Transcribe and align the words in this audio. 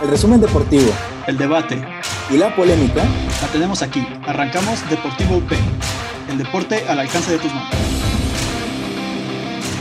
El 0.00 0.08
resumen 0.10 0.40
deportivo 0.40 0.92
el 1.26 1.36
debate 1.36 1.82
y 2.30 2.36
la 2.36 2.54
polémica 2.54 3.02
la 3.42 3.48
tenemos 3.52 3.82
aquí. 3.82 4.06
Arrancamos 4.28 4.88
Deportivo 4.88 5.38
UP, 5.38 5.50
el 6.30 6.38
deporte 6.38 6.86
al 6.88 7.00
alcance 7.00 7.32
de 7.32 7.38
tus 7.38 7.52
manos. 7.52 7.74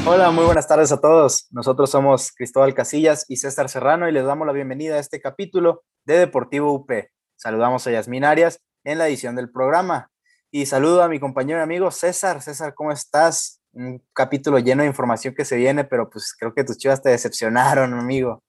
Hola, 0.08 0.32
muy 0.32 0.46
buenas 0.46 0.68
tardes 0.68 0.92
a 0.92 1.00
todos. 1.00 1.46
Nosotros 1.52 1.92
somos 1.92 2.32
Cristóbal 2.32 2.74
Casillas 2.74 3.26
y 3.28 3.36
César 3.38 3.70
Serrano 3.70 4.10
y 4.10 4.12
les 4.12 4.26
damos 4.26 4.48
la 4.48 4.54
bienvenida 4.54 4.96
a 4.96 5.00
este 5.00 5.22
capítulo 5.22 5.84
de 6.04 6.18
Deportivo 6.18 6.74
UP. 6.74 6.92
Saludamos 7.36 7.86
a 7.86 7.92
Yasmin 7.92 8.26
Arias 8.26 8.60
en 8.84 8.98
la 8.98 9.08
edición 9.08 9.36
del 9.36 9.52
programa. 9.52 10.10
Y 10.50 10.66
saludo 10.66 11.04
a 11.04 11.10
mi 11.10 11.20
compañero 11.20 11.60
y 11.60 11.64
amigo 11.64 11.92
César. 11.92 12.42
César, 12.42 12.74
¿cómo 12.74 12.92
estás? 12.92 13.62
Un 13.72 14.04
capítulo 14.14 14.58
lleno 14.58 14.82
de 14.82 14.88
información 14.88 15.36
que 15.36 15.46
se 15.46 15.58
viene, 15.58 15.84
pero 15.84 16.10
pues 16.10 16.34
creo 16.40 16.56
que 16.56 16.64
tus 16.64 16.80
chivas 16.80 17.04
te 17.04 17.10
decepcionaron, 17.10 17.94
amigo. 17.94 18.42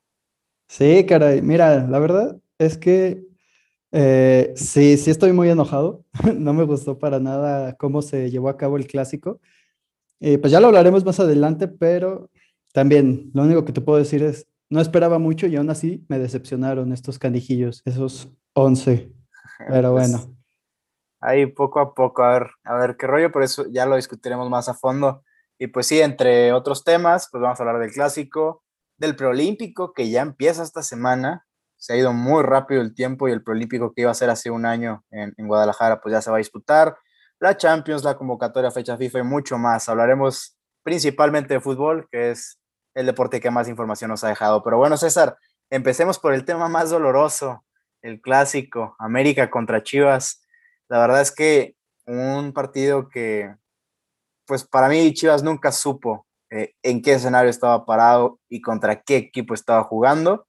Sí, 0.68 1.06
caray. 1.06 1.42
Mira, 1.42 1.86
la 1.86 1.98
verdad 1.98 2.38
es 2.58 2.76
que 2.76 3.26
eh, 3.90 4.52
sí, 4.54 4.96
sí 4.98 5.10
estoy 5.10 5.32
muy 5.32 5.48
enojado. 5.48 6.04
no 6.36 6.52
me 6.52 6.64
gustó 6.64 6.98
para 6.98 7.18
nada 7.18 7.76
cómo 7.76 8.02
se 8.02 8.30
llevó 8.30 8.48
a 8.48 8.56
cabo 8.56 8.76
el 8.76 8.86
clásico. 8.86 9.40
Eh, 10.20 10.38
pues 10.38 10.52
ya 10.52 10.60
lo 10.60 10.66
hablaremos 10.66 11.04
más 11.04 11.20
adelante, 11.20 11.68
pero 11.68 12.30
también 12.72 13.30
lo 13.34 13.42
único 13.42 13.64
que 13.64 13.72
te 13.72 13.80
puedo 13.80 13.98
decir 13.98 14.22
es, 14.22 14.46
no 14.68 14.80
esperaba 14.80 15.18
mucho 15.18 15.46
y 15.46 15.56
aún 15.56 15.70
así 15.70 16.04
me 16.08 16.18
decepcionaron 16.18 16.92
estos 16.92 17.18
canijillos, 17.18 17.82
esos 17.86 18.28
11. 18.52 19.10
Pero 19.68 19.92
pues, 19.92 20.12
bueno. 20.12 20.36
ahí 21.20 21.46
poco 21.46 21.80
a 21.80 21.94
poco, 21.94 22.22
a 22.22 22.32
ver, 22.34 22.50
a 22.64 22.74
ver 22.76 22.96
qué 22.96 23.06
rollo, 23.06 23.32
por 23.32 23.42
eso 23.42 23.64
ya 23.70 23.86
lo 23.86 23.96
discutiremos 23.96 24.48
más 24.50 24.68
a 24.68 24.74
fondo. 24.74 25.24
Y 25.58 25.68
pues 25.68 25.86
sí, 25.86 26.00
entre 26.00 26.52
otros 26.52 26.84
temas, 26.84 27.28
pues 27.32 27.40
vamos 27.40 27.58
a 27.58 27.62
hablar 27.62 27.80
del 27.80 27.90
clásico, 27.90 28.62
del 28.98 29.16
preolímpico 29.16 29.92
que 29.92 30.10
ya 30.10 30.22
empieza 30.22 30.62
esta 30.62 30.82
semana, 30.82 31.48
se 31.78 31.92
ha 31.92 31.96
ido 31.96 32.12
muy 32.12 32.42
rápido 32.42 32.80
el 32.82 32.94
tiempo 32.94 33.28
y 33.28 33.32
el 33.32 33.42
Prolímpico 33.42 33.94
que 33.94 34.02
iba 34.02 34.10
a 34.10 34.14
ser 34.14 34.30
hace 34.30 34.50
un 34.50 34.66
año 34.66 35.04
en, 35.10 35.32
Guadalajara, 35.38 36.00
pues 36.00 36.12
ya 36.12 36.20
se 36.20 36.30
va 36.30 36.36
a 36.36 36.38
disputar. 36.38 36.98
La 37.38 37.56
Champions, 37.56 38.02
la 38.02 38.16
convocatoria, 38.16 38.72
fecha 38.72 38.96
FIFA 38.96 39.20
y 39.20 39.22
mucho 39.22 39.58
más. 39.58 39.88
Hablaremos 39.88 40.58
principalmente 40.82 41.54
de 41.54 41.60
fútbol, 41.60 42.08
que 42.10 42.32
es 42.32 42.58
el 42.94 43.06
deporte 43.06 43.40
que 43.40 43.50
más 43.52 43.68
información 43.68 44.10
nos 44.10 44.24
ha 44.24 44.28
dejado. 44.28 44.62
Pero 44.64 44.76
bueno, 44.76 44.96
César, 44.96 45.38
empecemos 45.70 46.18
por 46.18 46.34
el 46.34 46.44
tema 46.44 46.68
más 46.68 46.90
doloroso, 46.90 47.64
el 48.02 48.20
clásico, 48.20 48.96
América 48.98 49.48
contra 49.48 49.84
Chivas. 49.84 50.42
La 50.88 50.98
verdad 50.98 51.20
es 51.20 51.30
que 51.30 51.76
un 52.06 52.52
partido 52.52 53.08
que, 53.08 53.54
pues 54.46 54.64
para 54.64 54.88
mí 54.88 55.14
Chivas 55.14 55.44
nunca 55.44 55.70
supo 55.70 56.26
eh, 56.50 56.74
en 56.82 57.02
qué 57.02 57.14
escenario 57.14 57.50
estaba 57.50 57.84
parado 57.84 58.40
y 58.48 58.60
contra 58.60 59.02
qué 59.02 59.16
equipo 59.16 59.54
estaba 59.54 59.84
jugando 59.84 60.46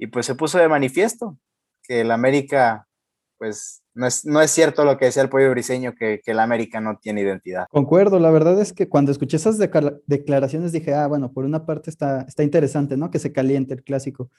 y 0.00 0.06
pues 0.06 0.24
se 0.24 0.34
puso 0.34 0.58
de 0.58 0.66
manifiesto 0.66 1.36
que 1.82 2.00
el 2.00 2.10
América, 2.10 2.88
pues 3.36 3.82
no 3.92 4.06
es, 4.06 4.24
no 4.24 4.40
es 4.40 4.50
cierto 4.50 4.84
lo 4.84 4.96
que 4.96 5.04
decía 5.04 5.22
el 5.22 5.28
pollo 5.28 5.50
briseño, 5.50 5.94
que, 5.94 6.20
que 6.24 6.30
el 6.30 6.38
América 6.38 6.80
no 6.80 6.98
tiene 6.98 7.20
identidad. 7.20 7.66
Concuerdo, 7.70 8.18
la 8.18 8.30
verdad 8.30 8.58
es 8.60 8.72
que 8.72 8.88
cuando 8.88 9.12
escuché 9.12 9.36
esas 9.36 9.58
declaraciones 10.06 10.72
dije, 10.72 10.94
ah, 10.94 11.06
bueno, 11.06 11.32
por 11.32 11.44
una 11.44 11.66
parte 11.66 11.90
está, 11.90 12.22
está 12.22 12.42
interesante, 12.42 12.96
¿no? 12.96 13.10
Que 13.10 13.18
se 13.18 13.32
caliente 13.32 13.74
el 13.74 13.84
clásico. 13.84 14.30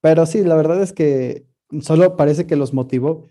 Pero 0.00 0.26
sí, 0.26 0.44
la 0.44 0.54
verdad 0.54 0.80
es 0.80 0.92
que 0.92 1.44
solo 1.80 2.16
parece 2.16 2.46
que 2.46 2.54
los 2.54 2.72
motivó. 2.72 3.28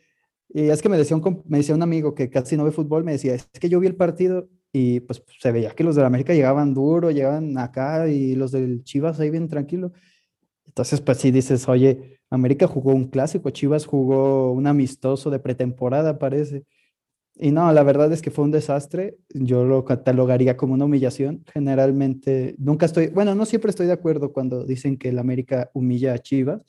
Y 0.50 0.70
es 0.70 0.82
que 0.82 0.90
me 0.90 0.98
decía, 0.98 1.16
un, 1.16 1.44
me 1.48 1.60
decía 1.60 1.76
un 1.76 1.84
amigo 1.84 2.14
que 2.14 2.30
casi 2.30 2.58
no 2.58 2.66
ve 2.66 2.72
fútbol, 2.72 3.06
me 3.06 3.14
decía, 3.14 3.36
es 3.36 3.48
que 3.58 3.70
yo 3.70 3.80
vi 3.80 3.88
el 3.88 3.96
partido 3.96 4.50
y 4.72 5.00
pues 5.02 5.24
se 5.40 5.52
veía 5.52 5.72
que 5.72 5.84
los 5.84 5.96
del 5.96 6.06
América 6.06 6.34
llegaban 6.34 6.74
duro, 6.74 7.12
llegaban 7.12 7.58
acá 7.58 8.08
y 8.08 8.36
los 8.36 8.52
del 8.52 8.84
Chivas 8.84 9.20
ahí 9.20 9.30
bien 9.30 9.48
tranquilo. 9.48 9.92
Entonces, 10.68 11.02
pues 11.02 11.18
sí 11.18 11.32
dices, 11.32 11.68
oye, 11.68 12.20
América 12.30 12.68
jugó 12.68 12.94
un 12.94 13.08
clásico, 13.08 13.50
Chivas 13.50 13.86
jugó 13.86 14.52
un 14.52 14.68
amistoso 14.68 15.30
de 15.30 15.40
pretemporada, 15.40 16.20
parece. 16.20 16.66
Y 17.36 17.52
no, 17.52 17.72
la 17.74 17.84
verdad 17.84 18.12
es 18.12 18.22
que 18.22 18.32
fue 18.32 18.46
un 18.46 18.52
desastre. 18.52 19.18
Yo 19.30 19.64
lo 19.66 19.86
catalogaría 19.86 20.58
como 20.58 20.74
una 20.74 20.86
humillación. 20.86 21.44
Generalmente, 21.54 22.56
nunca 22.60 22.86
estoy, 22.86 23.08
bueno, 23.08 23.34
no 23.36 23.46
siempre 23.46 23.70
estoy 23.72 23.88
de 23.88 23.94
acuerdo 23.94 24.34
cuando 24.34 24.66
dicen 24.66 24.98
que 24.98 25.10
el 25.10 25.20
América 25.20 25.72
humilla 25.74 26.14
a 26.14 26.20
Chivas, 26.20 26.62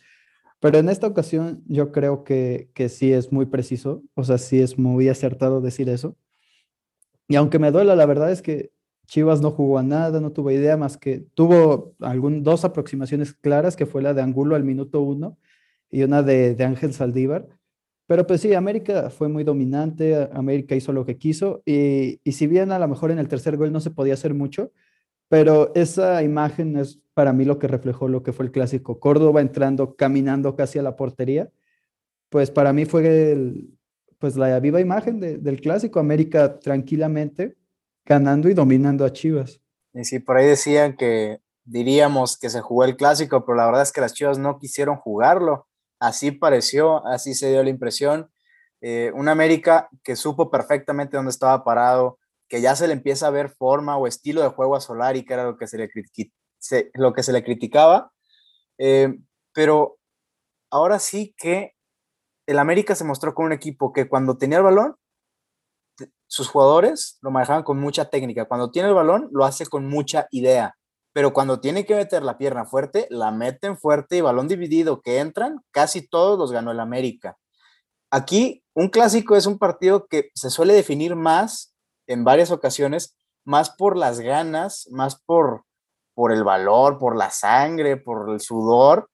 pero 0.60 0.78
en 0.78 0.88
esta 0.88 1.06
ocasión 1.06 1.62
yo 1.66 1.92
creo 1.92 2.24
que, 2.24 2.70
que 2.74 2.88
sí 2.88 3.12
es 3.12 3.32
muy 3.32 3.46
preciso, 3.46 4.02
o 4.14 4.24
sea, 4.24 4.38
sí 4.38 4.60
es 4.60 4.78
muy 4.78 5.08
acertado 5.08 5.60
decir 5.60 5.88
eso. 5.88 6.16
Y 7.30 7.36
aunque 7.36 7.60
me 7.60 7.70
duela, 7.70 7.94
la 7.94 8.06
verdad 8.06 8.32
es 8.32 8.42
que 8.42 8.72
Chivas 9.06 9.40
no 9.40 9.52
jugó 9.52 9.78
a 9.78 9.84
nada, 9.84 10.20
no 10.20 10.32
tuvo 10.32 10.50
idea 10.50 10.76
más 10.76 10.96
que 10.96 11.20
tuvo 11.34 11.94
algún, 12.00 12.42
dos 12.42 12.64
aproximaciones 12.64 13.34
claras, 13.34 13.76
que 13.76 13.86
fue 13.86 14.02
la 14.02 14.14
de 14.14 14.20
Angulo 14.20 14.56
al 14.56 14.64
minuto 14.64 15.00
uno 15.00 15.38
y 15.92 16.02
una 16.02 16.24
de, 16.24 16.56
Ángel 16.58 16.92
Saldívar. 16.92 17.46
Pero 18.08 18.26
pues 18.26 18.40
sí, 18.40 18.52
América 18.54 19.10
fue 19.10 19.28
muy 19.28 19.44
dominante, 19.44 20.28
América 20.32 20.74
hizo 20.74 20.92
lo 20.92 21.06
que 21.06 21.18
quiso 21.18 21.62
y, 21.64 22.18
y 22.24 22.32
si 22.32 22.48
bien 22.48 22.72
a 22.72 22.80
lo 22.80 22.88
mejor 22.88 23.12
en 23.12 23.20
el 23.20 23.28
tercer 23.28 23.56
gol 23.56 23.70
no 23.70 23.78
se 23.78 23.92
podía 23.92 24.14
hacer 24.14 24.34
mucho, 24.34 24.72
pero 25.28 25.70
esa 25.76 26.24
imagen 26.24 26.76
es 26.78 27.00
para 27.14 27.32
mí 27.32 27.44
lo 27.44 27.60
que 27.60 27.68
reflejó 27.68 28.08
lo 28.08 28.24
que 28.24 28.32
fue 28.32 28.46
el 28.46 28.50
clásico. 28.50 28.98
Córdoba 28.98 29.40
entrando, 29.40 29.94
caminando 29.94 30.56
casi 30.56 30.80
a 30.80 30.82
la 30.82 30.96
portería, 30.96 31.48
pues 32.28 32.50
para 32.50 32.72
mí 32.72 32.86
fue 32.86 33.68
pues 34.20 34.36
la 34.36 34.60
viva 34.60 34.80
imagen 34.80 35.18
del 35.18 35.60
clásico. 35.60 35.98
América 35.98 36.60
tranquilamente 36.60 37.56
ganando 38.04 38.48
y 38.48 38.54
dominando 38.54 39.04
a 39.04 39.12
Chivas. 39.12 39.60
Y 39.94 40.04
sí, 40.04 40.20
por 40.20 40.36
ahí 40.36 40.46
decían 40.46 40.96
que 40.96 41.40
diríamos 41.64 42.38
que 42.38 42.50
se 42.50 42.60
jugó 42.60 42.84
el 42.84 42.96
clásico, 42.96 43.44
pero 43.44 43.56
la 43.56 43.66
verdad 43.66 43.82
es 43.82 43.92
que 43.92 44.00
las 44.00 44.12
Chivas 44.12 44.38
no 44.38 44.58
quisieron 44.58 44.96
jugarlo. 44.96 45.66
Así 45.98 46.32
pareció, 46.32 47.06
así 47.06 47.34
se 47.34 47.50
dio 47.50 47.62
la 47.62 47.70
impresión. 47.70 48.30
Eh, 48.82 49.10
un 49.14 49.28
América 49.28 49.88
que 50.02 50.16
supo 50.16 50.50
perfectamente 50.50 51.16
dónde 51.16 51.30
estaba 51.30 51.64
parado, 51.64 52.18
que 52.48 52.60
ya 52.60 52.76
se 52.76 52.86
le 52.86 52.92
empieza 52.92 53.26
a 53.26 53.30
ver 53.30 53.48
forma 53.48 53.96
o 53.96 54.06
estilo 54.06 54.42
de 54.42 54.48
juego 54.48 54.76
a 54.76 54.80
Solari, 54.80 55.24
que 55.24 55.34
era 55.34 55.44
lo 55.44 55.56
que 55.56 55.66
se 55.66 55.78
le, 55.78 55.90
lo 56.94 57.12
que 57.14 57.22
se 57.22 57.32
le 57.32 57.42
criticaba. 57.42 58.12
Eh, 58.76 59.18
pero 59.54 59.98
ahora 60.70 60.98
sí 60.98 61.34
que 61.38 61.74
el 62.50 62.58
América 62.58 62.94
se 62.94 63.04
mostró 63.04 63.34
con 63.34 63.46
un 63.46 63.52
equipo 63.52 63.92
que 63.92 64.08
cuando 64.08 64.36
tenía 64.36 64.58
el 64.58 64.64
balón 64.64 64.96
sus 66.30 66.48
jugadores 66.48 67.18
lo 67.22 67.30
manejaban 67.30 67.64
con 67.64 67.78
mucha 67.78 68.06
técnica. 68.06 68.46
Cuando 68.46 68.70
tiene 68.70 68.88
el 68.88 68.94
balón, 68.94 69.28
lo 69.32 69.44
hace 69.44 69.66
con 69.66 69.88
mucha 69.88 70.28
idea. 70.30 70.76
Pero 71.12 71.32
cuando 71.32 71.60
tiene 71.60 71.84
que 71.84 71.96
meter 71.96 72.22
la 72.22 72.38
pierna 72.38 72.64
fuerte, 72.64 73.08
la 73.10 73.32
meten 73.32 73.76
fuerte 73.76 74.16
y 74.16 74.20
balón 74.20 74.46
dividido 74.46 75.00
que 75.00 75.18
entran, 75.18 75.60
casi 75.72 76.06
todos 76.06 76.38
los 76.38 76.52
ganó 76.52 76.70
el 76.70 76.78
América. 76.78 77.36
Aquí, 78.12 78.62
un 78.74 78.88
clásico 78.88 79.36
es 79.36 79.46
un 79.46 79.58
partido 79.58 80.06
que 80.06 80.30
se 80.34 80.50
suele 80.50 80.72
definir 80.72 81.16
más 81.16 81.74
en 82.06 82.22
varias 82.22 82.52
ocasiones, 82.52 83.16
más 83.44 83.70
por 83.70 83.96
las 83.96 84.20
ganas, 84.20 84.88
más 84.92 85.20
por, 85.20 85.64
por 86.14 86.30
el 86.30 86.44
valor, 86.44 86.98
por 86.98 87.16
la 87.16 87.30
sangre, 87.30 87.96
por 87.96 88.30
el 88.30 88.40
sudor, 88.40 89.09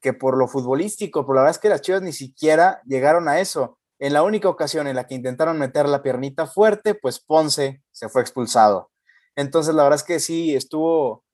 que 0.00 0.12
por 0.12 0.36
lo 0.36 0.48
futbolístico. 0.48 1.24
Pero 1.24 1.34
la 1.34 1.40
verdad 1.42 1.56
es 1.56 1.60
que 1.60 1.68
las 1.68 1.82
Chivas 1.82 2.02
ni 2.02 2.12
siquiera 2.12 2.80
llegaron 2.86 3.28
a 3.28 3.40
eso. 3.40 3.78
En 3.98 4.12
la 4.14 4.22
única 4.22 4.48
ocasión 4.48 4.86
en 4.86 4.96
la 4.96 5.06
que 5.06 5.14
intentaron 5.14 5.58
meter 5.58 5.88
la 5.88 6.02
piernita 6.02 6.46
fuerte, 6.46 6.94
pues 6.94 7.20
Ponce 7.20 7.82
se 7.92 8.08
fue 8.08 8.22
expulsado. 8.22 8.90
Entonces, 9.36 9.74
la 9.74 9.82
verdad 9.82 9.98
es 9.98 10.04
que 10.04 10.20
sí, 10.20 10.54
estuvo, 10.54 11.24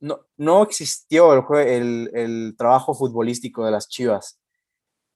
no, 0.00 0.20
no 0.36 0.62
existió 0.62 1.34
el, 1.58 2.10
el, 2.14 2.54
trabajo 2.56 2.94
futbolístico 2.94 3.64
de 3.64 3.72
las 3.72 3.88
Chivas. 3.88 4.38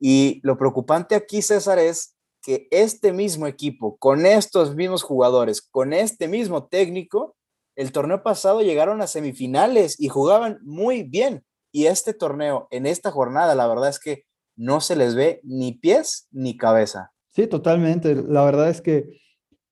Y 0.01 0.41
lo 0.43 0.59
preocupante 0.59 1.15
aquí, 1.15 1.41
César, 1.41 1.79
es 1.79 2.17
que 2.43 2.69
este 2.71 3.13
mismo 3.13 3.47
equipo, 3.47 3.97
con 3.99 4.27
estos 4.27 4.75
mismos 4.75 5.03
jugadores, 5.03 5.63
con 5.63 5.93
este 5.93 6.29
mismo 6.29 6.67
técnico, 6.67 7.37
el 7.77 7.93
torneo 7.93 8.25
pasado 8.25 8.61
llegaron 8.61 9.03
a 9.03 9.07
semifinales 9.07 10.01
y 10.01 10.09
jugaban 10.09 10.59
muy 10.63 11.05
bien. 11.05 11.45
Y 11.73 11.87
este 11.87 12.15
torneo, 12.15 12.69
en 12.71 12.87
esta 12.87 13.11
jornada, 13.11 13.55
la 13.55 13.67
verdad 13.67 13.89
es 13.89 13.99
que 13.99 14.25
no 14.57 14.81
se 14.81 14.97
les 14.97 15.15
ve 15.15 15.41
ni 15.45 15.73
pies 15.73 16.29
ni 16.31 16.57
cabeza. 16.57 17.13
Sí, 17.29 17.47
totalmente. 17.47 18.15
La 18.15 18.45
verdad 18.45 18.69
es 18.69 18.81
que 18.81 19.21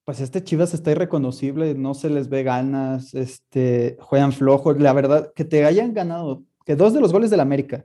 pues 0.06 0.20
este 0.20 0.44
Chivas 0.44 0.72
está 0.72 0.92
irreconocible, 0.92 1.74
no 1.74 1.92
se 1.92 2.08
les 2.08 2.28
ve 2.28 2.44
ganas, 2.44 3.12
este, 3.12 3.96
juegan 4.00 4.32
flojos. 4.32 4.80
La 4.80 4.92
verdad, 4.92 5.32
que 5.34 5.44
te 5.44 5.64
hayan 5.64 5.94
ganado, 5.94 6.44
que 6.64 6.76
dos 6.76 6.94
de 6.94 7.00
los 7.00 7.12
goles 7.12 7.28
del 7.28 7.40
América 7.40 7.84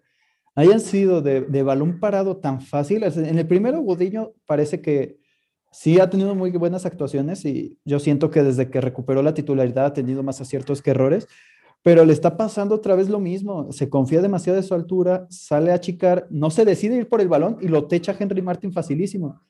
hayan 0.53 0.79
sido 0.79 1.23
de, 1.23 1.41
de 1.41 1.63
balón 1.63 1.99
parado 1.99 2.37
tan 2.37 2.61
fácil. 2.61 3.03
En 3.03 3.39
el 3.39 3.47
primero, 3.47 3.81
Gudiño 3.81 4.33
parece 4.45 4.81
que 4.81 5.17
sí 5.71 5.99
ha 5.99 6.11
tenido 6.11 6.35
muy 6.35 6.51
buenas 6.51 6.85
actuaciones 6.85 7.43
y 7.43 7.79
yo 7.85 7.99
siento 7.99 8.29
que 8.29 8.43
desde 8.43 8.69
que 8.69 8.81
recuperó 8.81 9.23
la 9.23 9.33
titularidad 9.33 9.85
ha 9.85 9.93
tenido 9.93 10.21
más 10.21 10.41
aciertos 10.41 10.83
que 10.83 10.91
errores, 10.91 11.27
pero 11.83 12.05
le 12.05 12.13
está 12.13 12.37
pasando 12.37 12.75
otra 12.75 12.95
vez 12.95 13.09
lo 13.09 13.19
mismo. 13.19 13.71
Se 13.71 13.89
confía 13.89 14.21
demasiado 14.21 14.57
de 14.57 14.63
su 14.63 14.73
altura, 14.73 15.25
sale 15.29 15.71
a 15.71 15.75
achicar, 15.75 16.27
no 16.29 16.51
se 16.51 16.65
decide 16.65 16.97
ir 16.97 17.09
por 17.09 17.21
el 17.21 17.27
balón 17.27 17.57
y 17.61 17.67
lo 17.67 17.87
techa 17.87 18.15
Henry 18.17 18.41
Martin 18.41 18.71
facilísimo. 18.71 19.41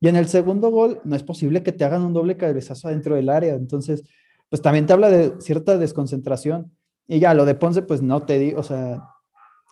Y 0.00 0.08
en 0.08 0.16
el 0.16 0.28
segundo 0.28 0.70
gol, 0.70 1.00
no 1.04 1.16
es 1.16 1.22
posible 1.22 1.62
que 1.62 1.72
te 1.72 1.84
hagan 1.84 2.02
un 2.02 2.12
doble 2.12 2.36
cabezazo 2.36 2.88
dentro 2.88 3.16
del 3.16 3.28
área. 3.28 3.54
Entonces, 3.54 4.04
pues 4.48 4.62
también 4.62 4.86
te 4.86 4.92
habla 4.92 5.10
de 5.10 5.40
cierta 5.40 5.76
desconcentración. 5.76 6.72
Y 7.06 7.20
ya, 7.20 7.34
lo 7.34 7.44
de 7.44 7.54
Ponce, 7.54 7.82
pues 7.82 8.02
no 8.02 8.22
te 8.22 8.38
digo, 8.38 8.60
o 8.60 8.62
sea, 8.62 9.02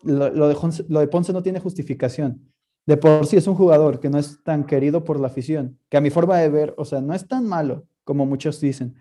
lo, 0.02 0.48
de, 0.48 0.54
lo 0.88 1.00
de 1.00 1.08
Ponce 1.08 1.32
no 1.32 1.42
tiene 1.42 1.60
justificación. 1.60 2.50
De 2.86 2.96
por 2.96 3.26
sí 3.26 3.36
es 3.36 3.46
un 3.46 3.56
jugador 3.56 4.00
que 4.00 4.08
no 4.08 4.18
es 4.18 4.42
tan 4.42 4.64
querido 4.64 5.04
por 5.04 5.20
la 5.20 5.26
afición, 5.26 5.78
que 5.88 5.96
a 5.96 6.00
mi 6.00 6.10
forma 6.10 6.38
de 6.38 6.48
ver, 6.48 6.74
o 6.78 6.84
sea, 6.84 7.00
no 7.00 7.14
es 7.14 7.26
tan 7.26 7.44
malo 7.46 7.84
como 8.04 8.24
muchos 8.24 8.60
dicen, 8.60 8.94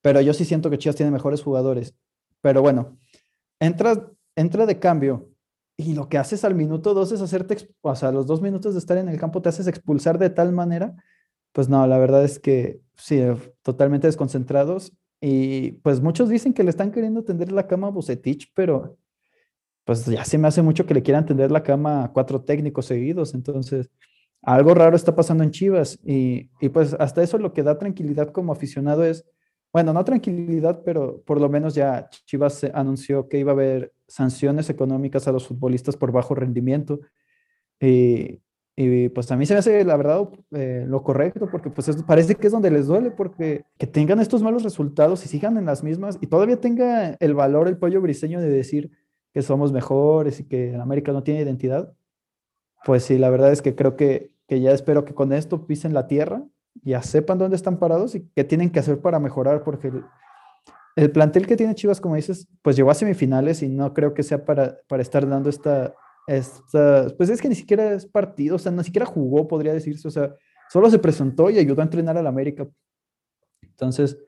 pero 0.00 0.20
yo 0.20 0.34
sí 0.34 0.44
siento 0.44 0.68
que 0.68 0.78
Chivas 0.78 0.96
tiene 0.96 1.12
mejores 1.12 1.40
jugadores. 1.40 1.94
Pero 2.42 2.60
bueno, 2.60 2.98
entra, 3.58 4.10
entra 4.36 4.66
de 4.66 4.78
cambio 4.78 5.30
y 5.78 5.94
lo 5.94 6.08
que 6.08 6.18
haces 6.18 6.44
al 6.44 6.54
minuto 6.54 6.92
dos 6.92 7.12
es 7.12 7.22
hacerte, 7.22 7.56
o 7.80 7.96
sea, 7.96 8.12
los 8.12 8.26
dos 8.26 8.42
minutos 8.42 8.74
de 8.74 8.80
estar 8.80 8.98
en 8.98 9.08
el 9.08 9.18
campo 9.18 9.40
te 9.40 9.48
haces 9.48 9.66
expulsar 9.66 10.18
de 10.18 10.28
tal 10.28 10.52
manera, 10.52 10.94
pues 11.52 11.68
no, 11.68 11.86
la 11.86 11.98
verdad 11.98 12.24
es 12.24 12.38
que 12.38 12.80
sí, 12.96 13.22
totalmente 13.62 14.06
desconcentrados. 14.06 14.92
Y 15.20 15.72
pues 15.82 16.00
muchos 16.00 16.28
dicen 16.28 16.52
que 16.52 16.64
le 16.64 16.70
están 16.70 16.90
queriendo 16.90 17.22
tender 17.22 17.52
la 17.52 17.68
cama 17.68 17.86
a 17.86 17.90
Bucetich, 17.90 18.50
pero 18.54 18.98
pues 19.84 20.04
ya 20.06 20.24
se 20.24 20.38
me 20.38 20.48
hace 20.48 20.62
mucho 20.62 20.84
que 20.84 20.94
le 20.94 21.02
quieran 21.02 21.26
tender 21.26 21.50
la 21.52 21.62
cama 21.62 22.04
a 22.04 22.12
cuatro 22.12 22.42
técnicos 22.42 22.86
seguidos. 22.86 23.34
Entonces, 23.34 23.88
algo 24.42 24.74
raro 24.74 24.96
está 24.96 25.14
pasando 25.14 25.44
en 25.44 25.52
Chivas. 25.52 25.98
Y, 26.04 26.50
y 26.60 26.68
pues 26.70 26.94
hasta 26.98 27.22
eso 27.22 27.38
lo 27.38 27.52
que 27.52 27.62
da 27.62 27.78
tranquilidad 27.78 28.32
como 28.32 28.52
aficionado 28.52 29.04
es 29.04 29.24
bueno, 29.72 29.94
no 29.94 30.04
tranquilidad, 30.04 30.82
pero 30.84 31.22
por 31.22 31.40
lo 31.40 31.48
menos 31.48 31.74
ya 31.74 32.08
Chivas 32.26 32.62
anunció 32.74 33.28
que 33.28 33.38
iba 33.38 33.52
a 33.52 33.54
haber 33.54 33.94
sanciones 34.06 34.68
económicas 34.68 35.26
a 35.26 35.32
los 35.32 35.46
futbolistas 35.48 35.96
por 35.96 36.12
bajo 36.12 36.34
rendimiento. 36.34 37.00
Y, 37.80 38.40
pues 39.14 39.30
a 39.30 39.36
mí 39.36 39.46
se 39.46 39.54
me 39.54 39.60
hace, 39.60 39.84
la 39.84 39.96
verdad, 39.96 40.28
eh, 40.52 40.84
lo 40.86 41.02
correcto, 41.02 41.48
porque 41.50 41.70
pues 41.70 41.90
parece 42.04 42.34
que 42.34 42.46
es 42.48 42.52
donde 42.52 42.70
les 42.70 42.86
duele, 42.86 43.10
porque 43.10 43.64
que 43.78 43.86
tengan 43.86 44.20
estos 44.20 44.42
malos 44.42 44.62
resultados 44.62 45.24
y 45.24 45.28
sigan 45.28 45.56
en 45.56 45.66
las 45.66 45.82
mismas 45.82 46.18
y 46.20 46.26
todavía 46.26 46.60
tenga 46.60 47.16
el 47.20 47.34
valor 47.34 47.68
el 47.68 47.78
pollo 47.78 48.00
briseño 48.00 48.40
de 48.40 48.48
decir 48.48 48.90
que 49.32 49.42
somos 49.42 49.72
mejores 49.72 50.40
y 50.40 50.44
que 50.44 50.74
América 50.76 51.12
no 51.12 51.22
tiene 51.22 51.42
identidad. 51.42 51.94
Pues 52.84 53.04
sí, 53.04 53.18
la 53.18 53.30
verdad 53.30 53.52
es 53.52 53.62
que 53.62 53.74
creo 53.74 53.96
que, 53.96 54.32
que 54.48 54.60
ya 54.60 54.72
espero 54.72 55.04
que 55.04 55.14
con 55.14 55.32
esto 55.32 55.66
pisen 55.66 55.94
la 55.94 56.06
tierra 56.06 56.44
ya 56.82 57.02
sepan 57.02 57.38
dónde 57.38 57.56
están 57.56 57.78
parados 57.78 58.14
y 58.14 58.28
qué 58.34 58.44
tienen 58.44 58.70
que 58.70 58.80
hacer 58.80 59.00
para 59.00 59.18
mejorar, 59.18 59.62
porque 59.62 59.92
el, 60.96 61.10
plantel 61.12 61.46
que 61.46 61.56
tiene 61.56 61.74
Chivas, 61.74 62.00
como 62.00 62.16
dices, 62.16 62.48
pues 62.62 62.76
llegó 62.76 62.90
a 62.90 62.94
semifinales 62.94 63.62
y 63.62 63.68
no 63.68 63.92
creo 63.94 64.14
que 64.14 64.22
sea 64.22 64.44
para, 64.44 64.78
para 64.88 65.02
estar 65.02 65.28
dando 65.28 65.50
esta, 65.50 65.94
esta, 66.26 67.06
pues 67.16 67.30
es 67.30 67.40
que 67.40 67.48
ni 67.48 67.54
siquiera 67.54 67.92
es 67.92 68.06
partido, 68.06 68.56
o 68.56 68.58
sea, 68.58 68.72
ni 68.72 68.84
siquiera 68.84 69.06
jugó, 69.06 69.48
podría 69.48 69.72
decirse, 69.72 70.06
o 70.08 70.10
sea, 70.10 70.34
solo 70.70 70.90
se 70.90 70.98
presentó 70.98 71.50
y 71.50 71.58
ayudó 71.58 71.80
a 71.80 71.84
entrenar 71.84 72.16
al 72.16 72.26
América. 72.26 72.66
Entonces, 73.62 74.18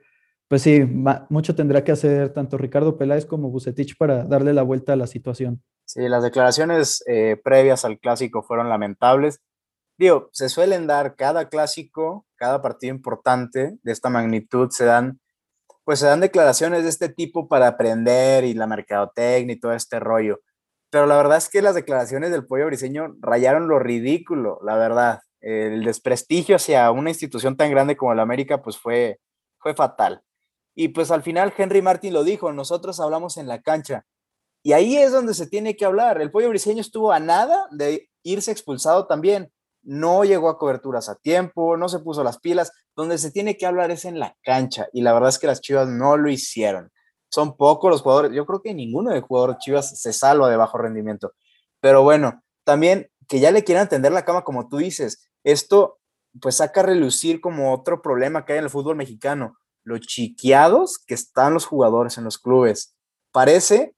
pues 0.48 0.62
sí, 0.62 0.82
mucho 1.30 1.54
tendrá 1.54 1.82
que 1.84 1.92
hacer 1.92 2.32
tanto 2.32 2.58
Ricardo 2.58 2.96
Peláez 2.96 3.26
como 3.26 3.50
Bucetich 3.50 3.96
para 3.96 4.24
darle 4.24 4.52
la 4.52 4.62
vuelta 4.62 4.92
a 4.92 4.96
la 4.96 5.06
situación. 5.06 5.62
Sí, 5.86 6.08
las 6.08 6.22
declaraciones 6.22 7.02
eh, 7.06 7.40
previas 7.42 7.84
al 7.84 7.98
clásico 7.98 8.42
fueron 8.42 8.68
lamentables 8.68 9.40
digo, 9.98 10.30
se 10.32 10.48
suelen 10.48 10.86
dar 10.86 11.16
cada 11.16 11.48
clásico, 11.48 12.26
cada 12.36 12.62
partido 12.62 12.94
importante 12.94 13.78
de 13.82 13.92
esta 13.92 14.10
magnitud, 14.10 14.70
se 14.70 14.84
dan, 14.84 15.20
pues 15.84 16.00
se 16.00 16.06
dan 16.06 16.20
declaraciones 16.20 16.84
de 16.84 16.88
este 16.90 17.08
tipo 17.08 17.48
para 17.48 17.68
aprender 17.68 18.44
y 18.44 18.54
la 18.54 18.66
mercadotecnia 18.66 19.54
y 19.54 19.60
todo 19.60 19.72
este 19.72 20.00
rollo. 20.00 20.40
Pero 20.90 21.06
la 21.06 21.16
verdad 21.16 21.38
es 21.38 21.48
que 21.48 21.62
las 21.62 21.74
declaraciones 21.74 22.30
del 22.30 22.46
pollo 22.46 22.66
briseño 22.66 23.16
rayaron 23.20 23.68
lo 23.68 23.78
ridículo, 23.78 24.60
la 24.64 24.76
verdad. 24.76 25.20
El 25.40 25.84
desprestigio 25.84 26.56
hacia 26.56 26.90
una 26.90 27.10
institución 27.10 27.56
tan 27.56 27.70
grande 27.70 27.96
como 27.96 28.14
la 28.14 28.22
América, 28.22 28.62
pues 28.62 28.78
fue, 28.78 29.20
fue 29.58 29.74
fatal. 29.74 30.22
Y 30.74 30.88
pues 30.88 31.10
al 31.10 31.22
final 31.22 31.52
Henry 31.56 31.82
Martin 31.82 32.12
lo 32.14 32.24
dijo, 32.24 32.52
nosotros 32.52 33.00
hablamos 33.00 33.36
en 33.36 33.48
la 33.48 33.60
cancha. 33.62 34.04
Y 34.62 34.72
ahí 34.72 34.96
es 34.96 35.12
donde 35.12 35.34
se 35.34 35.46
tiene 35.46 35.76
que 35.76 35.84
hablar. 35.84 36.20
El 36.20 36.30
pollo 36.30 36.48
briseño 36.48 36.80
estuvo 36.80 37.12
a 37.12 37.20
nada 37.20 37.68
de 37.70 38.08
irse 38.22 38.50
expulsado 38.50 39.06
también 39.06 39.52
no 39.84 40.24
llegó 40.24 40.48
a 40.48 40.58
coberturas 40.58 41.08
a 41.08 41.14
tiempo, 41.14 41.76
no 41.76 41.88
se 41.88 42.00
puso 42.00 42.24
las 42.24 42.38
pilas. 42.38 42.72
Donde 42.96 43.18
se 43.18 43.30
tiene 43.30 43.56
que 43.56 43.66
hablar 43.66 43.90
es 43.90 44.04
en 44.04 44.18
la 44.18 44.36
cancha 44.42 44.88
y 44.92 45.02
la 45.02 45.12
verdad 45.12 45.28
es 45.28 45.38
que 45.38 45.46
las 45.46 45.60
Chivas 45.60 45.88
no 45.88 46.16
lo 46.16 46.30
hicieron. 46.30 46.90
Son 47.30 47.56
pocos 47.56 47.90
los 47.90 48.02
jugadores, 48.02 48.32
yo 48.32 48.46
creo 48.46 48.62
que 48.62 48.74
ninguno 48.74 49.10
de 49.10 49.20
jugadores 49.20 49.58
Chivas 49.58 50.00
se 50.00 50.12
salva 50.12 50.48
de 50.48 50.56
bajo 50.56 50.78
rendimiento. 50.78 51.32
Pero 51.80 52.02
bueno, 52.02 52.42
también 52.64 53.10
que 53.28 53.40
ya 53.40 53.50
le 53.50 53.64
quieran 53.64 53.88
tender 53.88 54.12
la 54.12 54.24
cama 54.24 54.42
como 54.42 54.68
tú 54.68 54.78
dices, 54.78 55.28
esto 55.42 55.98
pues 56.40 56.56
saca 56.56 56.80
a 56.80 56.84
relucir 56.84 57.40
como 57.40 57.72
otro 57.72 58.02
problema 58.02 58.44
que 58.44 58.54
hay 58.54 58.58
en 58.58 58.64
el 58.64 58.70
fútbol 58.70 58.96
mexicano, 58.96 59.56
los 59.82 60.00
chiqueados 60.00 60.98
que 60.98 61.14
están 61.14 61.54
los 61.54 61.66
jugadores 61.66 62.18
en 62.18 62.24
los 62.24 62.38
clubes. 62.38 62.96
Parece 63.32 63.94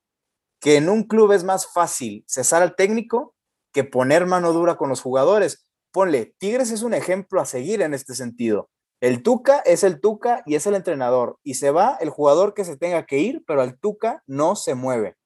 que 0.60 0.76
en 0.76 0.88
un 0.88 1.04
club 1.04 1.32
es 1.32 1.44
más 1.44 1.66
fácil 1.66 2.24
cesar 2.26 2.62
al 2.62 2.74
técnico 2.74 3.34
que 3.72 3.84
poner 3.84 4.26
mano 4.26 4.52
dura 4.52 4.76
con 4.76 4.88
los 4.88 5.00
jugadores 5.00 5.65
ponle, 5.96 6.34
Tigres 6.36 6.72
es 6.72 6.82
un 6.82 6.92
ejemplo 6.92 7.40
a 7.40 7.46
seguir 7.46 7.80
en 7.80 7.94
este 7.94 8.14
sentido. 8.14 8.68
El 9.00 9.22
Tuca 9.22 9.60
es 9.60 9.82
el 9.82 9.98
Tuca 9.98 10.42
y 10.44 10.54
es 10.54 10.66
el 10.66 10.74
entrenador. 10.74 11.38
Y 11.42 11.54
se 11.54 11.70
va 11.70 11.96
el 11.98 12.10
jugador 12.10 12.52
que 12.52 12.66
se 12.66 12.76
tenga 12.76 13.06
que 13.06 13.16
ir, 13.16 13.42
pero 13.46 13.62
al 13.62 13.78
Tuca 13.78 14.22
no 14.26 14.56
se 14.56 14.74
mueve. 14.74 15.16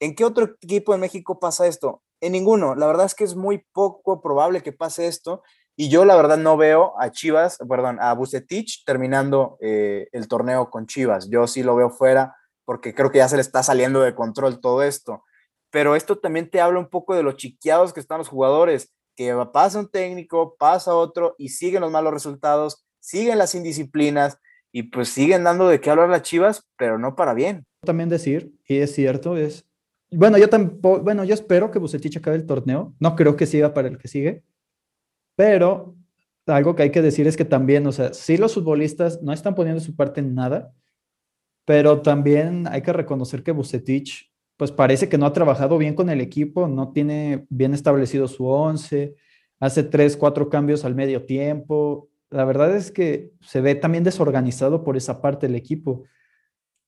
¿En 0.00 0.14
qué 0.14 0.24
otro 0.24 0.56
equipo 0.62 0.94
en 0.94 1.00
México 1.00 1.38
pasa 1.38 1.66
esto? 1.66 2.02
En 2.22 2.32
ninguno. 2.32 2.74
La 2.74 2.86
verdad 2.86 3.04
es 3.04 3.14
que 3.14 3.24
es 3.24 3.36
muy 3.36 3.66
poco 3.74 4.22
probable 4.22 4.62
que 4.62 4.72
pase 4.72 5.08
esto. 5.08 5.42
Y 5.76 5.90
yo 5.90 6.06
la 6.06 6.16
verdad 6.16 6.38
no 6.38 6.56
veo 6.56 6.94
a 6.98 7.10
Chivas, 7.10 7.58
perdón, 7.68 7.98
a 8.00 8.14
Bucetich 8.14 8.84
terminando 8.86 9.58
eh, 9.60 10.08
el 10.12 10.26
torneo 10.26 10.70
con 10.70 10.86
Chivas. 10.86 11.28
Yo 11.28 11.46
sí 11.46 11.62
lo 11.62 11.76
veo 11.76 11.90
fuera 11.90 12.34
porque 12.64 12.94
creo 12.94 13.10
que 13.10 13.18
ya 13.18 13.28
se 13.28 13.36
le 13.36 13.42
está 13.42 13.62
saliendo 13.62 14.00
de 14.00 14.14
control 14.14 14.58
todo 14.62 14.82
esto. 14.82 15.22
Pero 15.70 15.96
esto 15.96 16.16
también 16.18 16.48
te 16.48 16.62
habla 16.62 16.78
un 16.78 16.88
poco 16.88 17.14
de 17.14 17.22
los 17.22 17.36
chiqueados 17.36 17.92
que 17.92 18.00
están 18.00 18.16
los 18.16 18.28
jugadores 18.28 18.94
que 19.18 19.34
pasa 19.52 19.80
un 19.80 19.88
técnico, 19.88 20.54
pasa 20.56 20.94
otro 20.94 21.34
y 21.38 21.48
siguen 21.48 21.80
los 21.80 21.90
malos 21.90 22.12
resultados, 22.12 22.86
siguen 23.00 23.38
las 23.38 23.52
indisciplinas 23.56 24.38
y 24.70 24.84
pues 24.84 25.08
siguen 25.08 25.42
dando 25.42 25.66
de 25.66 25.80
qué 25.80 25.90
hablar 25.90 26.08
las 26.08 26.22
Chivas, 26.22 26.68
pero 26.76 27.00
no 27.00 27.16
para 27.16 27.34
bien. 27.34 27.66
También 27.84 28.08
decir, 28.08 28.54
y 28.64 28.76
es 28.76 28.94
cierto, 28.94 29.36
es, 29.36 29.66
bueno, 30.12 30.38
yo 30.38 30.48
tampoco, 30.48 31.02
bueno, 31.02 31.24
yo 31.24 31.34
espero 31.34 31.72
que 31.72 31.80
Bucetich 31.80 32.16
acabe 32.16 32.36
el 32.36 32.46
torneo, 32.46 32.94
no 33.00 33.16
creo 33.16 33.34
que 33.34 33.46
siga 33.46 33.74
para 33.74 33.88
el 33.88 33.98
que 33.98 34.06
sigue, 34.06 34.44
pero 35.34 35.96
algo 36.46 36.76
que 36.76 36.84
hay 36.84 36.92
que 36.92 37.02
decir 37.02 37.26
es 37.26 37.36
que 37.36 37.44
también, 37.44 37.88
o 37.88 37.92
sea, 37.92 38.14
sí 38.14 38.36
los 38.36 38.54
futbolistas 38.54 39.20
no 39.20 39.32
están 39.32 39.56
poniendo 39.56 39.80
su 39.80 39.96
parte 39.96 40.20
en 40.20 40.36
nada, 40.36 40.72
pero 41.64 42.02
también 42.02 42.68
hay 42.68 42.82
que 42.82 42.92
reconocer 42.92 43.42
que 43.42 43.50
Bucetich 43.50 44.27
pues 44.58 44.72
parece 44.72 45.08
que 45.08 45.16
no 45.16 45.24
ha 45.24 45.32
trabajado 45.32 45.78
bien 45.78 45.94
con 45.94 46.10
el 46.10 46.20
equipo, 46.20 46.66
no 46.66 46.90
tiene 46.90 47.46
bien 47.48 47.74
establecido 47.74 48.26
su 48.26 48.44
once, 48.46 49.14
hace 49.60 49.84
tres, 49.84 50.16
cuatro 50.16 50.50
cambios 50.50 50.84
al 50.84 50.96
medio 50.96 51.24
tiempo. 51.24 52.08
La 52.28 52.44
verdad 52.44 52.74
es 52.74 52.90
que 52.90 53.30
se 53.40 53.60
ve 53.60 53.76
también 53.76 54.02
desorganizado 54.02 54.82
por 54.82 54.96
esa 54.96 55.22
parte 55.22 55.46
del 55.46 55.54
equipo. 55.54 56.02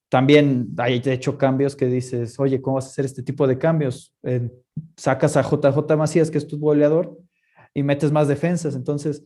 También 0.09 0.71
hay 0.79 1.01
hecho 1.05 1.39
cambios 1.39 1.77
que 1.77 1.87
dices, 1.87 2.41
oye, 2.41 2.61
¿cómo 2.61 2.75
vas 2.75 2.87
a 2.87 2.89
hacer 2.89 3.05
este 3.05 3.23
tipo 3.23 3.47
de 3.47 3.57
cambios? 3.57 4.13
Eh, 4.25 4.51
sacas 4.97 5.37
a 5.37 5.43
JJ 5.43 5.97
Macías, 5.97 6.29
que 6.29 6.39
es 6.39 6.49
tu 6.49 6.59
goleador, 6.59 7.17
y 7.73 7.85
metes 7.85 8.11
más 8.11 8.27
defensas. 8.27 8.75
Entonces, 8.75 9.25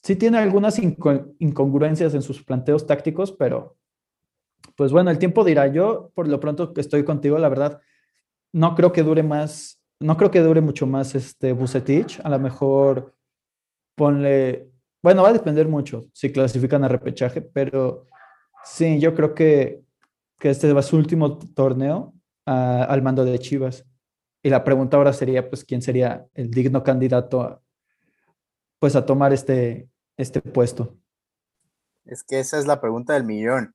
sí 0.00 0.14
tiene 0.14 0.38
algunas 0.38 0.78
incongruencias 0.78 2.14
en 2.14 2.22
sus 2.22 2.44
planteos 2.44 2.86
tácticos, 2.86 3.32
pero 3.32 3.76
pues 4.76 4.92
bueno, 4.92 5.10
el 5.10 5.18
tiempo 5.18 5.44
dirá. 5.44 5.66
Yo, 5.66 6.10
por 6.14 6.26
lo 6.26 6.40
pronto 6.40 6.72
estoy 6.76 7.04
contigo, 7.04 7.38
la 7.38 7.48
verdad, 7.48 7.80
no 8.52 8.74
creo 8.74 8.92
que 8.92 9.02
dure 9.02 9.22
más, 9.22 9.80
no 10.00 10.16
creo 10.16 10.30
que 10.30 10.40
dure 10.40 10.60
mucho 10.60 10.86
más 10.86 11.14
este 11.14 11.52
Bucetich. 11.52 12.20
A 12.24 12.28
lo 12.28 12.38
mejor 12.38 13.14
ponle, 13.94 14.70
bueno, 15.02 15.22
va 15.22 15.28
a 15.28 15.34
depender 15.34 15.68
mucho 15.68 16.06
si 16.12 16.32
clasifican 16.32 16.82
a 16.84 16.88
repechaje, 16.88 17.42
pero 17.42 18.06
sí, 18.64 18.98
yo 18.98 19.14
creo 19.14 19.34
que, 19.34 19.82
que 20.38 20.50
este 20.50 20.72
va 20.72 20.82
su 20.82 20.96
último 20.96 21.38
torneo 21.38 22.14
al 22.46 23.02
mando 23.02 23.24
de 23.24 23.38
Chivas. 23.38 23.84
Y 24.42 24.48
la 24.48 24.64
pregunta 24.64 24.96
ahora 24.96 25.12
sería, 25.12 25.48
pues, 25.48 25.64
¿quién 25.64 25.82
sería 25.82 26.26
el 26.32 26.50
digno 26.50 26.82
candidato 26.82 27.42
a, 27.42 27.60
pues, 28.78 28.96
a 28.96 29.04
tomar 29.04 29.34
este, 29.34 29.90
este 30.16 30.40
puesto? 30.40 30.96
Es 32.06 32.24
que 32.24 32.40
esa 32.40 32.58
es 32.58 32.66
la 32.66 32.80
pregunta 32.80 33.12
del 33.12 33.24
millón 33.24 33.74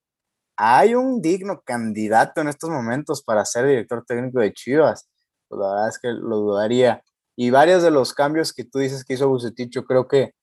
hay 0.57 0.95
un 0.95 1.21
digno 1.21 1.61
candidato 1.63 2.41
en 2.41 2.47
estos 2.47 2.69
momentos 2.69 3.23
para 3.23 3.45
ser 3.45 3.67
director 3.67 4.03
técnico 4.05 4.39
de 4.39 4.53
Chivas. 4.53 5.09
pues 5.47 5.59
la 5.59 5.69
verdad 5.69 5.89
es 5.89 5.99
que 5.99 6.09
lo 6.09 6.37
dudaría. 6.37 7.03
Y 7.35 7.49
varios 7.51 7.83
de 7.83 7.91
los 7.91 8.13
cambios 8.13 8.53
que 8.53 8.63
tú 8.63 8.79
dices 8.79 9.03
que 9.03 9.15
hizo 9.15 9.29
Bucetich, 9.29 9.71
yo 9.71 9.85
creo 9.85 10.07
que 10.07 10.33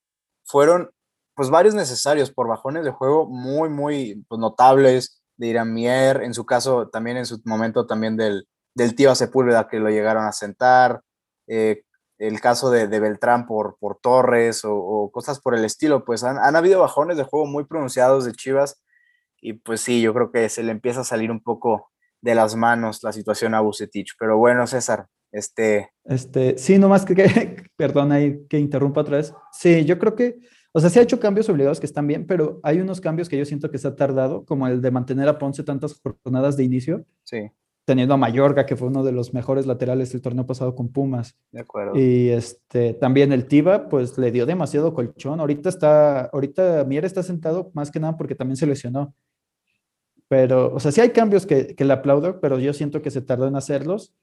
fueron 0.45 0.91
pues 1.35 1.49
varios 1.49 1.75
necesarios 1.75 2.31
por 2.31 2.47
bajones 2.47 2.85
de 2.85 2.91
juego 2.91 3.27
muy, 3.27 3.69
muy 3.69 4.23
pues, 4.27 4.39
notables 4.39 5.21
de 5.37 5.47
Irán 5.47 5.73
Mier, 5.73 6.21
en 6.21 6.33
su 6.33 6.45
caso 6.45 6.89
también 6.89 7.17
en 7.17 7.25
su 7.25 7.41
momento 7.45 7.87
también 7.87 8.17
del, 8.17 8.47
del 8.75 8.95
tío 8.95 9.15
Sepúlveda 9.15 9.67
que 9.67 9.79
lo 9.79 9.89
llegaron 9.89 10.25
a 10.25 10.31
sentar, 10.31 11.01
eh, 11.47 11.83
el 12.19 12.39
caso 12.39 12.69
de, 12.69 12.87
Beltrán 12.87 13.45
por, 13.45 13.77
por 13.79 13.97
Torres 13.99 14.61
o, 14.63 15.09
cosas 15.11 15.39
por 15.39 15.55
el 15.55 15.65
estilo, 15.65 16.05
pues 16.05 16.23
han, 16.23 16.55
habido 16.55 16.79
bajones 16.79 17.17
de 17.17 17.23
juego 17.23 17.45
muy 17.45 17.65
pronunciados 17.65 18.25
de 18.25 18.33
Chivas 18.33 18.81
y 19.43 19.53
pues 19.53 19.81
sí, 19.81 20.01
yo 20.01 20.13
creo 20.13 20.31
que 20.31 20.49
se 20.49 20.63
le 20.63 20.71
empieza 20.71 21.01
a 21.01 21.05
salir 21.05 21.31
un 21.31 21.41
poco 21.41 21.91
de 22.21 22.35
las 22.35 22.55
manos 22.55 23.03
la 23.03 23.11
situación 23.11 23.53
a 23.53 23.61
Bucetich, 23.61 24.15
pero 24.17 24.37
bueno, 24.37 24.65
César, 24.67 25.07
este... 25.31 25.91
Este, 26.03 26.57
sí, 26.57 26.77
nomás 26.77 27.05
que, 27.05 27.15
que 27.15 27.63
perdón 27.75 28.11
ahí 28.11 28.45
que 28.47 28.59
interrumpa 28.59 29.01
otra 29.01 29.17
vez, 29.17 29.33
sí, 29.51 29.85
yo 29.85 29.99
creo 29.99 30.15
que 30.15 30.39
o 30.75 30.79
sea, 30.79 30.89
se 30.89 30.99
ha 30.99 31.03
hecho 31.03 31.19
cambios 31.19 31.47
obligados 31.49 31.79
que 31.79 31.85
están 31.85 32.07
bien, 32.07 32.25
pero 32.25 32.59
hay 32.63 32.81
unos 32.81 32.99
cambios 32.99 33.29
que 33.29 33.37
yo 33.37 33.45
siento 33.45 33.69
que 33.69 33.77
se 33.77 33.87
ha 33.87 33.95
tardado, 33.95 34.43
como 34.43 34.67
el 34.67 34.81
de 34.81 34.89
mantener 34.89 35.29
a 35.29 35.37
Ponce 35.37 35.63
tantas 35.63 36.01
jornadas 36.01 36.57
de 36.57 36.63
inicio. 36.63 37.05
Sí. 37.23 37.51
Teniendo 37.85 38.15
a 38.15 38.17
Mayorga, 38.17 38.65
que 38.65 38.75
fue 38.75 38.87
uno 38.87 39.03
de 39.03 39.11
los 39.11 39.35
mejores 39.35 39.67
laterales 39.67 40.11
del 40.11 40.21
torneo 40.21 40.47
pasado 40.47 40.73
con 40.73 40.91
Pumas. 40.91 41.37
De 41.51 41.59
acuerdo. 41.59 41.99
Y 41.99 42.29
este, 42.29 42.95
también 42.95 43.31
el 43.33 43.45
Tiva, 43.45 43.87
pues 43.87 44.17
le 44.17 44.31
dio 44.31 44.47
demasiado 44.47 44.95
colchón. 44.95 45.39
Ahorita 45.39 45.69
está, 45.69 46.25
ahorita 46.25 46.85
Mier 46.85 47.05
está 47.05 47.21
sentado 47.21 47.69
más 47.75 47.91
que 47.91 47.99
nada 47.99 48.17
porque 48.17 48.33
también 48.33 48.57
se 48.57 48.65
lesionó. 48.65 49.13
Pero, 50.27 50.73
o 50.73 50.79
sea, 50.79 50.91
sí 50.91 51.01
hay 51.01 51.09
cambios 51.09 51.45
que, 51.45 51.75
que 51.75 51.85
le 51.85 51.93
aplaudo, 51.93 52.39
pero 52.39 52.59
yo 52.59 52.73
siento 52.73 53.01
que 53.01 53.11
se 53.11 53.21
tardó 53.21 53.47
en 53.47 53.55
hacerlos. 53.55 54.13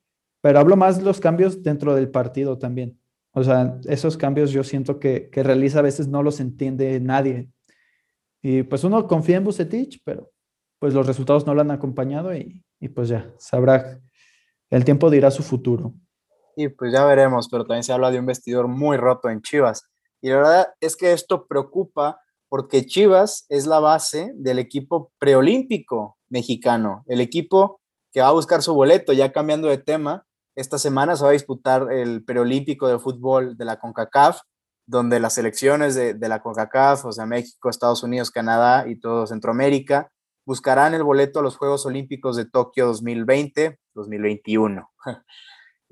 Pero 0.41 0.59
hablo 0.59 0.77
más 0.77 1.03
los 1.03 1.21
cambios 1.21 1.63
dentro 1.63 1.95
del 1.95 2.11
partido 2.11 2.59
también. 2.59 2.99
O 3.33 3.45
sea, 3.45 3.79
esos 3.85 4.17
cambios 4.17 4.51
yo 4.51 4.65
siento 4.65 4.99
que, 4.99 5.31
que 5.31 5.43
realiza 5.43 5.79
a 5.79 5.83
veces 5.83 6.09
no 6.09 6.23
los 6.23 6.41
entiende 6.41 6.99
nadie. 7.01 7.49
Y 8.43 8.63
pues 8.63 8.85
uno 8.85 9.07
confía 9.07 9.37
en 9.37 9.45
Bucetich, 9.45 10.01
pero 10.05 10.33
pues 10.79 10.95
los 10.95 11.07
resultados 11.07 11.47
no 11.47 11.55
lo 11.55 11.61
han 11.61 11.71
acompañado 11.71 12.35
y, 12.35 12.65
y 12.81 12.89
pues 12.89 13.09
ya, 13.09 13.31
sabrá, 13.39 14.01
el 14.71 14.85
tiempo 14.85 15.11
dirá 15.11 15.31
su 15.31 15.43
futuro. 15.43 15.93
Y 16.57 16.69
pues 16.69 16.93
ya 16.93 17.05
veremos, 17.05 17.49
pero 17.51 17.65
también 17.65 17.85
se 17.85 17.93
habla 17.93 18.11
de 18.11 18.19
un 18.19 18.27
vestidor 18.27 18.67
muy 18.67 18.97
roto 18.97 19.29
en 19.29 19.43
Chivas. 19.43 19.89
Y 20.23 20.31
la 20.31 20.37
verdad 20.37 20.69
es 20.81 20.97
que 20.97 21.13
esto 21.13 21.47
preocupa 21.47 22.21
porque 22.51 22.85
Chivas 22.85 23.47
es 23.49 23.67
la 23.67 23.79
base 23.79 24.33
del 24.35 24.59
equipo 24.59 25.13
preolímpico 25.19 26.19
mexicano, 26.29 27.05
el 27.07 27.21
equipo 27.21 27.81
que 28.13 28.21
va 28.21 28.29
a 28.29 28.33
buscar 28.33 28.61
su 28.61 28.75
boleto, 28.75 29.13
ya 29.13 29.31
cambiando 29.33 29.69
de 29.69 29.79
tema, 29.79 30.27
esta 30.57 30.77
semana 30.77 31.15
se 31.15 31.23
va 31.23 31.31
a 31.31 31.35
disputar 31.35 31.93
el 31.93 32.25
preolímpico 32.25 32.89
de 32.89 32.99
fútbol 32.99 33.57
de 33.57 33.65
la 33.65 33.79
CONCACAF, 33.79 34.41
donde 34.85 35.21
las 35.21 35.35
selecciones 35.35 35.95
de, 35.95 36.29
la 36.29 36.43
CONCACAF, 36.43 37.05
o 37.05 37.13
sea, 37.13 37.25
México, 37.25 37.71
Estados 37.71 38.03
Unidos, 38.03 38.33
Canadá 38.33 38.89
y 38.89 38.99
todo 38.99 39.29
Centroamérica, 39.29 40.11
buscarán 40.45 40.93
el 40.95 41.05
boleto 41.05 41.39
a 41.39 41.43
los 41.43 41.57
Juegos 41.57 41.87
Olímpicos 41.87 42.35
de 42.35 42.47
Tokio 42.47 42.93
2020-2021. 42.93 44.89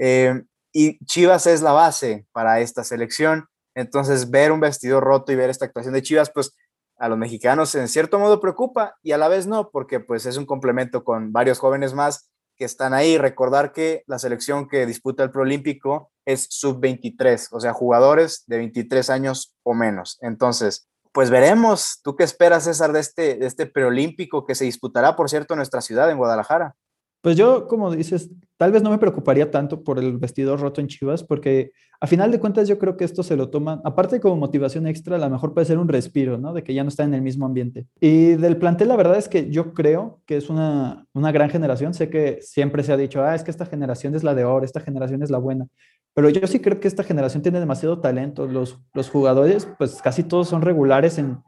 Eh, 0.00 0.44
y 0.72 1.04
Chivas 1.06 1.48
es 1.48 1.60
la 1.60 1.72
base 1.72 2.24
para 2.30 2.60
esta 2.60 2.84
selección. 2.84 3.48
Entonces, 3.74 4.30
ver 4.30 4.52
un 4.52 4.60
vestido 4.60 5.00
roto 5.00 5.32
y 5.32 5.36
ver 5.36 5.50
esta 5.50 5.66
actuación 5.66 5.94
de 5.94 6.02
Chivas, 6.02 6.30
pues 6.32 6.54
a 6.98 7.08
los 7.08 7.18
mexicanos 7.18 7.74
en 7.74 7.88
cierto 7.88 8.18
modo 8.18 8.40
preocupa 8.40 8.96
y 9.02 9.12
a 9.12 9.18
la 9.18 9.28
vez 9.28 9.46
no, 9.46 9.70
porque 9.70 10.00
pues 10.00 10.26
es 10.26 10.36
un 10.36 10.46
complemento 10.46 11.04
con 11.04 11.32
varios 11.32 11.60
jóvenes 11.60 11.94
más 11.94 12.28
que 12.56 12.64
están 12.64 12.92
ahí. 12.92 13.18
Recordar 13.18 13.72
que 13.72 14.02
la 14.06 14.18
selección 14.18 14.68
que 14.68 14.84
disputa 14.84 15.22
el 15.22 15.30
Proolímpico 15.30 16.10
es 16.24 16.46
sub-23, 16.50 17.48
o 17.52 17.60
sea, 17.60 17.72
jugadores 17.72 18.44
de 18.46 18.58
23 18.58 19.10
años 19.10 19.54
o 19.62 19.74
menos. 19.74 20.18
Entonces, 20.20 20.88
pues 21.12 21.30
veremos. 21.30 22.00
¿Tú 22.02 22.16
qué 22.16 22.24
esperas, 22.24 22.64
César, 22.64 22.92
de 22.92 23.00
este, 23.00 23.36
de 23.36 23.46
este 23.46 23.66
preolímpico 23.66 24.44
que 24.44 24.54
se 24.54 24.64
disputará, 24.64 25.16
por 25.16 25.30
cierto, 25.30 25.54
en 25.54 25.58
nuestra 25.58 25.80
ciudad, 25.80 26.10
en 26.10 26.18
Guadalajara? 26.18 26.74
Pues 27.20 27.36
yo, 27.36 27.66
como 27.66 27.90
dices, 27.94 28.30
tal 28.56 28.72
vez 28.72 28.82
no 28.82 28.90
me 28.90 28.98
preocuparía 28.98 29.50
tanto 29.50 29.82
por 29.82 29.98
el 29.98 30.18
vestido 30.18 30.56
roto 30.56 30.80
en 30.80 30.86
Chivas, 30.86 31.24
porque 31.24 31.72
a 32.00 32.06
final 32.06 32.30
de 32.30 32.38
cuentas 32.38 32.68
yo 32.68 32.78
creo 32.78 32.96
que 32.96 33.04
esto 33.04 33.24
se 33.24 33.36
lo 33.36 33.50
toman, 33.50 33.80
aparte 33.84 34.20
como 34.20 34.36
motivación 34.36 34.86
extra, 34.86 35.16
a 35.16 35.18
lo 35.18 35.30
mejor 35.30 35.52
puede 35.52 35.66
ser 35.66 35.78
un 35.78 35.88
respiro, 35.88 36.38
¿no? 36.38 36.52
De 36.52 36.62
que 36.62 36.72
ya 36.72 36.84
no 36.84 36.90
está 36.90 37.02
en 37.02 37.14
el 37.14 37.22
mismo 37.22 37.44
ambiente. 37.44 37.86
Y 38.00 38.36
del 38.36 38.56
plantel, 38.56 38.88
la 38.88 38.96
verdad 38.96 39.18
es 39.18 39.28
que 39.28 39.50
yo 39.50 39.74
creo 39.74 40.20
que 40.26 40.36
es 40.36 40.48
una, 40.48 41.06
una 41.12 41.32
gran 41.32 41.50
generación. 41.50 41.94
Sé 41.94 42.08
que 42.08 42.38
siempre 42.40 42.84
se 42.84 42.92
ha 42.92 42.96
dicho, 42.96 43.22
ah, 43.22 43.34
es 43.34 43.42
que 43.42 43.50
esta 43.50 43.66
generación 43.66 44.14
es 44.14 44.22
la 44.22 44.36
de 44.36 44.44
oro, 44.44 44.64
esta 44.64 44.80
generación 44.80 45.22
es 45.24 45.30
la 45.30 45.38
buena. 45.38 45.66
Pero 46.14 46.28
yo 46.28 46.46
sí 46.46 46.60
creo 46.60 46.78
que 46.78 46.88
esta 46.88 47.02
generación 47.02 47.42
tiene 47.42 47.58
demasiado 47.58 48.00
talento. 48.00 48.46
Los, 48.46 48.78
los 48.94 49.10
jugadores, 49.10 49.68
pues 49.78 50.00
casi 50.00 50.22
todos 50.22 50.48
son 50.48 50.62
regulares 50.62 51.18
en, 51.18 51.38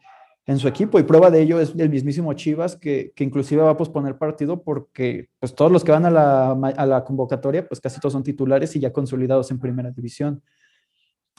en 0.46 0.58
su 0.58 0.66
equipo 0.68 0.98
y 0.98 1.04
prueba 1.04 1.30
de 1.30 1.42
ello 1.42 1.60
es 1.60 1.74
el 1.76 1.90
mismísimo 1.90 2.32
Chivas 2.32 2.76
que, 2.76 3.12
que 3.14 3.24
inclusive 3.24 3.62
va 3.62 3.70
a 3.70 3.76
posponer 3.76 4.18
partido 4.18 4.62
porque 4.62 5.28
pues 5.38 5.54
todos 5.54 5.70
los 5.70 5.84
que 5.84 5.92
van 5.92 6.06
a 6.06 6.10
la, 6.10 6.50
a 6.52 6.86
la, 6.86 7.04
convocatoria 7.04 7.68
pues 7.68 7.80
casi 7.80 8.00
todos 8.00 8.14
son 8.14 8.22
titulares 8.22 8.74
y 8.74 8.80
ya 8.80 8.92
consolidados 8.92 9.50
en 9.50 9.58
primera 9.58 9.90
división. 9.90 10.42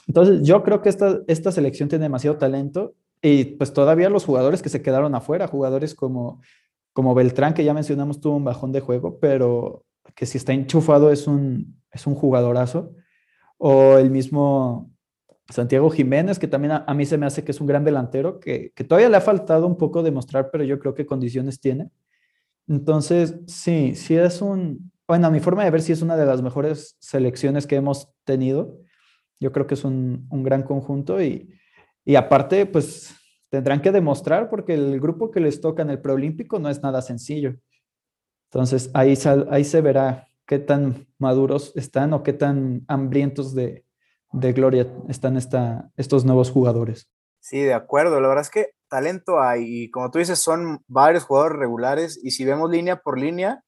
Entonces 0.06 0.42
yo 0.42 0.62
creo 0.62 0.80
que 0.82 0.88
esta, 0.88 1.20
esta 1.26 1.52
selección 1.52 1.88
tiene 1.88 2.04
demasiado 2.04 2.36
talento 2.36 2.94
y 3.20 3.44
pues 3.44 3.72
todavía 3.72 4.08
los 4.08 4.24
jugadores 4.24 4.62
que 4.62 4.68
se 4.68 4.82
quedaron 4.82 5.14
afuera, 5.14 5.46
jugadores 5.46 5.94
como, 5.94 6.40
como 6.92 7.14
Beltrán 7.14 7.54
que 7.54 7.64
ya 7.64 7.74
mencionamos 7.74 8.20
tuvo 8.20 8.36
un 8.36 8.44
bajón 8.44 8.72
de 8.72 8.80
juego, 8.80 9.18
pero 9.20 9.84
que 10.14 10.26
si 10.26 10.38
está 10.38 10.52
enchufado 10.52 11.12
es 11.12 11.26
un, 11.26 11.80
es 11.92 12.06
un 12.06 12.14
jugadorazo, 12.14 12.92
o 13.58 13.98
el 13.98 14.10
mismo 14.10 14.91
Santiago 15.48 15.90
Jiménez, 15.90 16.38
que 16.38 16.48
también 16.48 16.72
a, 16.86 16.94
mí 16.94 17.04
se 17.04 17.18
me 17.18 17.26
hace 17.26 17.44
que 17.44 17.52
es 17.52 17.60
un 17.60 17.66
gran 17.66 17.84
delantero, 17.84 18.40
que, 18.40 18.72
todavía 18.88 19.08
le 19.08 19.16
ha 19.16 19.20
faltado 19.20 19.66
un 19.66 19.76
poco 19.76 20.02
demostrar, 20.02 20.50
pero 20.50 20.64
yo 20.64 20.78
creo 20.78 20.94
que 20.94 21.06
condiciones 21.06 21.60
tiene. 21.60 21.90
Entonces, 22.68 23.34
sí, 23.46 23.94
sí 23.94 24.16
es 24.16 24.40
un, 24.40 24.92
bueno, 25.06 25.26
a 25.26 25.30
mi 25.30 25.40
forma 25.40 25.64
de 25.64 25.70
ver, 25.70 25.82
sí 25.82 25.92
es 25.92 26.02
una 26.02 26.16
de 26.16 26.26
las 26.26 26.42
mejores 26.42 26.96
selecciones 27.00 27.66
que 27.66 27.76
hemos 27.76 28.08
tenido. 28.24 28.78
Yo 29.40 29.52
creo 29.52 29.66
que 29.66 29.74
es 29.74 29.84
un, 29.84 30.28
gran 30.30 30.62
conjunto 30.62 31.20
y, 31.20 31.50
y, 32.04 32.14
aparte, 32.14 32.66
pues 32.66 33.14
tendrán 33.50 33.82
que 33.82 33.92
demostrar 33.92 34.48
porque 34.48 34.74
el 34.74 35.00
grupo 35.00 35.30
que 35.30 35.40
les 35.40 35.60
toca 35.60 35.82
en 35.82 35.90
el 35.90 36.00
preolímpico 36.00 36.58
no 36.58 36.70
es 36.70 36.82
nada 36.82 37.02
sencillo. 37.02 37.56
Entonces, 38.50 38.90
ahí, 38.94 39.18
ahí 39.50 39.64
se 39.64 39.80
verá 39.80 40.28
qué 40.46 40.58
tan 40.58 41.06
maduros 41.18 41.72
están 41.74 42.12
o 42.12 42.22
qué 42.22 42.32
tan 42.32 42.84
hambrientos 42.86 43.54
de, 43.54 43.84
de 44.32 44.52
gloria 44.52 44.86
están 45.08 45.36
esta, 45.36 45.90
estos 45.96 46.24
nuevos 46.24 46.50
jugadores. 46.50 47.08
Sí, 47.40 47.60
de 47.60 47.74
acuerdo. 47.74 48.20
La 48.20 48.28
verdad 48.28 48.42
es 48.42 48.50
que 48.50 48.70
talento 48.88 49.40
hay 49.40 49.64
y 49.66 49.90
como 49.90 50.10
tú 50.10 50.18
dices, 50.18 50.38
son 50.38 50.80
varios 50.86 51.24
jugadores 51.24 51.58
regulares 51.58 52.20
y 52.22 52.30
si 52.30 52.44
vemos 52.44 52.70
línea 52.70 52.96
por 52.96 53.18
línea, 53.18 53.62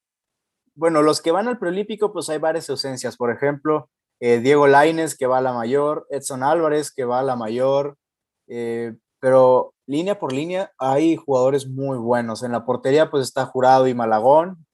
bueno, 0.75 1.01
los 1.01 1.21
que 1.21 1.31
van 1.31 1.47
al 1.47 1.57
preolímpico, 1.57 2.13
pues 2.13 2.29
hay 2.29 2.37
varias 2.37 2.69
ausencias. 2.69 3.17
Por 3.17 3.31
ejemplo, 3.31 3.89
eh, 4.19 4.39
Diego 4.39 4.67
Laines 4.67 5.17
que 5.17 5.27
va 5.27 5.39
a 5.39 5.41
la 5.41 5.53
mayor, 5.53 6.05
Edson 6.09 6.43
Álvarez 6.43 6.91
que 6.91 7.05
va 7.05 7.19
a 7.19 7.23
la 7.23 7.35
mayor, 7.35 7.97
eh, 8.47 8.93
pero 9.19 9.73
línea 9.87 10.19
por 10.19 10.33
línea 10.33 10.71
hay 10.77 11.15
jugadores 11.15 11.67
muy 11.67 11.97
buenos. 11.97 12.43
En 12.43 12.51
la 12.51 12.65
portería 12.65 13.09
pues 13.09 13.23
está 13.23 13.45
Jurado 13.45 13.87
y 13.87 13.93
Malagón, 13.93 14.65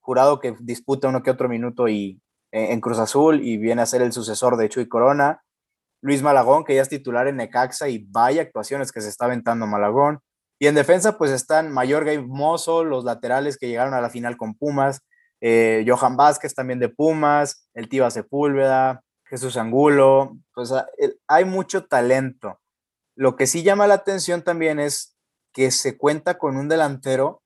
Jurado 0.00 0.38
que 0.38 0.54
disputa 0.60 1.08
uno 1.08 1.22
que 1.22 1.30
otro 1.30 1.48
minuto 1.48 1.88
y 1.88 2.20
en 2.54 2.80
Cruz 2.80 3.00
Azul 3.00 3.40
y 3.42 3.56
viene 3.56 3.82
a 3.82 3.86
ser 3.86 4.00
el 4.00 4.12
sucesor 4.12 4.56
de 4.56 4.68
Chuy 4.68 4.86
Corona. 4.86 5.42
Luis 6.00 6.22
Malagón, 6.22 6.64
que 6.64 6.76
ya 6.76 6.82
es 6.82 6.88
titular 6.88 7.26
en 7.26 7.36
Necaxa 7.36 7.88
y 7.88 8.06
vaya 8.10 8.42
actuaciones 8.42 8.92
que 8.92 9.00
se 9.00 9.08
está 9.08 9.24
aventando 9.24 9.66
Malagón. 9.66 10.20
Y 10.60 10.68
en 10.68 10.76
defensa, 10.76 11.18
pues 11.18 11.32
están 11.32 11.72
Mayorga 11.72 12.12
y 12.12 12.22
Mozo, 12.22 12.84
los 12.84 13.04
laterales 13.04 13.58
que 13.58 13.66
llegaron 13.66 13.92
a 13.92 14.00
la 14.00 14.08
final 14.08 14.36
con 14.36 14.54
Pumas, 14.54 15.00
eh, 15.40 15.84
Johan 15.86 16.16
Vázquez 16.16 16.54
también 16.54 16.78
de 16.78 16.88
Pumas, 16.88 17.68
el 17.74 17.88
Tiva 17.88 18.10
Sepúlveda, 18.10 19.02
Jesús 19.24 19.56
Angulo. 19.56 20.38
Pues 20.54 20.72
hay 21.26 21.44
mucho 21.44 21.86
talento. 21.86 22.60
Lo 23.16 23.34
que 23.34 23.48
sí 23.48 23.64
llama 23.64 23.88
la 23.88 23.94
atención 23.94 24.42
también 24.42 24.78
es 24.78 25.16
que 25.52 25.72
se 25.72 25.98
cuenta 25.98 26.38
con 26.38 26.56
un 26.56 26.68
delantero 26.68 27.42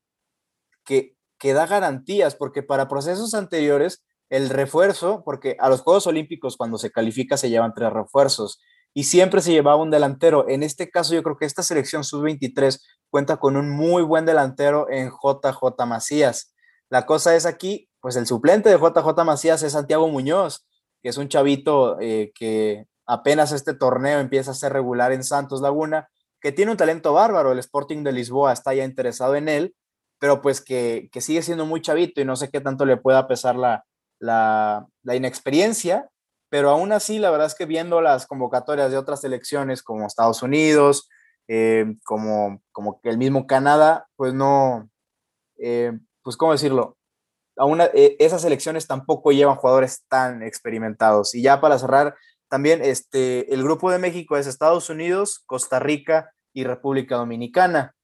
que, 0.85 1.17
que 1.38 1.55
da 1.55 1.67
garantías, 1.67 2.35
porque 2.35 2.62
para 2.62 2.88
procesos 2.88 3.33
anteriores 3.33 4.05
el 4.30 4.50
refuerzo, 4.50 5.23
porque 5.25 5.56
a 5.58 5.68
los 5.68 5.80
Juegos 5.80 6.06
Olímpicos 6.06 6.56
cuando 6.56 6.78
se 6.78 6.90
califica 6.90 7.37
se 7.37 7.50
llevan 7.50 7.75
tres 7.75 7.92
refuerzos 7.92 8.61
y 8.94 9.04
siempre 9.04 9.40
se 9.40 9.52
llevaba 9.52 9.76
un 9.76 9.90
delantero. 9.90 10.49
En 10.49 10.62
este 10.62 10.90
caso 10.90 11.14
yo 11.14 11.23
creo 11.23 11.37
que 11.37 11.47
esta 11.47 11.62
selección 11.62 12.04
sub-23 12.04 12.80
cuenta 13.11 13.38
con 13.38 13.56
un 13.56 13.70
muy 13.70 14.02
buen 14.02 14.26
delantero 14.26 14.88
en 14.90 15.11
JJ 15.11 15.87
Macías. 15.87 16.54
La 16.90 17.06
cosa 17.06 17.37
es 17.37 17.47
aquí, 17.47 17.88
pues 18.00 18.16
el 18.16 18.26
suplente 18.26 18.68
de 18.68 18.76
JJ 18.76 19.25
Macías 19.25 19.62
es 19.62 19.73
Santiago 19.73 20.08
Muñoz, 20.08 20.66
que 21.02 21.11
es 21.11 21.16
un 21.16 21.28
chavito 21.28 21.99
eh, 22.00 22.32
que 22.35 22.87
apenas 23.06 23.52
este 23.52 23.75
torneo 23.75 24.20
empieza 24.20 24.50
a 24.50 24.54
ser 24.54 24.73
regular 24.73 25.12
en 25.12 25.25
Santos 25.25 25.61
Laguna, 25.61 26.08
que 26.40 26.52
tiene 26.52 26.70
un 26.70 26.76
talento 26.76 27.12
bárbaro, 27.12 27.52
el 27.52 27.58
Sporting 27.58 28.04
de 28.04 28.12
Lisboa 28.12 28.52
está 28.52 28.75
ya 28.75 28.85
interesado 28.85 29.35
en 29.35 29.49
él, 29.49 29.75
pero 30.18 30.40
pues 30.40 30.61
que, 30.61 31.08
que 31.12 31.20
sigue 31.20 31.42
siendo 31.42 31.66
muy 31.66 31.80
chavito 31.80 32.20
y 32.20 32.25
no 32.25 32.37
sé 32.37 32.50
qué 32.50 32.61
tanto 32.61 32.85
le 32.85 32.97
pueda 32.97 33.26
pesar 33.26 33.56
la, 33.56 33.85
la, 34.20 34.87
inexperiencia, 35.04 36.08
pero 36.50 36.70
aún 36.70 36.92
así, 36.92 37.18
la 37.18 37.30
verdad 37.30 37.46
es 37.46 37.54
que 37.54 37.66
viendo 37.66 38.00
las 38.00 38.26
convocatorias 38.26 38.90
de 38.90 38.98
otras 38.98 39.20
selecciones 39.20 39.82
como 39.82 40.06
Estados 40.06 40.42
Unidos, 40.42 41.08
eh, 41.46 41.94
como, 42.04 42.62
como 42.72 43.00
el 43.04 43.18
mismo 43.18 43.46
Canadá, 43.46 44.06
pues 44.16 44.34
no, 44.34 44.88
eh, 45.58 45.92
pues 46.22 46.37
cómo 46.37 46.52
decirlo, 46.52 46.96
aún 47.56 47.80
eh, 47.80 48.16
esas 48.18 48.42
selecciones 48.42 48.87
tampoco 48.87 49.32
llevan 49.32 49.56
jugadores 49.56 50.04
tan 50.08 50.42
experimentados. 50.42 51.34
Y 51.34 51.42
ya 51.42 51.60
para 51.60 51.78
cerrar, 51.78 52.14
también 52.48 52.82
este, 52.82 53.52
el 53.52 53.62
grupo 53.62 53.90
de 53.90 53.98
México 53.98 54.37
es 54.37 54.46
Estados 54.46 54.88
Unidos, 54.90 55.42
Costa 55.46 55.78
Rica 55.78 56.32
y 56.54 56.64
República 56.64 57.16
Dominicana. 57.16 57.94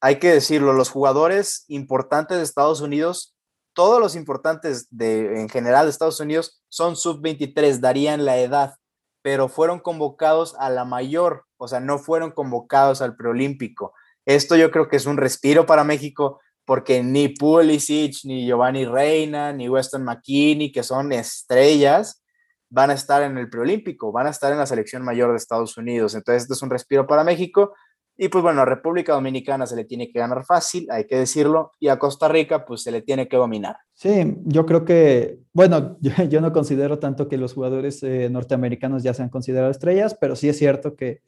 hay 0.00 0.18
que 0.20 0.32
decirlo, 0.32 0.72
los 0.72 0.90
jugadores 0.90 1.64
importantes 1.68 2.38
de 2.38 2.44
Estados 2.44 2.80
Unidos 2.80 3.37
todos 3.78 4.00
los 4.00 4.16
importantes 4.16 4.88
de, 4.90 5.40
en 5.40 5.48
general 5.48 5.86
de 5.86 5.90
Estados 5.90 6.18
Unidos 6.18 6.60
son 6.68 6.96
sub-23, 6.96 7.78
darían 7.78 8.24
la 8.24 8.36
edad, 8.38 8.74
pero 9.22 9.48
fueron 9.48 9.78
convocados 9.78 10.56
a 10.58 10.68
la 10.68 10.84
mayor, 10.84 11.44
o 11.58 11.68
sea, 11.68 11.78
no 11.78 12.00
fueron 12.00 12.32
convocados 12.32 13.02
al 13.02 13.14
preolímpico. 13.14 13.94
Esto 14.26 14.56
yo 14.56 14.72
creo 14.72 14.88
que 14.88 14.96
es 14.96 15.06
un 15.06 15.16
respiro 15.16 15.64
para 15.64 15.84
México 15.84 16.40
porque 16.64 17.04
ni 17.04 17.28
Pulisic, 17.28 18.16
ni 18.24 18.48
Giovanni 18.48 18.84
Reina, 18.84 19.52
ni 19.52 19.68
Weston 19.68 20.02
McKinney, 20.02 20.72
que 20.72 20.82
son 20.82 21.12
estrellas, 21.12 22.24
van 22.70 22.90
a 22.90 22.94
estar 22.94 23.22
en 23.22 23.38
el 23.38 23.48
preolímpico, 23.48 24.10
van 24.10 24.26
a 24.26 24.30
estar 24.30 24.50
en 24.50 24.58
la 24.58 24.66
selección 24.66 25.04
mayor 25.04 25.30
de 25.30 25.36
Estados 25.36 25.76
Unidos. 25.76 26.16
Entonces, 26.16 26.42
esto 26.42 26.54
es 26.54 26.62
un 26.62 26.70
respiro 26.70 27.06
para 27.06 27.22
México 27.22 27.76
y 28.20 28.28
pues 28.28 28.42
bueno, 28.42 28.62
a 28.62 28.64
República 28.64 29.12
Dominicana 29.12 29.64
se 29.64 29.76
le 29.76 29.84
tiene 29.84 30.10
que 30.10 30.18
ganar 30.18 30.44
fácil, 30.44 30.88
hay 30.90 31.06
que 31.06 31.16
decirlo, 31.16 31.70
y 31.78 31.86
a 31.86 32.00
Costa 32.00 32.26
Rica 32.26 32.66
pues 32.66 32.82
se 32.82 32.90
le 32.90 33.00
tiene 33.00 33.28
que 33.28 33.36
dominar. 33.36 33.76
Sí, 33.94 34.36
yo 34.44 34.66
creo 34.66 34.84
que, 34.84 35.38
bueno, 35.52 35.96
yo, 36.28 36.40
no 36.40 36.52
considero 36.52 36.98
tanto 36.98 37.28
que 37.28 37.36
los 37.36 37.54
jugadores 37.54 38.02
eh, 38.02 38.28
norteamericanos 38.28 39.04
ya 39.04 39.14
sean 39.14 39.28
considerados 39.28 39.76
estrellas, 39.76 40.16
pero 40.20 40.34
sí 40.34 40.48
es 40.48 40.58
cierto 40.58 40.96
que, 40.96 41.22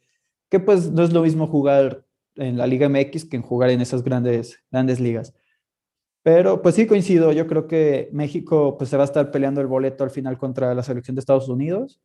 que 0.49 0.59
pues 0.59 0.91
no 0.91 1.01
es 1.03 1.13
lo 1.13 1.21
mismo 1.21 1.47
jugar 1.47 2.03
en 2.35 2.57
la 2.57 2.67
Liga 2.67 2.89
MX 2.89 3.23
que 3.23 3.37
en 3.37 3.41
jugar 3.41 3.69
en 3.69 3.79
esas 3.79 4.03
grandes, 4.03 4.59
grandes 4.69 4.99
ligas. 4.99 5.33
Pero 6.23 6.61
pues 6.61 6.75
sí 6.75 6.87
coincido, 6.87 7.31
yo 7.31 7.47
creo 7.47 7.67
que 7.67 8.09
México 8.11 8.77
pues 8.77 8.89
se 8.89 8.97
va 8.97 9.03
a 9.03 9.05
estar 9.05 9.31
peleando 9.31 9.61
el 9.61 9.67
boleto 9.67 10.03
al 10.03 10.11
final 10.11 10.37
contra 10.37 10.75
la 10.75 10.83
selección 10.83 11.15
de 11.15 11.21
Estados 11.21 11.47
Unidos 11.47 12.01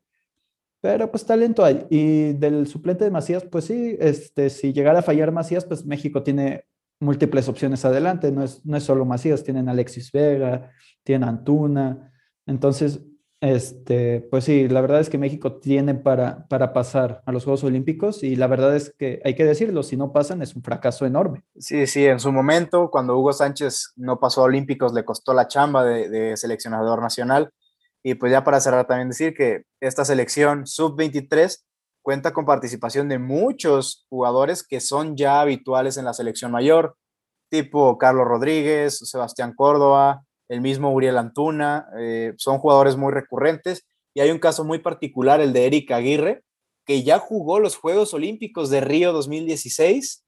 pero 0.87 1.11
pues 1.11 1.27
talento 1.27 1.65
hay. 1.65 1.85
Y 1.91 2.35
del 2.35 2.69
suplente 2.69 3.05
de 3.05 3.11
Macías, 3.11 3.43
pues 3.43 3.65
sí, 3.65 3.97
este, 3.99 4.51
si 4.51 4.73
llegara 4.73 5.01
a 5.01 5.03
fallar 5.03 5.33
Macías, 5.33 5.65
pues 5.65 5.85
México 5.85 6.23
tiene 6.23 6.65
múltiples 7.01 7.49
opciones 7.49 7.85
adelante. 7.85 8.31
No 8.31 8.45
es, 8.45 8.65
no 8.65 8.77
es 8.77 8.85
solo 8.85 9.05
Macías, 9.05 9.43
tienen 9.43 9.69
Alexis 9.69 10.13
Vega, 10.13 10.71
tienen 11.03 11.29
Antuna. 11.29 12.13
Entonces, 12.47 13.01
este, 13.41 14.21
pues 14.31 14.45
sí, 14.45 14.69
la 14.69 14.81
verdad 14.81 15.01
es 15.01 15.11
que 15.11 15.19
México 15.19 15.55
tiene 15.55 15.97
para, 15.97 16.47
para 16.47 16.73
pasar 16.73 17.21
a 17.27 17.33
los 17.33 17.43
Juegos 17.43 17.65
Olímpicos 17.65 18.23
y 18.23 18.37
la 18.37 18.47
verdad 18.47 18.77
es 18.77 18.95
que 18.97 19.21
hay 19.25 19.35
que 19.35 19.45
decirlo, 19.45 19.83
si 19.83 19.97
no 19.97 20.13
pasan 20.13 20.41
es 20.41 20.55
un 20.55 20.63
fracaso 20.63 21.05
enorme. 21.05 21.43
Sí, 21.59 21.89
sí, 21.89 22.07
en 22.07 22.21
su 22.21 22.31
momento, 22.31 22.93
cuando 22.93 23.19
Hugo 23.19 23.33
Sánchez 23.33 23.95
no 23.97 24.21
pasó 24.21 24.43
a 24.43 24.45
Olímpicos, 24.45 24.95
le 24.95 25.05
costó 25.05 25.35
la 25.35 25.49
chamba 25.49 25.85
de, 25.85 26.09
de 26.09 26.37
seleccionador 26.37 27.03
nacional 27.03 27.51
y 28.07 28.15
pues 28.15 28.31
ya 28.31 28.45
para 28.45 28.61
cerrar 28.61 28.87
también 28.87 29.09
decir 29.09 29.35
que 29.35 29.65
esta 29.81 30.05
selección 30.05 30.65
sub-23 30.69 31.65
cuenta 32.03 32.33
con 32.33 32.45
participación 32.45 33.09
de 33.09 33.19
muchos 33.19 34.07
jugadores 34.09 34.65
que 34.65 34.79
son 34.79 35.17
ya 35.17 35.41
habituales 35.41 35.97
en 35.97 36.05
la 36.05 36.13
selección 36.13 36.53
mayor, 36.53 36.97
tipo 37.51 37.99
Carlos 37.99 38.29
Rodríguez, 38.29 38.97
Sebastián 38.97 39.55
Córdoba, 39.57 40.23
el 40.49 40.61
mismo 40.61 40.93
Uriel 40.93 41.19
Antuna, 41.19 41.89
eh, 41.99 42.33
son 42.37 42.59
jugadores 42.59 42.97
muy 42.97 43.13
recurrentes 43.13 43.85
y 44.15 44.21
hay 44.21 44.31
un 44.31 44.39
caso 44.39 44.63
muy 44.63 44.79
particular, 44.79 45.41
el 45.41 45.53
de 45.53 45.67
Eric 45.67 45.91
Aguirre, 45.91 46.45
que 46.87 47.03
ya 47.03 47.19
jugó 47.19 47.59
los 47.59 47.75
Juegos 47.75 48.15
Olímpicos 48.15 48.71
de 48.71 48.83
Río 48.83 49.13
2016, 49.13 50.25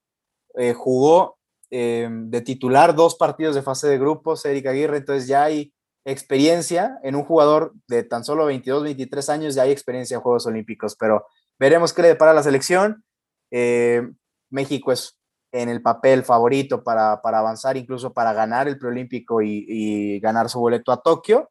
eh, 0.57 0.75
jugó 0.75 1.39
eh, 1.71 2.09
de 2.11 2.41
titular 2.41 2.97
dos 2.97 3.15
partidos 3.15 3.55
de 3.55 3.63
fase 3.63 3.87
de 3.87 3.99
grupos, 3.99 4.45
Eric 4.45 4.67
Aguirre, 4.67 4.97
entonces 4.97 5.29
ya 5.29 5.45
hay 5.45 5.73
experiencia 6.11 6.99
en 7.03 7.15
un 7.15 7.25
jugador 7.25 7.75
de 7.87 8.03
tan 8.03 8.25
solo 8.25 8.47
22, 8.47 8.83
23 8.83 9.29
años, 9.29 9.55
ya 9.55 9.63
hay 9.63 9.73
experiencia 9.73 10.15
en 10.15 10.21
Juegos 10.23 10.47
Olímpicos, 10.47 10.97
pero 10.97 11.27
veremos 11.59 11.93
qué 11.93 12.03
le 12.03 12.09
depara 12.09 12.33
la 12.33 12.43
selección. 12.43 13.05
Eh, 13.51 14.09
México 14.51 14.91
es 14.91 15.19
en 15.53 15.69
el 15.69 15.83
papel 15.83 16.25
favorito 16.25 16.83
para, 16.83 17.13
avanzar, 17.13 17.77
incluso 17.77 18.13
para 18.13 18.33
ganar 18.33 18.69
el 18.69 18.79
preolímpico 18.79 19.43
y, 19.43 19.65
y, 19.69 20.21
ganar 20.21 20.49
su 20.49 20.61
boleto 20.61 20.93
a 20.93 21.03
Tokio, 21.03 21.51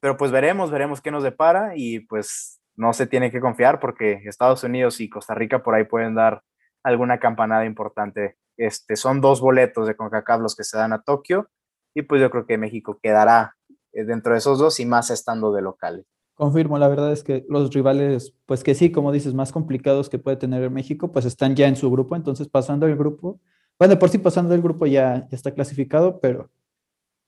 pero 0.00 0.16
pues 0.16 0.30
veremos, 0.30 0.70
veremos 0.70 1.00
qué 1.00 1.10
nos 1.10 1.22
depara 1.22 1.72
y 1.76 2.00
pues 2.00 2.60
no 2.76 2.92
se 2.92 3.06
tiene 3.06 3.30
que 3.30 3.40
confiar 3.40 3.80
porque 3.80 4.22
Estados 4.24 4.64
Unidos 4.64 5.00
y 5.00 5.08
Costa 5.08 5.34
Rica 5.34 5.62
por 5.62 5.74
ahí 5.74 5.84
pueden 5.84 6.14
dar 6.14 6.42
alguna 6.82 7.18
campanada 7.20 7.64
importante. 7.64 8.36
Este, 8.56 8.96
son 8.96 9.20
dos 9.20 9.40
boletos 9.40 9.86
de 9.86 9.96
CONCACAF 9.96 10.40
los 10.40 10.56
que 10.56 10.64
se 10.64 10.76
dan 10.76 10.92
a 10.92 11.02
Tokio 11.02 11.48
y 11.94 12.02
pues 12.02 12.20
yo 12.20 12.30
creo 12.30 12.46
que 12.46 12.58
México 12.58 12.98
quedará 13.02 13.56
dentro 13.92 14.32
de 14.32 14.38
esos 14.38 14.58
dos 14.58 14.80
y 14.80 14.86
más 14.86 15.10
estando 15.10 15.52
de 15.52 15.62
locales. 15.62 16.06
Confirmo, 16.34 16.78
la 16.78 16.88
verdad 16.88 17.12
es 17.12 17.22
que 17.22 17.44
los 17.48 17.72
rivales, 17.72 18.34
pues 18.46 18.64
que 18.64 18.74
sí, 18.74 18.90
como 18.90 19.12
dices, 19.12 19.34
más 19.34 19.52
complicados 19.52 20.08
que 20.08 20.18
puede 20.18 20.36
tener 20.36 20.70
México, 20.70 21.12
pues 21.12 21.24
están 21.24 21.54
ya 21.54 21.68
en 21.68 21.76
su 21.76 21.90
grupo, 21.90 22.16
entonces 22.16 22.48
pasando 22.48 22.86
el 22.86 22.96
grupo, 22.96 23.38
bueno, 23.78 23.98
por 23.98 24.08
sí 24.08 24.18
pasando 24.18 24.54
el 24.54 24.62
grupo 24.62 24.86
ya, 24.86 25.26
ya 25.28 25.36
está 25.36 25.52
clasificado, 25.52 26.20
pero 26.20 26.50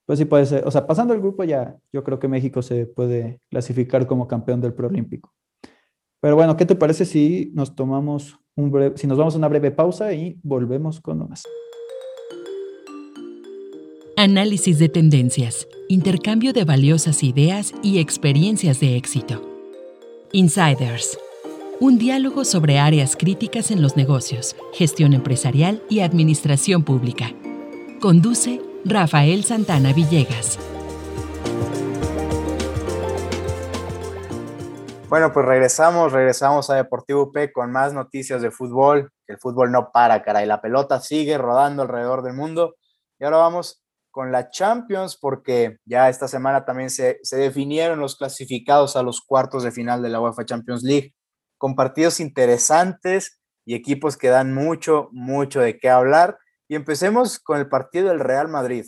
pues 0.06 0.18
sí 0.18 0.24
puede 0.24 0.46
ser, 0.46 0.66
o 0.66 0.70
sea, 0.70 0.86
pasando 0.86 1.14
el 1.14 1.20
grupo 1.20 1.44
ya, 1.44 1.76
yo 1.92 2.04
creo 2.04 2.18
que 2.18 2.28
México 2.28 2.62
se 2.62 2.86
puede 2.86 3.40
clasificar 3.50 4.06
como 4.06 4.28
campeón 4.28 4.60
del 4.60 4.74
preolímpico. 4.74 5.32
Pero 6.20 6.36
bueno, 6.36 6.56
¿qué 6.56 6.64
te 6.64 6.74
parece 6.74 7.04
si 7.04 7.52
nos 7.54 7.74
tomamos 7.74 8.38
un 8.56 8.70
breve, 8.70 8.96
si 8.96 9.06
nos 9.06 9.18
vamos 9.18 9.34
a 9.34 9.38
una 9.38 9.48
breve 9.48 9.70
pausa 9.70 10.12
y 10.12 10.38
volvemos 10.42 11.00
con 11.00 11.28
más? 11.28 11.44
Análisis 14.16 14.78
de 14.78 14.88
tendencias, 14.88 15.66
intercambio 15.88 16.52
de 16.52 16.64
valiosas 16.64 17.24
ideas 17.24 17.74
y 17.82 17.98
experiencias 17.98 18.78
de 18.78 18.96
éxito. 18.96 19.42
Insiders. 20.30 21.18
Un 21.80 21.98
diálogo 21.98 22.44
sobre 22.44 22.78
áreas 22.78 23.16
críticas 23.16 23.72
en 23.72 23.82
los 23.82 23.96
negocios, 23.96 24.54
gestión 24.72 25.14
empresarial 25.14 25.82
y 25.90 25.98
administración 25.98 26.84
pública. 26.84 27.32
Conduce 28.00 28.62
Rafael 28.84 29.42
Santana 29.42 29.92
Villegas. 29.92 30.60
Bueno, 35.08 35.32
pues 35.32 35.44
regresamos, 35.44 36.12
regresamos 36.12 36.70
a 36.70 36.76
Deportivo 36.76 37.32
P 37.32 37.52
con 37.52 37.72
más 37.72 37.92
noticias 37.92 38.40
de 38.40 38.52
fútbol. 38.52 39.10
El 39.26 39.38
fútbol 39.38 39.72
no 39.72 39.90
para, 39.92 40.22
caray. 40.22 40.46
La 40.46 40.60
pelota 40.60 41.00
sigue 41.00 41.36
rodando 41.36 41.82
alrededor 41.82 42.22
del 42.22 42.34
mundo. 42.34 42.76
Y 43.18 43.24
ahora 43.24 43.38
vamos 43.38 43.83
con 44.14 44.30
la 44.30 44.48
Champions, 44.48 45.18
porque 45.20 45.78
ya 45.84 46.08
esta 46.08 46.28
semana 46.28 46.64
también 46.64 46.88
se, 46.88 47.18
definieron 47.32 47.98
los 47.98 48.14
clasificados 48.14 48.94
a 48.94 49.02
los 49.02 49.20
cuartos 49.20 49.64
de 49.64 49.72
final 49.72 50.02
de 50.02 50.08
la 50.08 50.20
UEFA 50.20 50.44
Champions 50.44 50.84
League, 50.84 51.16
con 51.58 51.74
partidos 51.74 52.20
interesantes 52.20 53.40
y 53.66 53.74
equipos 53.74 54.16
que 54.16 54.28
dan 54.28 54.54
mucho, 54.54 55.08
mucho 55.10 55.60
de 55.60 55.80
qué 55.80 55.90
hablar. 55.90 56.38
Y 56.68 56.76
empecemos 56.76 57.40
con 57.40 57.58
el 57.58 57.68
partido 57.68 58.08
del 58.08 58.20
Real 58.20 58.46
Madrid, 58.46 58.84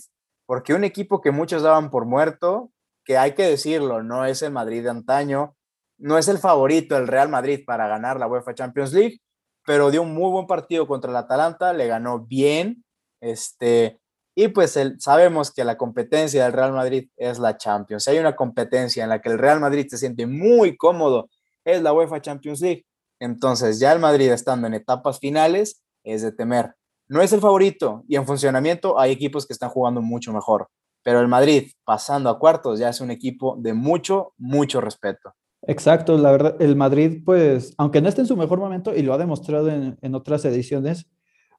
porque 0.46 0.74
un 0.74 0.84
equipo 0.84 1.20
que 1.20 1.32
muchos 1.32 1.60
daban 1.60 1.90
por 1.90 2.06
muerto, 2.06 2.70
que 3.04 3.18
hay 3.18 3.34
que 3.34 3.48
decirlo, 3.48 4.04
no 4.04 4.26
es 4.26 4.42
el 4.42 4.52
Madrid 4.52 4.84
de 4.84 4.90
antaño, 4.90 5.56
no 5.98 6.18
es 6.18 6.28
el 6.28 6.38
favorito 6.38 6.96
el 6.96 7.08
Real 7.08 7.28
Madrid 7.28 7.64
para 7.66 7.88
ganar 7.88 8.20
la 8.20 8.28
UEFA 8.28 8.54
Champions 8.54 8.92
League, 8.92 9.18
pero 9.64 9.90
dio 9.90 10.02
un 10.02 10.14
muy 10.14 10.30
buen 10.30 10.46
partido 10.46 10.86
contra 10.86 11.10
el 11.10 11.16
Atalanta, 11.16 11.72
le 11.72 11.88
ganó 11.88 12.20
bien, 12.20 12.84
este, 13.20 13.98
y 14.38 14.48
pues 14.48 14.78
sabemos 14.98 15.50
que 15.50 15.64
la 15.64 15.78
competencia 15.78 16.44
del 16.44 16.52
Real 16.52 16.72
Madrid 16.72 17.08
es 17.16 17.38
la 17.38 17.56
Champions. 17.56 18.04
Si 18.04 18.10
hay 18.10 18.18
una 18.18 18.36
competencia 18.36 19.02
en 19.02 19.08
la 19.08 19.22
que 19.22 19.30
el 19.30 19.38
Real 19.38 19.60
Madrid 19.60 19.86
se 19.88 19.96
siente 19.96 20.26
muy 20.26 20.76
cómodo, 20.76 21.30
es 21.64 21.80
la 21.80 21.94
UEFA 21.94 22.20
Champions 22.20 22.60
League. 22.60 22.84
Entonces 23.18 23.78
ya 23.78 23.94
el 23.94 23.98
Madrid 23.98 24.30
estando 24.30 24.66
en 24.66 24.74
etapas 24.74 25.20
finales 25.20 25.82
es 26.04 26.20
de 26.20 26.32
temer. 26.32 26.74
No 27.08 27.22
es 27.22 27.32
el 27.32 27.40
favorito 27.40 28.04
y 28.08 28.16
en 28.16 28.26
funcionamiento 28.26 29.00
hay 29.00 29.10
equipos 29.10 29.46
que 29.46 29.54
están 29.54 29.70
jugando 29.70 30.02
mucho 30.02 30.34
mejor. 30.34 30.68
Pero 31.02 31.20
el 31.20 31.28
Madrid 31.28 31.70
pasando 31.86 32.28
a 32.28 32.38
cuartos 32.38 32.78
ya 32.78 32.90
es 32.90 33.00
un 33.00 33.10
equipo 33.10 33.56
de 33.58 33.72
mucho, 33.72 34.34
mucho 34.36 34.82
respeto. 34.82 35.32
Exacto, 35.62 36.18
la 36.18 36.30
verdad, 36.30 36.56
el 36.60 36.76
Madrid, 36.76 37.22
pues, 37.24 37.72
aunque 37.78 38.02
no 38.02 38.10
esté 38.10 38.20
en 38.20 38.26
su 38.26 38.36
mejor 38.36 38.58
momento 38.58 38.94
y 38.94 39.00
lo 39.00 39.14
ha 39.14 39.18
demostrado 39.18 39.70
en, 39.70 39.96
en 40.02 40.14
otras 40.14 40.44
ediciones, 40.44 41.06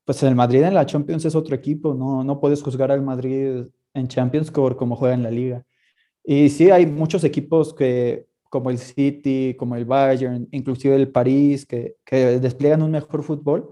pues 0.08 0.24
el 0.24 0.36
Madrid 0.36 0.64
en 0.64 0.74
la 0.74 0.86
Champions 0.86 1.26
es 1.26 1.36
otro 1.36 1.54
equipo, 1.54 1.94
no, 1.94 2.24
no 2.24 2.40
puedes 2.40 2.64
juzgar 2.64 2.94
al 2.94 3.02
Madrid 3.02 3.66
en 3.94 4.08
Champions 4.08 4.50
por 4.50 4.78
cómo 4.78 4.96
juega 4.96 5.14
en 5.14 5.24
la 5.24 5.30
liga. 5.30 5.66
Y 6.24 6.48
sí, 6.48 6.72
hay 6.72 6.86
muchos 6.86 7.26
equipos 7.26 7.74
que, 7.74 8.26
como 8.50 8.70
el 8.70 8.78
City, 8.78 9.54
como 9.60 9.76
el 9.76 9.84
Bayern, 9.84 10.48
inclusive 10.52 10.96
el 10.96 11.10
París, 11.10 11.66
que, 11.66 11.98
que 12.06 12.40
despliegan 12.40 12.84
un 12.84 12.92
mejor 12.92 13.22
fútbol, 13.22 13.70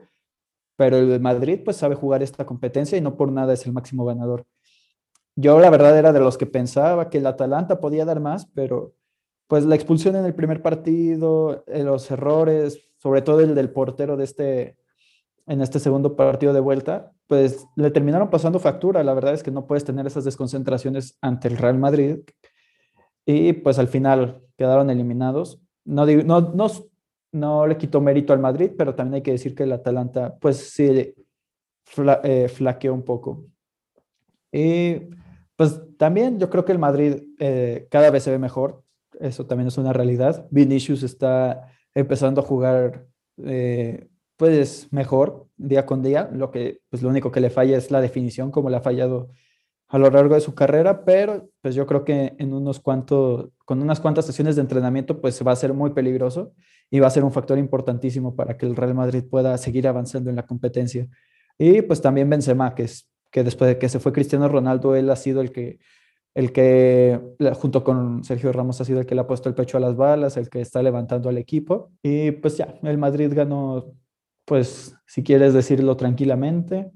pero 0.75 0.97
el 0.97 1.21
Madrid 1.21 1.61
pues 1.63 1.77
sabe 1.77 1.95
jugar 1.95 2.21
esta 2.21 2.45
competencia 2.45 2.97
y 2.97 3.01
no 3.01 3.15
por 3.15 3.31
nada 3.31 3.53
es 3.53 3.65
el 3.65 3.71
máximo 3.71 4.03
ganador. 4.03 4.45
yo 5.37 5.57
la 5.61 5.69
verdad 5.69 5.97
era 5.97 6.11
de 6.11 6.19
los 6.19 6.37
que 6.37 6.47
pensaba 6.47 7.09
que 7.09 7.19
el 7.19 7.27
Atalanta 7.27 7.79
podía 7.79 8.03
dar 8.03 8.19
más, 8.19 8.45
pero 8.47 8.93
pues 9.47 9.63
la 9.63 9.75
expulsión 9.75 10.17
en 10.17 10.25
el 10.25 10.35
primer 10.35 10.61
partido, 10.61 11.63
eh, 11.67 11.83
los 11.85 12.11
errores, 12.11 12.81
sobre 12.97 13.21
todo 13.21 13.39
el 13.39 13.55
del 13.55 13.69
portero 13.69 14.17
de 14.17 14.25
este, 14.25 14.77
en 15.47 15.61
este 15.61 15.79
segundo 15.79 16.15
partido 16.15 16.53
de 16.53 16.59
vuelta, 16.59 17.11
pues 17.27 17.67
le 17.75 17.91
terminaron 17.91 18.29
pasando 18.29 18.59
factura. 18.59 19.03
La 19.03 19.13
verdad 19.13 19.33
es 19.33 19.43
que 19.43 19.51
no 19.51 19.67
puedes 19.67 19.85
tener 19.85 20.07
esas 20.07 20.25
desconcentraciones 20.25 21.17
ante 21.21 21.47
el 21.47 21.57
Real 21.57 21.77
Madrid. 21.77 22.19
Y 23.25 23.53
pues 23.53 23.79
al 23.79 23.87
final 23.87 24.41
quedaron 24.57 24.89
eliminados. 24.89 25.61
No, 25.83 26.05
no, 26.05 26.41
no, 26.41 26.67
no 27.31 27.67
le 27.67 27.77
quitó 27.77 28.01
mérito 28.01 28.33
al 28.33 28.39
Madrid, 28.39 28.71
pero 28.77 28.95
también 28.95 29.15
hay 29.15 29.21
que 29.21 29.31
decir 29.31 29.53
que 29.53 29.63
el 29.63 29.71
Atalanta, 29.71 30.35
pues 30.39 30.71
sí, 30.71 31.13
eh, 32.23 32.47
flaqueó 32.47 32.93
un 32.93 33.03
poco. 33.03 33.45
Y 34.51 35.01
pues 35.55 35.81
también 35.97 36.39
yo 36.39 36.49
creo 36.49 36.65
que 36.65 36.71
el 36.71 36.79
Madrid 36.79 37.23
eh, 37.39 37.87
cada 37.91 38.09
vez 38.09 38.23
se 38.23 38.31
ve 38.31 38.39
mejor. 38.39 38.83
Eso 39.19 39.45
también 39.45 39.67
es 39.67 39.77
una 39.77 39.93
realidad. 39.93 40.47
Vinicius 40.49 41.03
está 41.03 41.71
empezando 41.93 42.41
a 42.41 42.43
jugar 42.43 43.05
eh, 43.37 44.07
pues 44.37 44.91
mejor 44.91 45.47
día 45.57 45.85
con 45.85 46.01
día. 46.03 46.29
Lo 46.31 46.51
que 46.51 46.79
pues 46.89 47.01
lo 47.03 47.09
único 47.09 47.31
que 47.31 47.41
le 47.41 47.49
falla 47.49 47.77
es 47.77 47.91
la 47.91 48.01
definición, 48.01 48.51
como 48.51 48.69
le 48.69 48.77
ha 48.77 48.81
fallado 48.81 49.29
a 49.87 49.97
lo 49.99 50.09
largo 50.09 50.35
de 50.35 50.41
su 50.41 50.55
carrera, 50.55 51.05
pero 51.05 51.49
pues 51.61 51.75
yo 51.75 51.85
creo 51.85 52.03
que 52.03 52.35
en 52.39 52.53
unos 52.53 52.79
cuantos, 52.79 53.49
con 53.65 53.81
unas 53.81 53.99
cuantas 53.99 54.25
sesiones 54.25 54.55
de 54.55 54.61
entrenamiento, 54.61 55.21
pues 55.21 55.41
va 55.45 55.51
a 55.51 55.55
ser 55.55 55.73
muy 55.73 55.91
peligroso 55.91 56.53
y 56.89 56.99
va 56.99 57.07
a 57.07 57.11
ser 57.11 57.23
un 57.23 57.31
factor 57.31 57.57
importantísimo 57.57 58.35
para 58.35 58.57
que 58.57 58.65
el 58.65 58.75
Real 58.75 58.95
Madrid 58.95 59.23
pueda 59.29 59.57
seguir 59.57 59.87
avanzando 59.87 60.29
en 60.29 60.35
la 60.35 60.45
competencia. 60.45 61.07
Y 61.57 61.81
pues 61.83 62.01
también 62.01 62.29
Benzema, 62.29 62.75
que 62.75 62.83
es 62.83 63.07
que 63.31 63.43
después 63.43 63.69
de 63.69 63.77
que 63.77 63.89
se 63.89 63.99
fue 63.99 64.13
Cristiano 64.13 64.47
Ronaldo, 64.47 64.95
él 64.95 65.09
ha 65.09 65.15
sido 65.15 65.41
el 65.41 65.51
que 65.51 65.79
el 66.35 66.51
que 66.51 67.19
junto 67.53 67.83
con 67.83 68.23
Sergio 68.25 68.51
Ramos 68.51 68.81
ha 68.81 68.85
sido 68.85 68.99
el 68.99 69.05
que 69.05 69.15
le 69.15 69.21
ha 69.21 69.27
puesto 69.27 69.47
el 69.47 69.55
pecho 69.55 69.77
a 69.77 69.79
las 69.79 69.95
balas, 69.95 70.35
el 70.35 70.49
que 70.49 70.59
está 70.59 70.83
levantando 70.83 71.29
al 71.29 71.37
equipo. 71.37 71.91
Y 72.03 72.31
pues 72.31 72.57
ya, 72.57 72.77
el 72.83 72.97
Madrid 72.97 73.31
ganó, 73.33 73.93
pues 74.45 74.95
si 75.05 75.23
quieres 75.23 75.53
decirlo 75.53 75.97
tranquilamente. 75.97 76.91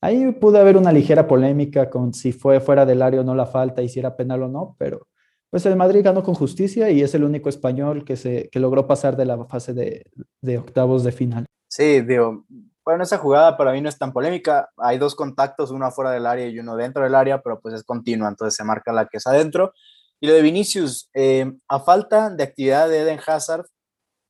Ahí 0.00 0.32
pudo 0.32 0.58
haber 0.58 0.76
una 0.76 0.92
ligera 0.92 1.26
polémica 1.26 1.90
con 1.90 2.12
si 2.12 2.32
fue 2.32 2.60
fuera 2.60 2.86
del 2.86 3.02
área 3.02 3.20
o 3.20 3.24
no 3.24 3.34
la 3.34 3.46
falta 3.46 3.82
y 3.82 3.88
si 3.88 4.00
era 4.00 4.16
penal 4.16 4.42
o 4.42 4.48
no, 4.48 4.74
pero 4.78 5.06
pues 5.50 5.66
el 5.66 5.76
Madrid 5.76 6.02
ganó 6.02 6.22
con 6.22 6.34
justicia 6.34 6.90
y 6.90 7.02
es 7.02 7.14
el 7.14 7.24
único 7.24 7.48
español 7.48 8.04
que, 8.04 8.16
se, 8.16 8.48
que 8.50 8.58
logró 8.58 8.86
pasar 8.86 9.16
de 9.16 9.26
la 9.26 9.44
fase 9.44 9.74
de, 9.74 10.06
de 10.40 10.58
octavos 10.58 11.04
de 11.04 11.12
final. 11.12 11.46
Sí, 11.68 12.00
digo, 12.00 12.44
bueno, 12.84 13.04
esa 13.04 13.18
jugada 13.18 13.56
para 13.56 13.72
mí 13.72 13.80
no 13.80 13.88
es 13.88 13.98
tan 13.98 14.12
polémica. 14.12 14.70
Hay 14.78 14.98
dos 14.98 15.14
contactos, 15.14 15.70
uno 15.70 15.86
afuera 15.86 16.10
del 16.10 16.26
área 16.26 16.48
y 16.48 16.58
uno 16.58 16.74
dentro 16.74 17.04
del 17.04 17.14
área, 17.14 17.40
pero 17.42 17.60
pues 17.60 17.74
es 17.74 17.84
continua, 17.84 18.28
entonces 18.28 18.56
se 18.56 18.64
marca 18.64 18.92
la 18.92 19.06
que 19.06 19.18
es 19.18 19.26
adentro. 19.26 19.72
Y 20.20 20.26
lo 20.26 20.34
de 20.34 20.42
Vinicius, 20.42 21.10
eh, 21.14 21.52
a 21.68 21.80
falta 21.80 22.30
de 22.30 22.42
actividad 22.42 22.88
de 22.88 23.00
Eden 23.00 23.20
Hazard, 23.24 23.66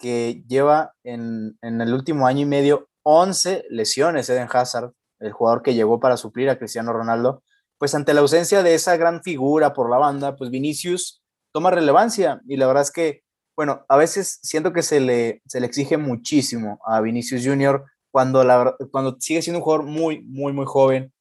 que 0.02 0.42
lleva 0.48 0.94
en, 1.04 1.56
en, 1.62 1.80
el 1.80 1.94
último 1.94 2.26
año 2.26 2.40
y 2.40 2.46
medio 2.46 2.88
11 3.04 3.66
lesiones, 3.70 4.28
Eden 4.28 4.48
Hazard, 4.52 4.90
el 5.20 5.32
jugador 5.32 5.62
que 5.62 5.74
llegó 5.74 6.00
para 6.00 6.16
suplir 6.16 6.50
a 6.50 6.58
Cristiano 6.58 6.92
Ronaldo, 6.92 7.44
pues 7.78 7.94
ante 7.94 8.12
la 8.12 8.20
ausencia 8.20 8.64
de 8.64 8.74
esa 8.74 8.96
gran 8.96 9.22
figura 9.22 9.72
por 9.72 9.88
la 9.88 9.98
banda, 9.98 10.34
pues 10.34 10.50
Vinicius 10.50 11.22
toma 11.52 11.70
relevancia. 11.70 12.40
Y 12.48 12.56
la 12.56 12.66
verdad 12.66 12.82
es 12.82 12.90
que, 12.90 13.22
bueno, 13.56 13.84
a 13.88 13.96
veces 13.96 14.40
siento 14.42 14.72
que 14.72 14.82
se 14.82 14.98
le, 14.98 15.40
se 15.46 15.60
le 15.60 15.66
exige 15.66 15.96
muchísimo 15.98 16.80
a 16.84 17.00
Vinicius 17.00 17.46
Jr 17.46 17.84
cuando, 18.10 18.44
la, 18.44 18.76
cuando 18.90 19.16
sigue 19.20 19.40
siendo 19.40 19.58
un 19.58 19.64
jugador 19.64 19.86
muy, 19.86 20.22
muy, 20.22 20.52
muy 20.52 20.66
joven, 20.66 21.12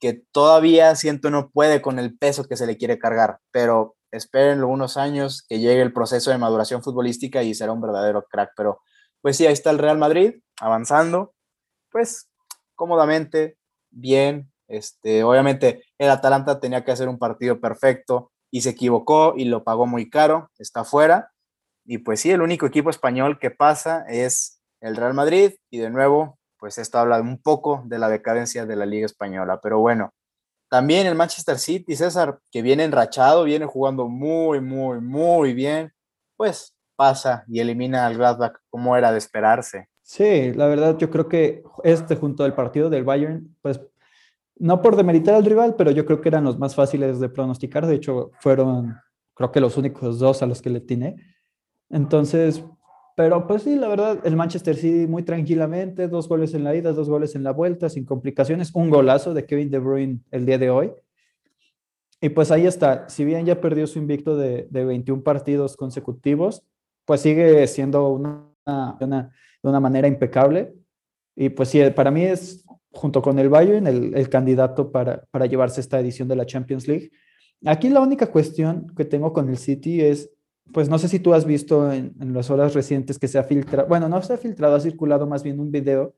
que 0.00 0.22
todavía 0.32 0.94
siento 0.94 1.30
no 1.30 1.50
puede 1.50 1.80
con 1.80 1.98
el 1.98 2.16
peso 2.18 2.44
que 2.44 2.56
se 2.56 2.66
le 2.66 2.76
quiere 2.76 2.98
cargar, 2.98 3.38
pero 3.52 3.95
esperen 4.10 4.64
unos 4.64 4.96
años 4.96 5.44
que 5.48 5.58
llegue 5.58 5.82
el 5.82 5.92
proceso 5.92 6.30
de 6.30 6.38
maduración 6.38 6.82
futbolística 6.82 7.42
y 7.42 7.54
será 7.54 7.72
un 7.72 7.80
verdadero 7.80 8.26
crack. 8.28 8.52
Pero 8.56 8.80
pues 9.20 9.36
sí, 9.36 9.46
ahí 9.46 9.52
está 9.52 9.70
el 9.70 9.78
Real 9.78 9.98
Madrid 9.98 10.34
avanzando, 10.60 11.34
pues 11.90 12.28
cómodamente, 12.74 13.56
bien. 13.90 14.52
Este, 14.68 15.22
obviamente 15.22 15.84
el 15.96 16.10
Atalanta 16.10 16.58
tenía 16.58 16.84
que 16.84 16.90
hacer 16.90 17.08
un 17.08 17.18
partido 17.18 17.60
perfecto 17.60 18.32
y 18.50 18.62
se 18.62 18.70
equivocó 18.70 19.34
y 19.36 19.44
lo 19.44 19.64
pagó 19.64 19.86
muy 19.86 20.10
caro, 20.10 20.50
está 20.58 20.84
fuera. 20.84 21.32
Y 21.84 21.98
pues 21.98 22.20
sí, 22.20 22.30
el 22.30 22.42
único 22.42 22.66
equipo 22.66 22.90
español 22.90 23.38
que 23.38 23.50
pasa 23.50 24.04
es 24.08 24.60
el 24.80 24.96
Real 24.96 25.14
Madrid 25.14 25.54
y 25.70 25.78
de 25.78 25.90
nuevo, 25.90 26.38
pues 26.58 26.78
esto 26.78 26.98
habla 26.98 27.20
un 27.20 27.40
poco 27.40 27.82
de 27.86 27.98
la 27.98 28.08
decadencia 28.08 28.66
de 28.66 28.76
la 28.76 28.86
Liga 28.86 29.06
Española. 29.06 29.60
Pero 29.62 29.78
bueno, 29.78 30.12
también 30.68 31.06
el 31.06 31.14
Manchester 31.14 31.58
City, 31.58 31.96
César, 31.96 32.38
que 32.50 32.62
viene 32.62 32.84
enrachado, 32.84 33.44
viene 33.44 33.66
jugando 33.66 34.08
muy, 34.08 34.60
muy, 34.60 35.00
muy 35.00 35.54
bien, 35.54 35.92
pues 36.36 36.74
pasa 36.96 37.44
y 37.46 37.60
elimina 37.60 38.06
al 38.06 38.16
Gladbach 38.16 38.56
como 38.70 38.96
era 38.96 39.12
de 39.12 39.18
esperarse. 39.18 39.88
Sí, 40.02 40.52
la 40.52 40.66
verdad 40.66 40.96
yo 40.98 41.10
creo 41.10 41.28
que 41.28 41.62
este 41.84 42.16
junto 42.16 42.44
al 42.44 42.54
partido 42.54 42.88
del 42.88 43.04
Bayern, 43.04 43.56
pues 43.60 43.80
no 44.58 44.80
por 44.80 44.96
demeritar 44.96 45.34
al 45.34 45.44
rival, 45.44 45.74
pero 45.76 45.90
yo 45.90 46.06
creo 46.06 46.20
que 46.20 46.28
eran 46.28 46.44
los 46.44 46.58
más 46.58 46.74
fáciles 46.74 47.20
de 47.20 47.28
pronosticar. 47.28 47.86
De 47.86 47.96
hecho, 47.96 48.30
fueron 48.40 48.96
creo 49.34 49.52
que 49.52 49.60
los 49.60 49.76
únicos 49.76 50.18
dos 50.18 50.42
a 50.42 50.46
los 50.46 50.62
que 50.62 50.70
le 50.70 50.80
tiene. 50.80 51.16
Entonces, 51.90 52.64
pero 53.16 53.46
pues 53.46 53.62
sí, 53.62 53.76
la 53.76 53.88
verdad, 53.88 54.20
el 54.24 54.36
Manchester 54.36 54.76
City 54.76 55.06
muy 55.06 55.22
tranquilamente, 55.22 56.06
dos 56.06 56.28
goles 56.28 56.52
en 56.52 56.64
la 56.64 56.76
ida, 56.76 56.92
dos 56.92 57.08
goles 57.08 57.34
en 57.34 57.44
la 57.44 57.50
vuelta, 57.50 57.88
sin 57.88 58.04
complicaciones, 58.04 58.74
un 58.74 58.90
golazo 58.90 59.32
de 59.32 59.46
Kevin 59.46 59.70
De 59.70 59.78
Bruyne 59.78 60.20
el 60.30 60.44
día 60.44 60.58
de 60.58 60.68
hoy. 60.68 60.92
Y 62.20 62.28
pues 62.28 62.50
ahí 62.50 62.66
está, 62.66 63.08
si 63.08 63.24
bien 63.24 63.46
ya 63.46 63.58
perdió 63.58 63.86
su 63.86 63.98
invicto 63.98 64.36
de, 64.36 64.68
de 64.70 64.84
21 64.84 65.22
partidos 65.22 65.78
consecutivos, 65.78 66.62
pues 67.06 67.22
sigue 67.22 67.66
siendo 67.68 68.06
una, 68.10 68.44
una, 68.66 69.32
de 69.62 69.68
una 69.70 69.80
manera 69.80 70.08
impecable. 70.08 70.74
Y 71.34 71.48
pues 71.48 71.70
sí, 71.70 71.80
para 71.94 72.10
mí 72.10 72.22
es, 72.22 72.66
junto 72.90 73.22
con 73.22 73.38
el 73.38 73.48
Bayern, 73.48 73.86
el, 73.86 74.14
el 74.14 74.28
candidato 74.28 74.92
para, 74.92 75.24
para 75.30 75.46
llevarse 75.46 75.80
esta 75.80 75.98
edición 75.98 76.28
de 76.28 76.36
la 76.36 76.44
Champions 76.44 76.86
League. 76.86 77.10
Aquí 77.64 77.88
la 77.88 78.00
única 78.00 78.26
cuestión 78.26 78.92
que 78.94 79.06
tengo 79.06 79.32
con 79.32 79.48
el 79.48 79.56
City 79.56 80.02
es 80.02 80.35
pues 80.72 80.88
no 80.88 80.98
sé 80.98 81.08
si 81.08 81.18
tú 81.18 81.34
has 81.34 81.44
visto 81.44 81.92
en, 81.92 82.14
las 82.32 82.50
horas 82.50 82.74
recientes 82.74 83.18
que 83.18 83.28
se 83.28 83.38
ha 83.38 83.44
filtrado, 83.44 83.88
bueno, 83.88 84.08
no 84.08 84.20
se 84.22 84.34
ha 84.34 84.38
filtrado, 84.38 84.74
ha 84.74 84.80
circulado 84.80 85.26
más 85.26 85.42
bien 85.42 85.60
un 85.60 85.70
video 85.70 86.14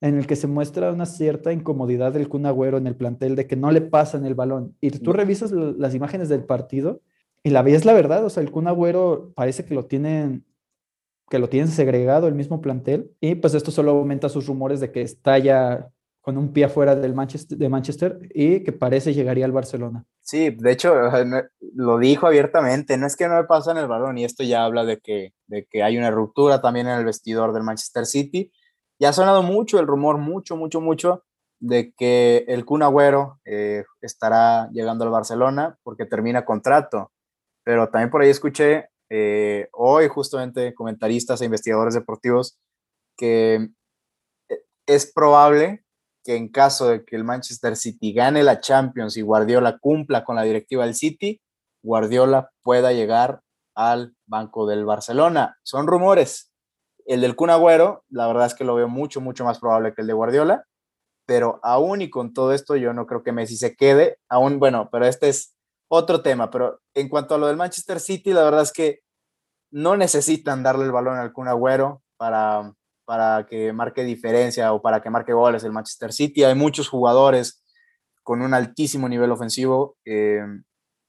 en 0.00 0.18
el 0.18 0.26
que 0.26 0.36
se 0.36 0.46
muestra 0.46 0.92
una 0.92 1.06
cierta 1.06 1.52
incomodidad 1.52 2.12
del 2.12 2.28
Kun 2.28 2.46
Agüero 2.46 2.76
en 2.76 2.86
el 2.86 2.96
plantel 2.96 3.36
de 3.36 3.46
que 3.46 3.56
no 3.56 3.70
le 3.70 3.80
pasan 3.80 4.26
el 4.26 4.34
balón. 4.34 4.76
Y 4.80 4.90
tú 4.90 5.12
revisas 5.12 5.50
las 5.52 5.94
imágenes 5.94 6.28
del 6.28 6.44
partido 6.44 7.00
y 7.42 7.50
la 7.50 7.62
ves 7.62 7.84
la 7.84 7.92
verdad, 7.92 8.24
o 8.24 8.30
sea, 8.30 8.42
el 8.42 8.50
Kun 8.50 8.68
Agüero 8.68 9.32
parece 9.34 9.64
que 9.64 9.74
lo 9.74 9.86
tienen 9.86 10.44
que 11.30 11.38
lo 11.38 11.48
tienen 11.48 11.68
segregado 11.68 12.28
el 12.28 12.34
mismo 12.34 12.60
plantel 12.60 13.10
y 13.20 13.34
pues 13.34 13.54
esto 13.54 13.70
solo 13.70 13.92
aumenta 13.92 14.28
sus 14.28 14.46
rumores 14.46 14.80
de 14.80 14.92
que 14.92 15.00
está 15.00 15.38
ya 15.38 15.90
con 16.24 16.38
un 16.38 16.54
pie 16.54 16.64
afuera 16.64 16.96
del 16.96 17.12
Manchester, 17.12 17.58
de 17.58 17.68
Manchester 17.68 18.18
y 18.32 18.64
que 18.64 18.72
parece 18.72 19.12
llegaría 19.12 19.44
al 19.44 19.52
Barcelona. 19.52 20.06
Sí, 20.22 20.48
de 20.48 20.72
hecho, 20.72 20.94
lo 21.74 21.98
dijo 21.98 22.26
abiertamente, 22.26 22.96
no 22.96 23.06
es 23.06 23.14
que 23.14 23.28
no 23.28 23.38
le 23.38 23.46
pasan 23.46 23.76
el 23.76 23.86
balón 23.86 24.16
y 24.16 24.24
esto 24.24 24.42
ya 24.42 24.64
habla 24.64 24.86
de 24.86 25.00
que, 25.00 25.34
de 25.48 25.66
que 25.66 25.82
hay 25.82 25.98
una 25.98 26.10
ruptura 26.10 26.62
también 26.62 26.88
en 26.88 26.98
el 26.98 27.04
vestidor 27.04 27.52
del 27.52 27.62
Manchester 27.62 28.06
City. 28.06 28.50
Ya 28.98 29.10
ha 29.10 29.12
sonado 29.12 29.42
mucho 29.42 29.78
el 29.78 29.86
rumor, 29.86 30.16
mucho, 30.16 30.56
mucho, 30.56 30.80
mucho, 30.80 31.24
de 31.60 31.92
que 31.92 32.46
el 32.48 32.64
Kun 32.64 32.82
Agüero 32.82 33.38
eh, 33.44 33.84
estará 34.00 34.70
llegando 34.72 35.04
al 35.04 35.10
Barcelona 35.10 35.78
porque 35.82 36.06
termina 36.06 36.46
contrato. 36.46 37.12
Pero 37.64 37.90
también 37.90 38.08
por 38.08 38.22
ahí 38.22 38.30
escuché 38.30 38.88
eh, 39.10 39.68
hoy 39.72 40.08
justamente 40.08 40.72
comentaristas 40.72 41.42
e 41.42 41.44
investigadores 41.44 41.92
deportivos 41.92 42.58
que 43.14 43.68
eh, 44.48 44.64
es 44.86 45.12
probable 45.12 45.83
que 46.24 46.36
en 46.36 46.48
caso 46.48 46.88
de 46.88 47.04
que 47.04 47.16
el 47.16 47.24
Manchester 47.24 47.76
City 47.76 48.12
gane 48.12 48.42
la 48.42 48.60
Champions 48.60 49.16
y 49.16 49.22
Guardiola 49.22 49.78
cumpla 49.78 50.24
con 50.24 50.36
la 50.36 50.42
directiva 50.42 50.84
del 50.84 50.94
City, 50.94 51.40
Guardiola 51.82 52.50
pueda 52.62 52.92
llegar 52.92 53.42
al 53.76 54.14
banco 54.26 54.66
del 54.66 54.84
Barcelona. 54.84 55.58
Son 55.62 55.86
rumores. 55.86 56.50
El 57.04 57.20
del 57.20 57.36
Kun 57.36 57.50
Agüero, 57.50 58.04
la 58.08 58.26
verdad 58.26 58.46
es 58.46 58.54
que 58.54 58.64
lo 58.64 58.74
veo 58.74 58.88
mucho, 58.88 59.20
mucho 59.20 59.44
más 59.44 59.58
probable 59.58 59.92
que 59.92 60.00
el 60.00 60.06
de 60.06 60.14
Guardiola, 60.14 60.64
pero 61.26 61.60
aún 61.62 62.00
y 62.00 62.08
con 62.08 62.32
todo 62.32 62.52
esto, 62.52 62.76
yo 62.76 62.94
no 62.94 63.06
creo 63.06 63.22
que 63.22 63.32
Messi 63.32 63.56
se 63.56 63.76
quede. 63.76 64.18
Aún, 64.30 64.58
bueno, 64.58 64.88
pero 64.90 65.06
este 65.06 65.28
es 65.28 65.54
otro 65.88 66.22
tema. 66.22 66.50
Pero 66.50 66.80
en 66.94 67.08
cuanto 67.10 67.34
a 67.34 67.38
lo 67.38 67.46
del 67.46 67.56
Manchester 67.56 68.00
City, 68.00 68.32
la 68.32 68.44
verdad 68.44 68.62
es 68.62 68.72
que 68.72 69.00
no 69.70 69.96
necesitan 69.96 70.62
darle 70.62 70.84
el 70.84 70.92
balón 70.92 71.18
al 71.18 71.32
Kun 71.32 71.48
Agüero 71.48 72.02
para, 72.16 72.72
para 73.04 73.46
que 73.46 73.72
marque 73.72 74.04
diferencia 74.04 74.72
o 74.72 74.82
para 74.82 75.00
que 75.00 75.10
marque 75.10 75.32
goles 75.32 75.64
el 75.64 75.72
Manchester 75.72 76.12
City. 76.12 76.44
Hay 76.44 76.54
muchos 76.54 76.88
jugadores 76.88 77.62
con 78.22 78.42
un 78.42 78.54
altísimo 78.54 79.08
nivel 79.08 79.30
ofensivo 79.30 79.96
eh, 80.04 80.42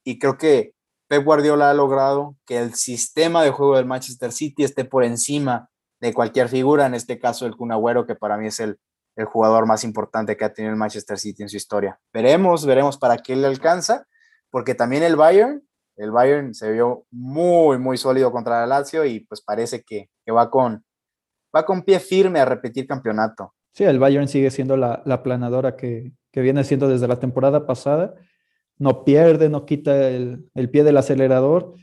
y 0.04 0.18
creo 0.18 0.36
que 0.36 0.74
Pep 1.08 1.24
Guardiola 1.24 1.70
ha 1.70 1.74
logrado 1.74 2.36
que 2.46 2.58
el 2.58 2.74
sistema 2.74 3.42
de 3.42 3.50
juego 3.50 3.76
del 3.76 3.86
Manchester 3.86 4.32
City 4.32 4.64
esté 4.64 4.84
por 4.84 5.04
encima 5.04 5.68
de 6.00 6.12
cualquier 6.12 6.48
figura, 6.48 6.86
en 6.86 6.94
este 6.94 7.18
caso 7.18 7.46
el 7.46 7.56
Kun 7.56 7.72
Agüero, 7.72 8.06
que 8.06 8.14
para 8.14 8.36
mí 8.36 8.48
es 8.48 8.60
el, 8.60 8.78
el 9.16 9.24
jugador 9.24 9.66
más 9.66 9.82
importante 9.84 10.36
que 10.36 10.44
ha 10.44 10.52
tenido 10.52 10.72
el 10.72 10.78
Manchester 10.78 11.18
City 11.18 11.42
en 11.42 11.48
su 11.48 11.56
historia. 11.56 11.98
Veremos, 12.12 12.66
veremos 12.66 12.98
para 12.98 13.16
qué 13.18 13.34
le 13.34 13.46
alcanza, 13.46 14.06
porque 14.50 14.74
también 14.74 15.02
el 15.02 15.16
Bayern, 15.16 15.66
el 15.96 16.10
Bayern 16.10 16.54
se 16.54 16.70
vio 16.70 17.06
muy, 17.10 17.78
muy 17.78 17.96
sólido 17.96 18.30
contra 18.30 18.62
el 18.62 18.68
Lazio 18.68 19.04
y 19.04 19.20
pues 19.20 19.40
parece 19.40 19.82
que, 19.82 20.10
va, 20.30 20.50
con, 20.50 20.84
va 21.56 21.64
con 21.64 21.82
pie 21.82 21.98
firme 21.98 22.38
a 22.38 22.44
repetir 22.44 22.86
campeonato. 22.86 23.54
Sí, 23.72 23.84
el 23.84 23.98
Bayern 23.98 24.28
sigue 24.28 24.50
siendo 24.50 24.76
la, 24.76 25.02
la 25.06 25.22
planadora 25.22 25.76
que, 25.76 26.12
que, 26.30 26.40
viene 26.42 26.62
siendo 26.64 26.88
desde 26.88 27.08
la 27.08 27.18
temporada 27.18 27.66
pasada. 27.66 28.14
No 28.78 29.04
pierde, 29.04 29.48
no 29.48 29.64
quita 29.64 30.08
el, 30.08 30.50
el 30.54 30.70
pie 30.70 30.84
del 30.84 30.96
acelerador. 30.98 31.74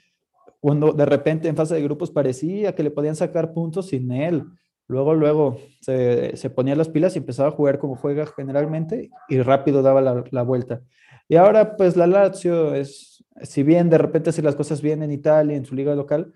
Cuando 0.59 0.93
de 0.93 1.05
repente 1.05 1.47
en 1.47 1.55
fase 1.55 1.75
de 1.75 1.83
grupos 1.83 2.11
parecía 2.11 2.75
que 2.75 2.83
le 2.83 2.91
podían 2.91 3.15
sacar 3.15 3.53
puntos 3.53 3.87
sin 3.87 4.11
él 4.11 4.45
Luego, 4.87 5.13
luego 5.13 5.59
se, 5.81 6.35
se, 6.35 6.49
ponía 6.49 6.75
las 6.75 6.89
pilas 6.89 7.15
y 7.15 7.19
empezaba 7.19 7.49
a 7.49 7.53
jugar 7.53 7.79
como 7.79 7.95
juega 7.95 8.25
generalmente 8.25 9.09
y 9.29 9.41
rápido 9.41 9.81
daba 9.81 10.01
la, 10.01 10.23
la, 10.29 10.43
vuelta. 10.43 10.81
Y 11.29 11.37
ahora, 11.37 11.77
pues 11.77 11.95
la 11.95 12.05
Lazio 12.05 12.75
es, 12.75 13.23
si 13.41 13.63
bien 13.63 13.89
de 13.89 13.97
repente 13.97 14.31
si 14.31 14.41
las 14.41 14.55
cosas 14.55 14.81
bien 14.81 15.01
en 15.01 15.11
Italia, 15.11 15.55
en 15.55 15.65
su 15.65 15.73
liga 15.73 15.95
local, 15.95 16.33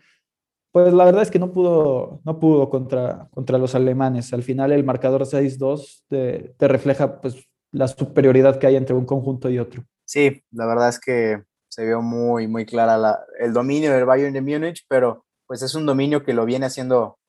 pues 0.72 0.94
la 0.94 1.06
verdad 1.06 1.24
es 1.24 1.32
que 1.32 1.40
no 1.40 1.52
pudo, 1.52 2.22
no 2.24 2.40
pudo 2.40 2.70
contra, 2.70 3.30
contra 3.32 3.58
los 3.58 3.76
alemanes. 3.76 4.34
Al 4.34 4.44
final 4.44 4.72
el 4.72 4.84
marcador 4.84 5.24
6-2 5.24 6.04
te, 6.08 6.56
te, 6.58 6.68
refleja 6.68 7.22
pues 7.22 7.48
la 7.72 7.88
superioridad 7.88 8.60
que 8.60 8.68
hay 8.68 8.76
entre 8.76 8.96
un 8.96 9.06
conjunto 9.06 9.50
y 9.50 9.60
otro. 9.60 9.84
Sí, 10.06 10.44
la 10.52 10.66
verdad 10.66 10.90
es 10.90 11.00
que 11.00 11.44
se 11.68 11.86
vio 11.86 12.02
muy, 12.02 12.48
muy 12.48 12.66
clara 12.66 12.98
la, 12.98 13.20
el 13.40 13.54
dominio 13.54 13.94
del 13.94 14.06
Bayern 14.06 14.34
de 14.34 14.42
Múnich, 14.42 14.86
pero 14.88 15.26
pues 15.46 15.62
es 15.62 15.76
un 15.76 15.86
dominio 15.86 16.24
que 16.24 16.34
lo 16.34 16.46
viene 16.46 16.66
haciendo 16.66 17.20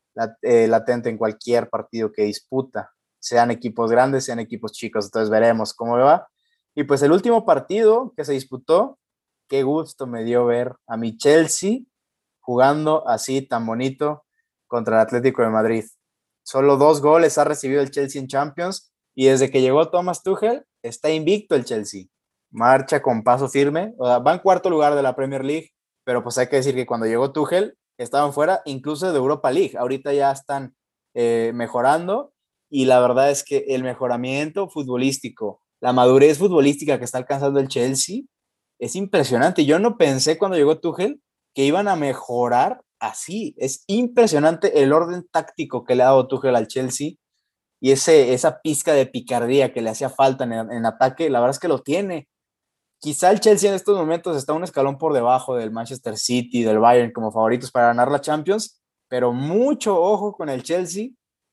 eh, 0.42 0.66
latente 0.66 1.08
en 1.08 1.18
cualquier 1.18 1.68
partido 1.68 2.12
que 2.12 2.24
disputa, 2.24 2.90
sean 3.20 3.50
equipos 3.50 3.90
grandes, 3.90 4.24
sean 4.24 4.40
equipos 4.40 4.72
chicos. 4.72 5.06
Entonces 5.06 5.30
veremos 5.30 5.74
cómo 5.74 5.96
va. 5.98 6.28
Y 6.74 6.84
pues 6.84 7.02
el 7.02 7.12
último 7.12 7.44
partido 7.44 8.12
que 8.16 8.24
se 8.24 8.32
disputó, 8.32 8.98
qué 9.48 9.62
gusto 9.62 10.06
me 10.06 10.24
dio 10.24 10.46
ver 10.46 10.74
a 10.86 10.96
mi 10.96 11.16
Chelsea 11.16 11.80
jugando 12.48 13.06
así 13.06 13.42
tan 13.42 13.66
bonito 13.66 14.24
contra 14.66 14.96
el 14.96 15.02
Atlético 15.02 15.42
de 15.42 15.50
Madrid. 15.50 15.84
Solo 16.42 16.78
dos 16.78 17.02
goles 17.02 17.36
ha 17.36 17.44
recibido 17.44 17.82
el 17.82 17.90
Chelsea 17.90 18.22
en 18.22 18.26
Champions 18.26 18.90
y 19.14 19.26
desde 19.26 19.50
que 19.50 19.60
llegó 19.60 19.90
Thomas 19.90 20.22
Tuchel 20.22 20.64
está 20.82 21.10
invicto 21.10 21.54
el 21.56 21.66
Chelsea. 21.66 22.04
Marcha 22.50 23.02
con 23.02 23.22
paso 23.22 23.50
firme. 23.50 23.92
va 24.00 24.32
en 24.32 24.38
cuarto 24.38 24.70
lugar 24.70 24.94
de 24.94 25.02
la 25.02 25.14
Premier 25.14 25.44
League, 25.44 25.72
pero 26.04 26.22
pues 26.22 26.38
hay 26.38 26.46
que 26.46 26.56
decir 26.56 26.74
que 26.74 26.86
cuando 26.86 27.04
llegó 27.04 27.32
Tuchel 27.32 27.76
estaban 27.98 28.32
fuera 28.32 28.62
incluso 28.64 29.12
de 29.12 29.18
Europa 29.18 29.50
League. 29.50 29.76
Ahorita 29.76 30.14
ya 30.14 30.32
están 30.32 30.74
eh, 31.12 31.52
mejorando 31.54 32.32
y 32.70 32.86
la 32.86 32.98
verdad 32.98 33.30
es 33.30 33.44
que 33.44 33.66
el 33.68 33.82
mejoramiento 33.82 34.70
futbolístico, 34.70 35.60
la 35.82 35.92
madurez 35.92 36.38
futbolística 36.38 36.98
que 36.98 37.04
está 37.04 37.18
alcanzando 37.18 37.60
el 37.60 37.68
Chelsea 37.68 38.22
es 38.78 38.96
impresionante. 38.96 39.66
Yo 39.66 39.78
no 39.78 39.98
pensé 39.98 40.38
cuando 40.38 40.56
llegó 40.56 40.78
Tuchel 40.78 41.20
que 41.58 41.64
iban 41.64 41.88
a 41.88 41.96
mejorar 41.96 42.82
así. 43.00 43.56
Es 43.58 43.82
impresionante 43.88 44.80
el 44.80 44.92
orden 44.92 45.26
táctico 45.28 45.82
que 45.82 45.96
le 45.96 46.04
ha 46.04 46.06
dado 46.06 46.28
Tuchel 46.28 46.54
al 46.54 46.68
Chelsea 46.68 47.14
y 47.80 47.90
ese, 47.90 48.32
esa 48.32 48.60
pizca 48.60 48.92
de 48.92 49.06
picardía 49.06 49.72
que 49.72 49.82
le 49.82 49.90
hacía 49.90 50.08
falta 50.08 50.44
en, 50.44 50.52
en 50.52 50.86
ataque, 50.86 51.28
la 51.28 51.40
verdad 51.40 51.56
es 51.56 51.58
que 51.58 51.66
lo 51.66 51.80
tiene. 51.80 52.28
Quizá 53.00 53.32
el 53.32 53.40
Chelsea 53.40 53.70
en 53.70 53.74
estos 53.74 53.98
momentos 53.98 54.36
está 54.36 54.52
un 54.52 54.62
escalón 54.62 54.98
por 54.98 55.12
debajo 55.12 55.56
del 55.56 55.72
Manchester 55.72 56.16
City, 56.16 56.62
del 56.62 56.78
Bayern 56.78 57.10
como 57.10 57.32
favoritos 57.32 57.72
para 57.72 57.88
ganar 57.88 58.08
la 58.08 58.20
Champions, 58.20 58.80
pero 59.08 59.32
mucho 59.32 60.00
ojo 60.00 60.34
con 60.34 60.48
el 60.50 60.62
Chelsea, 60.62 61.08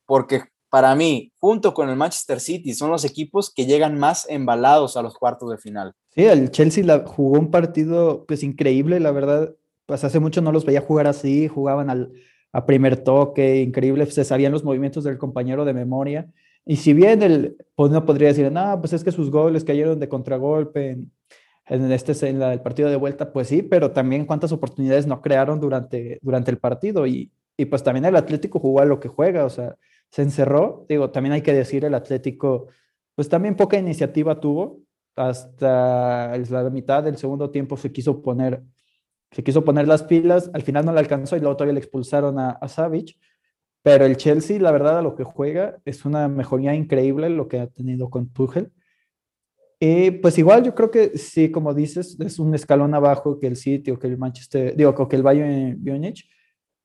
porque 0.06 0.44
para 0.70 0.94
mí, 0.94 1.32
junto 1.39 1.74
con 1.74 1.89
el 1.89 1.96
Manchester 1.96 2.39
City, 2.39 2.76
son 2.76 2.91
los 2.91 3.06
equipos 3.06 3.52
que 3.52 3.65
llegan 3.65 3.98
más 3.98 4.30
embalados 4.30 4.98
a 4.98 5.02
los 5.02 5.15
cuartos 5.15 5.50
de 5.50 5.58
final. 5.58 5.94
Sí, 6.10 6.26
el 6.26 6.52
Chelsea 6.52 6.84
la, 6.84 7.04
jugó 7.08 7.39
un 7.39 7.50
partido 7.50 8.24
pues 8.28 8.44
increíble, 8.44 9.00
la 9.00 9.10
verdad, 9.10 9.56
pues 9.86 10.04
hace 10.04 10.19
mucho 10.19 10.41
no 10.41 10.52
los 10.52 10.65
veía 10.65 10.82
jugar 10.82 11.08
así, 11.08 11.48
jugaban 11.48 11.89
al 11.89 12.12
a 12.56 12.65
primer 12.65 12.95
toque, 12.95 13.62
increíble, 13.62 14.06
se 14.06 14.24
sabían 14.24 14.54
los 14.54 14.63
movimientos 14.63 15.04
del 15.04 15.17
compañero 15.17 15.65
de 15.65 15.74
memoria. 15.74 16.26
Y 16.65 16.78
si 16.78 16.93
bien 16.93 17.21
el, 17.21 17.58
pues 17.76 17.91
no 17.91 18.06
podría 18.06 18.30
decir, 18.30 18.50
no, 18.50 18.80
pues 18.80 18.93
es 18.93 19.04
que 19.04 19.12
sus 19.12 19.30
goles 19.30 19.65
cayeron 19.65 20.00
de 20.00 20.08
contragolpe 20.08 20.98
en, 21.65 21.91
este, 21.91 22.30
en 22.30 22.41
el 22.41 22.62
partido 22.62 22.89
de 22.89 22.95
vuelta, 22.95 23.34
pues 23.34 23.50
sí, 23.50 23.62
pero 23.62 23.91
también 23.91 24.26
cuántas 24.26 24.54
oportunidades 24.54 25.06
no 25.06 25.21
crearon 25.21 25.60
durante, 25.60 26.17
durante 26.21 26.50
el 26.50 26.58
partido. 26.58 27.06
Y, 27.06 27.30
y 27.58 27.65
pues 27.65 27.84
también 27.84 28.06
el 28.06 28.15
Atlético 28.15 28.60
jugó 28.60 28.80
a 28.80 28.86
lo 28.86 29.02
que 29.02 29.10
juega, 29.10 29.43
o 29.43 29.50
sea, 29.50 29.76
se 30.10 30.21
encerró, 30.21 30.86
digo, 30.88 31.10
también 31.10 31.34
hay 31.34 31.41
que 31.41 31.54
decir, 31.54 31.84
el 31.84 31.93
Atlético, 31.93 32.67
pues 33.15 33.28
también 33.28 33.58
poca 33.58 33.78
iniciativa 33.78 34.39
tuvo, 34.39 34.80
hasta 35.15 36.38
la 36.38 36.69
mitad 36.69 37.04
del 37.04 37.17
segundo 37.17 37.50
tiempo 37.50 37.76
se 37.76 37.91
quiso 37.91 38.21
poner, 38.21 38.62
se 39.36 39.43
quiso 39.43 39.65
poner 39.65 39.86
las 39.86 40.04
pilas, 40.04 40.50
al 40.54 40.62
final 40.62 40.86
no 40.86 40.93
le 40.93 41.00
alcanzó 41.00 41.36
y 41.36 41.41
luego 41.41 41.58
todavía 41.58 41.74
le 41.74 41.82
expulsaron 41.82 42.39
a, 42.39 42.52
a 42.52 42.69
Savic, 42.69 43.17
pero 43.84 44.06
el 44.06 44.15
Chelsea, 44.15 44.62
la 44.62 44.71
verdad, 44.71 45.00
a 45.00 45.02
lo 45.02 45.13
que 45.13 45.26
juega 45.26 45.78
es 45.84 46.06
una 46.06 46.30
mejoría 46.30 46.74
increíble 46.74 47.30
lo 47.30 47.50
que 47.50 47.60
ha 47.60 47.67
tenido 47.67 48.10
con 48.10 48.30
Tuchel. 48.30 48.71
Y 49.78 50.12
pues 50.12 50.38
igual 50.38 50.63
yo 50.63 50.74
creo 50.74 50.89
que 50.89 51.17
sí, 51.17 51.52
como 51.52 51.74
dices, 51.74 52.17
es 52.21 52.39
un 52.39 52.56
escalón 52.56 52.93
abajo 52.93 53.38
que 53.38 53.48
el 53.48 53.58
City 53.58 53.91
o 53.91 54.00
que 54.00 54.08
el 54.08 54.17
Manchester, 54.17 54.74
digo, 54.74 55.08
que 55.10 55.15
el 55.17 55.24
Bayern 55.24 55.84
Múnich, 55.84 56.30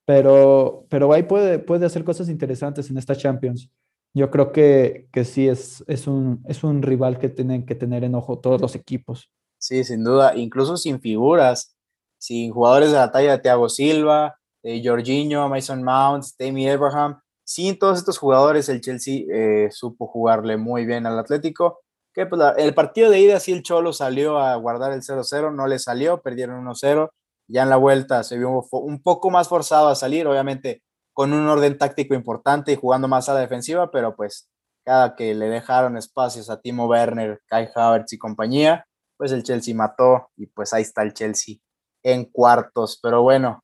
pero, 0.04 0.86
pero 0.90 1.12
ahí 1.12 1.22
puede, 1.22 1.60
puede 1.60 1.86
hacer 1.86 2.02
cosas 2.02 2.28
interesantes 2.28 2.90
en 2.90 2.98
esta 2.98 3.14
Champions. 3.14 3.70
Yo 4.12 4.28
creo 4.28 4.50
que, 4.50 5.06
que 5.12 5.24
sí 5.24 5.46
es, 5.46 5.84
es, 5.86 6.08
un, 6.08 6.42
es 6.48 6.64
un 6.64 6.82
rival 6.82 7.20
que 7.20 7.28
tienen 7.28 7.64
que 7.64 7.76
tener 7.76 8.02
en 8.02 8.16
ojo 8.16 8.40
todos 8.40 8.60
los 8.60 8.74
equipos. 8.74 9.30
Sí, 9.56 9.84
sin 9.84 10.02
duda, 10.02 10.34
incluso 10.34 10.76
sin 10.76 11.00
figuras, 11.00 11.76
sin 12.20 12.52
jugadores 12.52 12.92
de 12.92 12.98
la 12.98 13.10
talla 13.10 13.32
de 13.32 13.38
Thiago 13.38 13.68
Silva, 13.68 14.36
de 14.62 14.82
Jorginho, 14.84 15.48
Mason 15.48 15.82
Mount, 15.82 16.24
Tammy 16.38 16.68
Abraham, 16.68 17.20
sin 17.44 17.78
todos 17.78 17.98
estos 17.98 18.18
jugadores, 18.18 18.68
el 18.68 18.80
Chelsea 18.80 19.24
eh, 19.32 19.70
supo 19.72 20.06
jugarle 20.06 20.56
muy 20.56 20.86
bien 20.86 21.06
al 21.06 21.18
Atlético 21.18 21.80
que 22.12 22.26
pues, 22.26 22.40
el 22.58 22.74
partido 22.74 23.10
de 23.10 23.20
ida 23.20 23.40
sí 23.40 23.52
el 23.52 23.62
Cholo 23.62 23.92
salió 23.92 24.38
a 24.38 24.54
guardar 24.56 24.92
el 24.92 25.02
0-0, 25.02 25.54
no 25.54 25.66
le 25.66 25.78
salió, 25.78 26.20
perdieron 26.22 26.64
1-0, 26.64 27.10
ya 27.48 27.62
en 27.62 27.70
la 27.70 27.76
vuelta 27.76 28.22
se 28.24 28.38
vio 28.38 28.66
un 28.70 29.02
poco 29.02 29.30
más 29.30 29.48
forzado 29.48 29.88
a 29.88 29.94
salir, 29.94 30.26
obviamente 30.26 30.82
con 31.12 31.32
un 31.32 31.46
orden 31.48 31.76
táctico 31.76 32.14
importante 32.14 32.72
y 32.72 32.76
jugando 32.76 33.08
más 33.08 33.28
a 33.28 33.34
la 33.34 33.40
defensiva, 33.40 33.90
pero 33.90 34.14
pues 34.16 34.48
cada 34.84 35.14
que 35.16 35.34
le 35.34 35.48
dejaron 35.48 35.96
espacios 35.96 36.50
a 36.50 36.60
Timo 36.60 36.86
Werner, 36.86 37.40
Kai 37.46 37.68
Havertz 37.74 38.12
y 38.12 38.18
compañía, 38.18 38.86
pues 39.16 39.32
el 39.32 39.42
Chelsea 39.42 39.74
mató 39.74 40.30
y 40.36 40.46
pues 40.46 40.72
ahí 40.72 40.82
está 40.82 41.02
el 41.02 41.12
Chelsea 41.12 41.56
en 42.02 42.24
cuartos, 42.24 42.98
pero 43.02 43.22
bueno. 43.22 43.62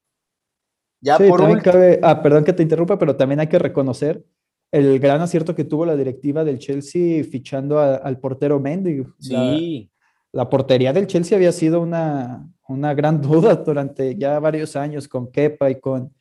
Ya 1.01 1.19
por 1.19 1.63
cabe, 1.63 2.01
ah, 2.03 2.23
perdón 2.23 2.45
que 2.45 2.53
te 2.53 2.63
interrumpa, 2.63 2.99
pero 2.99 3.17
también 3.17 3.41
hay 3.41 3.47
que 3.49 3.59
reconocer 3.59 4.25
el 4.73 4.99
gran 4.99 5.21
acierto 5.21 5.55
que 5.55 5.65
tuvo 5.65 5.87
la 5.87 5.97
directiva 5.97 6.45
del 6.45 6.59
Chelsea 6.59 7.25
fichando 7.25 7.79
al 7.79 8.19
portero 8.19 8.61
Mendy. 8.61 9.05
Sí. 9.19 9.91
La, 10.33 10.49
portería 10.49 10.93
del 10.93 11.07
Chelsea 11.07 11.37
había 11.37 11.53
sido 11.53 11.81
una, 11.81 12.47
una 12.69 12.95
gran 12.95 13.21
duda 13.23 13.55
durante 13.57 14.17
ya 14.17 14.39
varios 14.39 14.77
años 14.77 15.09
con 15.09 15.31
Kepa 15.31 15.71
y 15.71 15.81
con, 15.81 16.13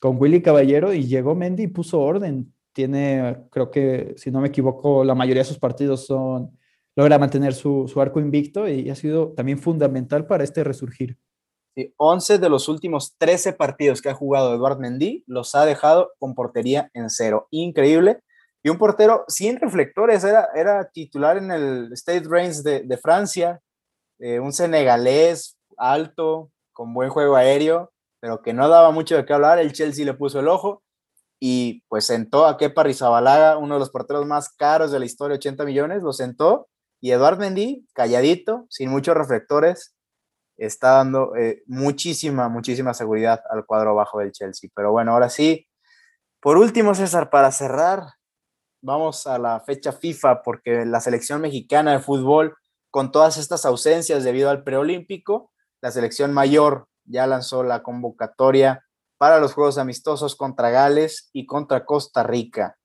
con 0.00 0.16
Willy 0.20 0.42
Caballero 0.42 0.92
y 0.92 1.06
llegó 1.06 1.34
Mendy 1.34 1.64
y 1.64 1.68
puso 1.68 2.00
orden. 2.00 2.52
Tiene, 2.72 3.36
creo 3.50 3.70
que, 3.70 4.14
si 4.16 4.30
no 4.30 4.40
me 4.40 4.48
equivoco, 4.48 5.04
la 5.04 5.14
mayoría 5.14 5.42
de 5.42 5.48
sus 5.48 5.58
partidos 5.58 6.06
son, 6.06 6.56
logra 6.96 7.18
mantener 7.18 7.52
su, 7.52 7.86
su 7.86 8.00
arco 8.00 8.18
invicto 8.18 8.66
y 8.66 8.88
ha 8.88 8.94
sido 8.94 9.32
también 9.32 9.58
fundamental 9.58 10.26
para 10.26 10.42
este 10.42 10.64
resurgir. 10.64 11.18
11 11.96 12.38
de 12.38 12.48
los 12.48 12.68
últimos 12.68 13.14
13 13.18 13.54
partidos 13.54 14.02
que 14.02 14.10
ha 14.10 14.14
jugado 14.14 14.54
Eduard 14.54 14.78
Mendy 14.78 15.24
los 15.26 15.54
ha 15.54 15.64
dejado 15.64 16.12
con 16.18 16.34
portería 16.34 16.90
en 16.94 17.10
cero. 17.10 17.48
Increíble. 17.50 18.20
Y 18.62 18.68
un 18.68 18.78
portero 18.78 19.24
sin 19.28 19.58
reflectores, 19.58 20.22
era, 20.24 20.90
titular 20.92 21.36
en 21.36 21.50
el 21.50 21.92
State 21.94 22.24
Reigns 22.28 22.62
de, 22.62 22.98
Francia, 23.02 23.60
eh, 24.20 24.38
un 24.38 24.52
senegalés 24.52 25.56
alto, 25.76 26.50
con 26.72 26.94
buen 26.94 27.10
juego 27.10 27.34
aéreo, 27.34 27.92
pero 28.20 28.40
que 28.40 28.52
no 28.52 28.68
daba 28.68 28.92
mucho 28.92 29.16
de 29.16 29.24
qué 29.24 29.32
hablar. 29.32 29.58
El 29.58 29.72
Chelsea 29.72 30.04
le 30.04 30.14
puso 30.14 30.38
el 30.38 30.48
ojo 30.48 30.82
y 31.40 31.82
pues 31.88 32.06
sentó 32.06 32.46
a 32.46 32.56
Kepa 32.56 32.84
Rizabalaga, 32.84 33.58
uno 33.58 33.74
de 33.74 33.80
los 33.80 33.90
porteros 33.90 34.26
más 34.26 34.50
caros 34.50 34.92
de 34.92 35.00
la 35.00 35.06
historia, 35.06 35.36
80 35.36 35.64
millones, 35.64 36.02
lo 36.02 36.12
sentó. 36.12 36.68
Y 37.00 37.10
Eduard 37.10 37.38
Mendy, 37.38 37.84
calladito, 37.94 38.66
sin 38.70 38.90
muchos 38.90 39.16
reflectores, 39.16 39.91
está 40.66 40.92
dando 40.92 41.34
eh, 41.36 41.62
muchísima, 41.66 42.48
muchísima 42.48 42.94
seguridad 42.94 43.42
al 43.50 43.66
cuadro 43.66 43.94
bajo 43.94 44.20
del 44.20 44.32
Chelsea. 44.32 44.70
Pero 44.74 44.92
bueno, 44.92 45.12
ahora 45.12 45.28
sí, 45.28 45.66
por 46.40 46.56
último, 46.56 46.94
César, 46.94 47.30
para 47.30 47.52
cerrar, 47.52 48.02
vamos 48.82 49.26
a 49.26 49.38
la 49.38 49.60
fecha 49.60 49.92
FIFA, 49.92 50.42
porque 50.42 50.84
la 50.84 51.00
selección 51.00 51.40
mexicana 51.40 51.92
de 51.92 52.00
fútbol, 52.00 52.56
con 52.90 53.12
todas 53.12 53.36
estas 53.36 53.64
ausencias 53.64 54.24
debido 54.24 54.50
al 54.50 54.64
preolímpico, 54.64 55.52
la 55.80 55.92
selección 55.92 56.32
mayor 56.32 56.88
ya 57.04 57.26
lanzó 57.26 57.62
la 57.62 57.82
convocatoria 57.82 58.84
para 59.18 59.38
los 59.38 59.54
Juegos 59.54 59.78
Amistosos 59.78 60.34
contra 60.34 60.70
Gales 60.70 61.30
y 61.32 61.46
contra 61.46 61.84
Costa 61.84 62.22
Rica. 62.22 62.76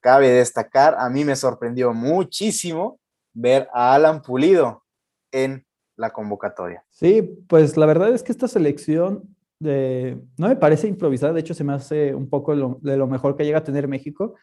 cabe 0.00 0.28
destacar, 0.28 0.96
a 0.98 1.08
mí 1.08 1.24
me 1.24 1.36
sorprendió 1.36 1.94
muchísimo 1.94 2.98
ver 3.32 3.68
a 3.72 3.94
Alan 3.94 4.22
Pulido 4.22 4.84
en 5.32 5.64
la 5.96 6.10
convocatoria. 6.10 6.84
Sí, 6.90 7.22
pues 7.48 7.76
la 7.76 7.86
verdad 7.86 8.10
es 8.10 8.22
que 8.22 8.32
esta 8.32 8.48
selección 8.48 9.34
no 9.60 10.48
me 10.48 10.56
parece 10.56 10.88
improvisada, 10.88 11.32
de 11.32 11.40
hecho 11.40 11.54
se 11.54 11.64
me 11.64 11.72
hace 11.72 12.14
un 12.14 12.28
poco 12.28 12.78
de 12.80 12.96
lo 12.96 13.06
mejor 13.06 13.36
que 13.36 13.44
llega 13.44 13.58
a 13.58 13.64
tener 13.64 13.88
México. 13.88 14.34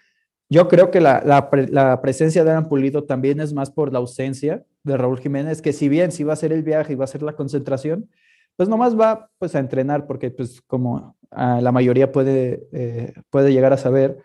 Yo 0.50 0.68
creo 0.68 0.92
que 0.92 1.00
la, 1.00 1.22
la, 1.24 2.02
presencia 2.02 2.44
de 2.44 2.52
Alan 2.52 2.68
Pulido 2.68 3.06
también 3.06 3.40
es 3.40 3.54
más 3.54 3.72
por 3.72 3.94
la 3.94 4.00
ausencia 4.00 4.66
de 4.84 4.98
Raúl 4.98 5.20
Jiménez, 5.20 5.62
que 5.62 5.72
si 5.72 5.88
bien 5.88 6.12
si 6.12 6.24
va 6.24 6.34
a 6.34 6.38
ser 6.38 6.52
el 6.52 6.64
viaje 6.64 6.94
y 6.94 6.96
va 6.96 7.06
a 7.06 7.08
ser 7.08 7.22
la 7.22 7.34
concentración, 7.34 8.10
pues 8.58 8.68
nomás 8.68 9.00
va 9.00 9.30
pues 9.38 9.56
a 9.56 9.60
entrenar, 9.60 10.08
porque 10.08 10.30
pues 10.30 10.62
como 10.62 11.16
la 11.32 11.72
mayoría 11.72 12.12
puede, 12.12 12.68
eh, 12.74 13.14
puede 13.30 13.54
llegar 13.54 13.72
a 13.72 13.78
saber, 13.78 14.18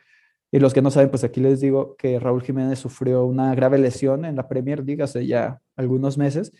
y 0.50 0.58
los 0.58 0.72
que 0.74 0.82
no 0.82 0.90
saben, 0.90 1.10
pues 1.10 1.22
aquí 1.22 1.40
les 1.40 1.60
digo 1.60 1.96
que 1.96 2.18
Raúl 2.18 2.42
Jiménez 2.42 2.78
sufrió 2.78 3.24
una 3.24 3.54
grave 3.54 3.78
lesión 3.78 4.24
en 4.24 4.36
la 4.36 4.48
Premier 4.48 4.84
League 4.84 5.04
ya 5.26 5.60
algunos 5.76 6.18
meses 6.18 6.52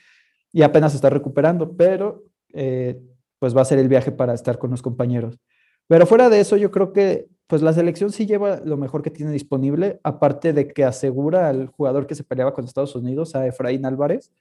y 0.57 0.63
apenas 0.63 0.95
está 0.95 1.11
recuperando, 1.11 1.77
pero 1.77 2.25
eh, 2.55 2.99
pues 3.39 3.55
va 3.55 3.61
a 3.61 3.67
ser 3.67 3.79
el 3.79 3.89
viaje 3.89 4.11
para 4.11 4.33
estar 4.33 4.57
con 4.57 4.71
los 4.71 4.81
compañeros. 4.81 5.39
Pero 5.87 6.07
fuera 6.07 6.31
de 6.31 6.41
eso, 6.41 6.57
yo 6.57 6.71
creo 6.71 6.95
que 6.95 7.27
pues 7.47 7.61
la 7.61 7.75
selección 7.75 8.11
sí 8.11 8.25
lleva 8.25 8.61
lo 8.65 8.79
mejor 8.79 9.03
que 9.03 9.11
tiene 9.11 9.33
disponible, 9.33 10.01
aparte 10.03 10.55
de 10.55 10.69
que 10.69 10.83
asegura 10.83 11.51
al 11.51 11.67
jugador 11.67 12.07
que 12.07 12.15
se 12.15 12.25
peleaba 12.25 12.55
con 12.55 12.65
Estados 12.65 12.97
Unidos, 12.97 13.37
a 13.37 13.47
Efraín 13.47 13.85
Álvarez, 13.85 14.33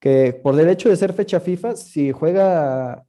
que 0.00 0.32
por 0.32 0.56
derecho 0.56 0.88
de 0.88 0.96
ser 0.96 1.12
fecha 1.12 1.38
FIFA, 1.38 1.76
si 1.76 2.12
juega, 2.12 3.04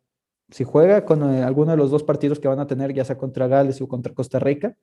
si 0.49 0.65
juega 0.65 1.05
con 1.05 1.23
eh, 1.33 1.43
alguno 1.43 1.71
de 1.71 1.77
los 1.77 1.91
dos 1.91 2.03
partidos 2.03 2.41
que 2.41 2.49
van 2.49 2.59
a 2.59 2.67
tener, 2.67 2.93
ya 2.93 3.05
sea 3.05 3.17
contra 3.17 3.47
Gales 3.47 3.81
o 3.81 3.87
contra 3.87 4.13
Costa 4.13 4.39
Rica, 4.39 4.75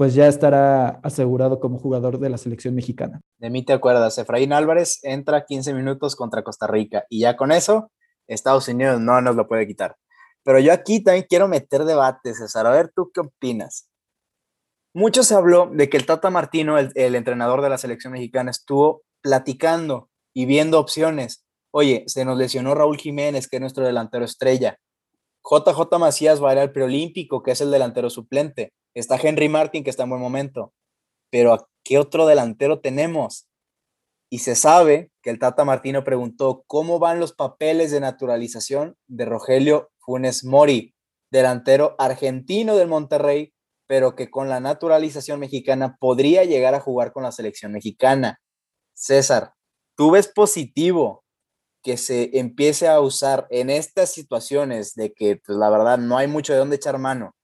pues 0.00 0.14
ya 0.14 0.28
estará 0.28 0.98
asegurado 1.02 1.60
como 1.60 1.78
jugador 1.78 2.18
de 2.18 2.30
la 2.30 2.38
selección 2.38 2.74
mexicana. 2.74 3.20
De 3.36 3.50
mí 3.50 3.62
te 3.62 3.74
acuerdas, 3.74 4.16
Efraín 4.16 4.54
Álvarez 4.54 4.98
entra 5.02 5.44
15 5.44 5.74
minutos 5.74 6.16
contra 6.16 6.42
Costa 6.42 6.66
Rica 6.66 7.04
y 7.10 7.20
ya 7.20 7.36
con 7.36 7.52
eso 7.52 7.92
Estados 8.26 8.66
Unidos 8.68 8.98
no 8.98 9.20
nos 9.20 9.36
lo 9.36 9.46
puede 9.46 9.66
quitar. 9.66 9.96
Pero 10.42 10.58
yo 10.58 10.72
aquí 10.72 11.04
también 11.04 11.26
quiero 11.28 11.48
meter 11.48 11.84
debate, 11.84 12.32
César. 12.32 12.66
A 12.66 12.70
ver, 12.70 12.90
¿tú 12.96 13.10
qué 13.12 13.20
opinas? 13.20 13.90
Mucho 14.94 15.22
se 15.22 15.34
habló 15.34 15.70
de 15.70 15.90
que 15.90 15.98
el 15.98 16.06
Tata 16.06 16.30
Martino, 16.30 16.78
el, 16.78 17.14
entrenador 17.14 17.60
de 17.60 17.68
la 17.68 17.76
selección 17.76 18.14
mexicana, 18.14 18.52
estuvo 18.52 19.02
platicando 19.20 20.08
y 20.32 20.46
viendo 20.46 20.80
opciones. 20.80 21.44
Oye, 21.74 22.04
se 22.06 22.24
nos 22.24 22.38
lesionó 22.38 22.74
Raúl 22.74 22.96
Jiménez, 22.96 23.48
que 23.48 23.58
es 23.58 23.60
nuestro 23.60 23.84
delantero 23.84 24.24
estrella. 24.24 24.78
JJ 25.44 25.98
Macías 25.98 26.42
va 26.42 26.50
a 26.50 26.52
ir 26.54 26.58
al 26.58 26.72
preolímpico, 26.72 27.42
que 27.42 27.52
es 27.52 27.60
el 27.60 27.70
delantero 27.70 28.10
suplente. 28.10 28.72
Está 28.94 29.16
Henry 29.16 29.48
Martin, 29.48 29.84
que 29.84 29.90
está 29.90 30.04
en 30.04 30.10
buen 30.10 30.20
momento. 30.20 30.72
Pero 31.30 31.68
qué 31.84 31.98
otro 31.98 32.26
delantero 32.26 32.80
tenemos? 32.80 33.46
Y 34.30 34.40
se 34.40 34.54
sabe 34.54 35.10
que 35.22 35.30
el 35.30 35.38
Tata 35.38 35.64
Martino 35.64 36.04
preguntó 36.04 36.62
cómo 36.66 36.98
van 36.98 37.18
los 37.18 37.32
papeles 37.32 37.90
de 37.90 38.00
naturalización 38.00 38.96
de 39.08 39.24
Rogelio 39.24 39.90
Funes 39.98 40.44
Mori, 40.44 40.94
delantero 41.30 41.96
argentino 41.98 42.76
del 42.76 42.88
Monterrey, 42.88 43.52
pero 43.88 44.14
que 44.14 44.30
con 44.30 44.48
la 44.48 44.60
naturalización 44.60 45.40
mexicana 45.40 45.96
podría 45.98 46.44
llegar 46.44 46.74
a 46.74 46.80
jugar 46.80 47.12
con 47.12 47.24
la 47.24 47.32
selección 47.32 47.72
mexicana. 47.72 48.40
César, 48.94 49.54
¿tú 49.96 50.12
ves 50.12 50.28
positivo 50.28 51.24
que 51.82 51.96
se 51.96 52.38
empiece 52.38 52.88
a 52.88 53.00
usar 53.00 53.46
en 53.50 53.70
estas 53.70 54.12
situaciones 54.12 54.94
de 54.94 55.12
que, 55.12 55.36
pues 55.36 55.56
la 55.58 55.70
verdad, 55.70 55.98
no 55.98 56.16
hay 56.18 56.26
mucho 56.26 56.52
de 56.52 56.58
dónde 56.58 56.76
echar 56.76 56.98
mano, 56.98 57.34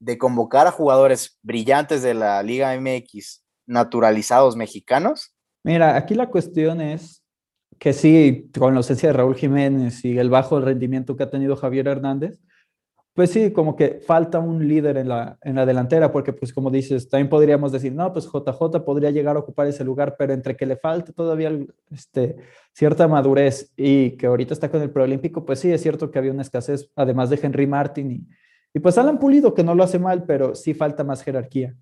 de 0.00 0.18
convocar 0.18 0.66
a 0.66 0.72
jugadores 0.72 1.38
brillantes 1.42 2.02
de 2.02 2.14
la 2.14 2.42
Liga 2.42 2.74
MX 2.78 3.44
naturalizados 3.66 4.56
mexicanos? 4.56 5.34
Mira, 5.62 5.96
aquí 5.96 6.14
la 6.14 6.28
cuestión 6.28 6.80
es 6.80 7.22
que 7.78 7.92
sí, 7.92 8.50
con 8.56 8.74
la 8.74 8.78
ausencia 8.78 9.08
de 9.08 9.14
Raúl 9.14 9.34
Jiménez 9.34 10.04
y 10.04 10.18
el 10.18 10.30
bajo 10.30 10.60
rendimiento 10.60 11.16
que 11.16 11.22
ha 11.22 11.30
tenido 11.30 11.56
Javier 11.56 11.88
Hernández, 11.88 12.38
pues 13.14 13.30
sí, 13.30 13.52
como 13.52 13.76
que 13.76 14.00
falta 14.04 14.40
un 14.40 14.66
líder 14.66 14.96
en 14.96 15.08
la, 15.08 15.38
en 15.42 15.54
la 15.54 15.64
delantera, 15.64 16.10
porque 16.10 16.32
pues 16.32 16.52
como 16.52 16.68
dices, 16.68 17.08
también 17.08 17.28
podríamos 17.28 17.70
decir, 17.70 17.92
no, 17.92 18.12
pues 18.12 18.26
JJ 18.26 18.84
podría 18.84 19.12
llegar 19.12 19.36
a 19.36 19.38
ocupar 19.38 19.68
ese 19.68 19.84
lugar, 19.84 20.16
pero 20.18 20.32
entre 20.32 20.56
que 20.56 20.66
le 20.66 20.76
falta 20.76 21.12
todavía 21.12 21.52
este, 21.92 22.36
cierta 22.72 23.06
madurez 23.06 23.72
y 23.76 24.16
que 24.16 24.26
ahorita 24.26 24.52
está 24.52 24.68
con 24.68 24.82
el 24.82 24.90
preolímpico, 24.90 25.44
pues 25.44 25.60
sí, 25.60 25.70
es 25.70 25.80
cierto 25.80 26.10
que 26.10 26.18
había 26.18 26.32
una 26.32 26.42
escasez, 26.42 26.90
además 26.96 27.30
de 27.30 27.38
Henry 27.40 27.68
Martin 27.68 28.26
y, 28.72 28.80
pues 28.80 28.98
Alan 28.98 29.20
Pulido, 29.20 29.54
que 29.54 29.62
no 29.62 29.76
lo 29.76 29.84
hace 29.84 30.00
mal, 30.00 30.24
pero 30.24 30.56
sí 30.56 30.74
falta 30.74 31.04
más 31.04 31.22
jerarquía. 31.22 31.76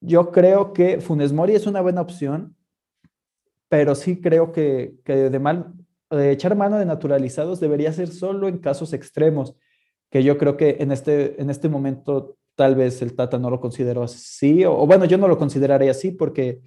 Yo 0.00 0.32
creo 0.32 0.72
que 0.72 1.02
Funes 1.02 1.34
Mori 1.34 1.54
es 1.54 1.66
una 1.66 1.82
buena 1.82 2.00
opción, 2.00 2.56
pero 3.68 3.94
sí 3.94 4.22
creo 4.22 4.52
que, 4.52 4.94
de 5.04 5.38
mal, 5.38 5.74
echar 6.10 6.56
mano 6.56 6.78
de 6.78 6.86
naturalizados 6.86 7.60
debería 7.60 7.92
ser 7.92 8.08
solo 8.08 8.48
en 8.48 8.56
casos 8.56 8.94
extremos, 8.94 9.54
que 10.10 10.22
yo 10.22 10.38
creo 10.38 10.56
que 10.56 10.76
en 10.80 10.92
este, 10.92 11.40
en 11.40 11.50
este 11.50 11.68
momento 11.68 12.36
tal 12.54 12.74
vez 12.74 13.02
el 13.02 13.14
Tata 13.14 13.38
no 13.38 13.50
lo 13.50 13.60
consideró 13.60 14.02
así, 14.02 14.64
o, 14.64 14.86
bueno, 14.86 15.04
yo 15.04 15.18
no 15.18 15.28
lo 15.28 15.38
consideraría 15.38 15.90
así 15.90 16.10
porque, 16.10 16.60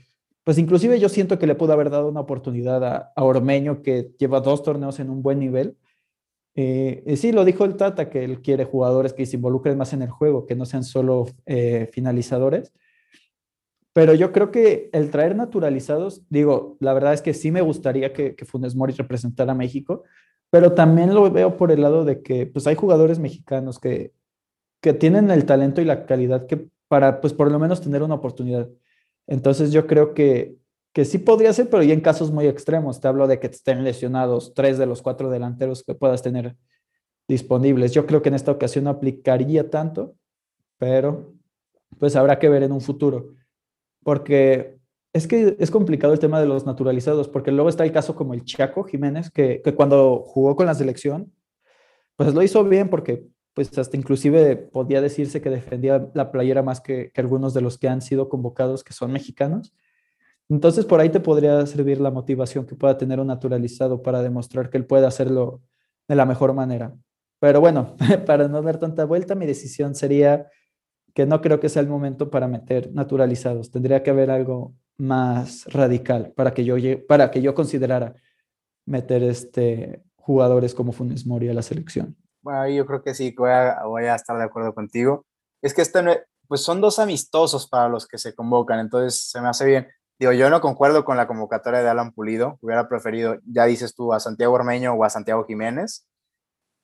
pues 0.43 0.57
inclusive 0.57 0.99
yo 0.99 1.09
siento 1.09 1.37
que 1.39 1.47
le 1.47 1.55
pudo 1.55 1.73
haber 1.73 1.89
dado 1.89 2.07
una 2.07 2.21
oportunidad 2.21 2.83
a, 3.15 3.23
Ormeño 3.23 3.81
que 3.81 4.11
lleva 4.17 4.39
dos 4.39 4.63
torneos 4.63 4.99
en 4.99 5.09
un 5.09 5.21
buen 5.21 5.39
nivel. 5.39 5.77
Eh, 6.55 7.03
y 7.05 7.17
sí, 7.17 7.31
lo 7.31 7.45
dijo 7.45 7.65
el 7.65 7.75
Tata, 7.75 8.09
que 8.09 8.23
él 8.23 8.41
quiere 8.41 8.65
jugadores 8.65 9.13
que 9.13 9.25
se 9.25 9.35
involucren 9.35 9.77
más 9.77 9.93
en 9.93 10.01
el 10.01 10.09
juego, 10.09 10.45
que 10.45 10.55
no 10.55 10.65
sean 10.65 10.83
solo 10.83 11.27
eh, 11.45 11.89
finalizadores. 11.91 12.73
Pero 13.93 14.13
yo 14.13 14.31
creo 14.31 14.51
que 14.51 14.89
el 14.93 15.09
traer 15.09 15.35
naturalizados, 15.35 16.21
digo, 16.29 16.77
la 16.79 16.93
verdad 16.93 17.13
es 17.13 17.21
que 17.21 17.33
sí 17.33 17.51
me 17.51 17.61
gustaría 17.61 18.13
que, 18.13 18.35
que 18.35 18.45
Funes 18.45 18.75
Mori 18.75 18.93
representara 18.93 19.53
a 19.53 19.55
México, 19.55 20.03
pero 20.49 20.73
también 20.73 21.13
lo 21.13 21.29
veo 21.31 21.57
por 21.57 21.71
el 21.71 21.81
lado 21.81 22.05
de 22.05 22.21
que 22.21 22.45
pues 22.45 22.67
hay 22.67 22.75
jugadores 22.75 23.19
mexicanos 23.19 23.79
que, 23.79 24.13
que 24.81 24.93
tienen 24.93 25.29
el 25.31 25.45
talento 25.45 25.81
y 25.81 25.85
la 25.85 26.05
calidad 26.05 26.47
que 26.47 26.67
para 26.87 27.21
pues 27.21 27.33
por 27.33 27.51
lo 27.51 27.59
menos 27.59 27.81
tener 27.81 28.03
una 28.03 28.15
oportunidad. 28.15 28.67
Entonces 29.27 29.71
yo 29.71 29.85
creo 29.85 30.13
que, 30.13 30.55
que 30.93 31.05
sí 31.05 31.19
podría 31.19 31.53
ser, 31.53 31.69
pero 31.69 31.83
ya 31.83 31.93
en 31.93 32.01
casos 32.01 32.31
muy 32.31 32.47
extremos. 32.47 32.99
Te 32.99 33.07
hablo 33.07 33.27
de 33.27 33.39
que 33.39 33.47
estén 33.47 33.83
lesionados 33.83 34.53
tres 34.55 34.77
de 34.77 34.87
los 34.87 35.01
cuatro 35.01 35.29
delanteros 35.29 35.83
que 35.83 35.93
puedas 35.93 36.23
tener 36.23 36.55
disponibles. 37.27 37.93
Yo 37.93 38.07
creo 38.07 38.23
que 38.23 38.29
en 38.29 38.35
esta 38.35 38.51
ocasión 38.51 38.85
no 38.85 38.89
aplicaría 38.89 39.69
tanto, 39.69 40.15
pero 40.79 41.33
pues 41.99 42.15
habrá 42.15 42.39
que 42.39 42.49
ver 42.49 42.63
en 42.63 42.71
un 42.71 42.81
futuro 42.81 43.35
porque 44.03 44.78
es 45.13 45.27
que 45.27 45.55
es 45.59 45.71
complicado 45.71 46.13
el 46.13 46.19
tema 46.19 46.39
de 46.39 46.45
los 46.45 46.65
naturalizados, 46.65 47.27
porque 47.27 47.51
luego 47.51 47.69
está 47.69 47.83
el 47.83 47.91
caso 47.91 48.15
como 48.15 48.33
el 48.33 48.45
Chaco 48.45 48.83
Jiménez, 48.83 49.31
que, 49.31 49.61
cuando 49.75 50.23
jugó 50.25 50.55
con 50.55 50.67
la 50.67 50.75
selección, 50.75 51.33
pues 52.15 52.33
lo 52.33 52.43
hizo 52.43 52.63
bien 52.63 52.89
porque 52.89 53.25
pues 53.53 53.75
hasta 53.77 53.97
inclusive 53.97 54.55
podía 54.55 55.01
decirse 55.01 55.41
que 55.41 55.49
defendía 55.49 56.09
la 56.13 56.31
playera 56.31 56.61
más 56.61 56.79
que, 56.79 57.11
que, 57.11 57.21
algunos 57.21 57.53
de 57.53 57.61
los 57.61 57.77
que 57.77 57.89
han 57.89 58.01
sido 58.01 58.29
convocados 58.29 58.83
que 58.83 58.93
son 58.93 59.11
mexicanos. 59.11 59.73
Entonces 60.49 60.85
por 60.85 60.99
ahí 60.99 61.09
te 61.09 61.19
podría 61.19 61.65
servir 61.65 61.99
la 61.99 62.11
motivación 62.11 62.65
que 62.65 62.75
pueda 62.75 62.97
tener 62.97 63.19
un 63.19 63.27
naturalizado 63.27 64.01
para 64.01 64.21
demostrar 64.21 64.69
que 64.69 64.77
él 64.77 64.85
puede 64.85 65.07
hacerlo 65.07 65.61
de 66.07 66.15
la 66.15 66.25
mejor 66.25 66.53
manera. 66.53 66.95
Pero 67.39 67.59
bueno, 67.59 67.95
para 68.25 68.47
no 68.47 68.61
dar 68.61 68.79
tanta 68.79 69.05
vuelta, 69.05 69.35
mi 69.35 69.45
decisión 69.45 69.95
sería 69.95 70.47
que 71.13 71.25
no 71.25 71.41
creo 71.41 71.59
que 71.59 71.69
sea 71.69 71.81
el 71.81 71.87
momento 71.87 72.29
para 72.29 72.47
meter 72.47 72.93
naturalizados. 72.93 73.71
Tendría 73.71 74.03
que 74.03 74.11
haber 74.11 74.29
algo 74.29 74.75
más 74.99 75.65
radical 75.65 76.33
para 76.35 76.53
que 76.53 76.63
yo, 76.63 76.75
para 77.07 77.31
que 77.31 77.41
yo 77.41 77.55
considerara 77.55 78.15
meter 78.85 79.23
este, 79.23 80.03
jugadores 80.15 80.75
como 80.75 80.91
Funes 80.91 81.25
Mori 81.25 81.49
a 81.49 81.53
la 81.53 81.61
selección. 81.61 82.15
Bueno, 82.41 82.67
yo 82.67 82.85
creo 82.85 83.01
que 83.01 83.13
sí, 83.13 83.33
voy 83.35 83.49
a, 83.49 84.15
estar 84.15 84.37
de 84.37 84.43
acuerdo 84.43 84.73
contigo. 84.73 85.25
Es 85.61 85.73
que 85.73 85.81
este, 85.81 86.01
pues 86.47 86.61
son 86.61 86.81
dos 86.81 86.99
amistosos 86.99 87.67
para 87.67 87.89
los 87.89 88.07
que 88.07 88.17
se 88.17 88.35
convocan, 88.35 88.79
entonces 88.79 89.29
se 89.29 89.41
me 89.41 89.47
hace 89.47 89.65
bien. 89.65 89.87
Digo, 90.19 90.33
yo 90.33 90.49
no 90.49 90.59
concuerdo 90.59 91.05
con 91.05 91.15
la 91.15 91.27
convocatoria 91.27 91.81
de 91.81 91.89
Alan 91.89 92.11
Pulido, 92.11 92.57
hubiera 92.61 92.89
preferido, 92.89 93.37
ya 93.45 93.65
dices 93.65 93.95
tú, 93.95 94.13
a 94.13 94.19
Santiago 94.19 94.53
Ormeño 94.53 94.93
o 94.93 95.03
a 95.05 95.09
Santiago 95.09 95.45
Jiménez, 95.45 96.05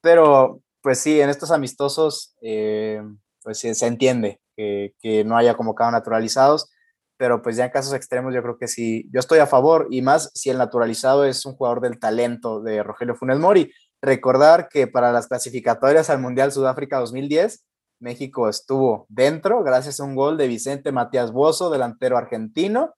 pero 0.02 0.62
pues 0.82 1.00
sí, 1.00 1.20
en 1.20 1.30
estos 1.30 1.52
amistosos, 1.52 2.36
eh, 2.42 3.02
pues 3.42 3.60
se, 3.60 3.88
entiende 3.88 4.40
que, 4.56 5.24
no 5.26 5.36
haya 5.36 5.58
convocado 5.58 5.92
naturalizados, 5.92 6.70
pero 7.18 7.42
pues 7.42 7.56
ya 7.56 7.66
en 7.66 7.72
casos 7.72 7.94
extremos 7.94 8.34
yo 8.34 8.42
creo 8.42 8.58
que 8.58 8.68
sí, 8.68 9.08
yo 9.12 9.20
estoy 9.20 9.40
a 9.40 9.48
favor 9.48 9.88
y 9.90 10.02
más 10.02 10.32
si 10.34 10.50
el 10.50 10.58
naturalizado 10.58 11.26
es 11.26 11.46
un 11.46 11.56
jugador 11.56 11.82
del 11.82 12.00
talento 12.00 12.62
de 12.62 12.84
Rogelio 12.84 13.16
Funes 13.16 13.40
Mori. 13.40 13.72
Recordar 14.02 14.68
que 14.70 14.88
para 14.88 15.12
las 15.12 15.28
clasificatorias 15.28 16.10
al 16.10 16.20
Mundial 16.20 16.52
Sudáfrica 16.52 17.00
2010, 17.00 17.66
México 18.00 18.50
estuvo 18.50 19.06
dentro 19.10 19.64
gracias 19.64 20.00
a 20.00 20.04
un 20.04 20.16
gol 20.16 20.38
de 20.38 20.48
Vicente 20.48 20.92
Matías 20.92 21.32
Bozo, 21.32 21.70
delantero 21.70 22.18
argentino, 22.18 22.94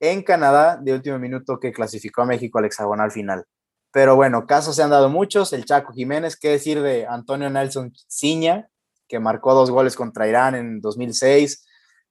en 0.00 0.22
Canadá 0.22 0.78
de 0.80 0.92
último 0.92 1.18
minuto 1.18 1.58
que 1.60 1.72
clasificó 1.72 2.22
a 2.22 2.26
México 2.26 2.58
al 2.58 2.66
hexagonal 2.66 3.10
final. 3.10 3.44
Pero 3.92 4.16
bueno, 4.16 4.46
casos 4.46 4.76
se 4.76 4.82
han 4.82 4.90
dado 4.90 5.08
muchos. 5.08 5.52
El 5.52 5.64
Chaco 5.64 5.92
Jiménez, 5.92 6.36
qué 6.36 6.48
decir 6.48 6.82
de 6.82 7.06
Antonio 7.06 7.48
Nelson 7.48 7.92
Ciña, 8.08 8.68
que 9.06 9.20
marcó 9.20 9.54
dos 9.54 9.70
goles 9.70 9.94
contra 9.94 10.26
Irán 10.26 10.56
en 10.56 10.80
2006. 10.80 11.64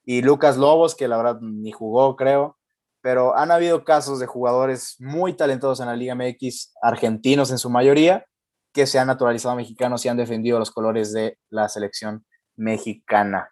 Y 0.06 0.22
Lucas 0.22 0.58
Lobos, 0.58 0.96
que 0.96 1.08
la 1.08 1.18
verdad 1.18 1.40
ni 1.42 1.72
jugó, 1.72 2.16
creo, 2.16 2.58
pero 3.02 3.36
han 3.36 3.52
habido 3.52 3.84
casos 3.84 4.20
de 4.20 4.28
jugadores 4.28 4.96
muy 5.00 5.34
talentosos 5.34 5.82
en 5.82 5.88
la 5.88 5.96
Liga 5.96 6.16
MX, 6.16 6.74
argentinos 6.82 7.52
en 7.52 7.58
su 7.58 7.70
mayoría, 7.70 8.26
que 8.74 8.88
se 8.88 8.98
han 8.98 9.08
naturalizado 9.08 9.56
mexicanos 9.56 10.06
y 10.06 10.10
han 10.10 10.18
defendido 10.18 10.58
los 10.58 10.72
colores 10.72 11.14
de 11.14 11.38
la 11.50 11.70
selección 11.70 12.26
mexicana. 12.56 13.50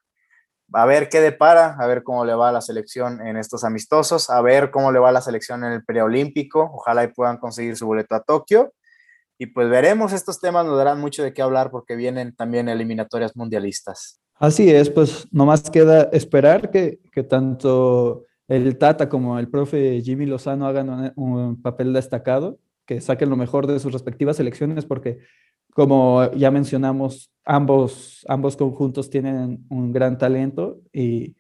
A 0.74 0.86
ver 0.86 1.10
qué 1.10 1.20
depara, 1.20 1.76
a 1.78 1.86
ver 1.86 2.02
cómo 2.04 2.24
le 2.24 2.34
va 2.34 2.50
a 2.50 2.52
la 2.54 2.62
selección 2.62 3.26
en 3.26 3.36
estos 3.36 3.66
amistosos, 3.66 4.30
a 4.30 4.42
ver 4.42 4.72
cómo 4.72 4.92
le 4.92 5.00
va 5.00 5.10
a 5.10 5.12
la 5.12 5.22
selección 5.22 5.66
en 5.66 5.74
el 5.74 5.84
preolímpico. 5.84 6.72
Ojalá 6.74 7.04
y 7.04 7.08
puedan 7.10 7.38
conseguir 7.38 7.76
su 7.76 7.86
boleto 7.86 8.16
a 8.16 8.24
Tokio. 8.24 8.74
Y 9.38 9.48
pues 9.48 9.70
veremos, 9.70 10.14
estos 10.14 10.40
temas 10.40 10.66
nos 10.66 10.78
darán 10.78 11.02
mucho 11.02 11.24
de 11.24 11.34
qué 11.34 11.42
hablar 11.42 11.72
porque 11.72 11.96
vienen 11.96 12.34
también 12.36 12.70
eliminatorias 12.70 13.36
mundialistas. 13.36 14.21
Así 14.42 14.72
es, 14.72 14.90
pues 14.90 15.28
nomás 15.32 15.70
queda 15.70 16.10
esperar 16.14 16.72
que, 16.72 17.00
que 17.12 17.22
tanto 17.22 18.26
el 18.48 18.76
Tata 18.80 19.08
como 19.08 19.38
el 19.38 19.48
profe 19.48 20.02
Jimmy 20.02 20.26
Lozano 20.26 20.66
hagan 20.66 21.14
un 21.16 21.62
papel 21.62 21.94
destacado 21.94 22.58
que 22.88 23.02
saquen 23.02 23.30
lo 23.30 23.36
mejor 23.36 23.68
de 23.68 23.80
sus 23.80 23.94
respectivas 23.94 24.38
selecciones, 24.38 24.84
porque 24.86 25.20
como 25.76 26.32
ya 26.32 26.50
mencionamos, 26.50 27.32
ambos, 27.46 28.26
ambos 28.28 28.58
conjuntos 28.58 29.12
tienen 29.12 29.64
un 29.70 29.94
gran 29.94 30.18
talento 30.18 30.82
y, 30.92 31.36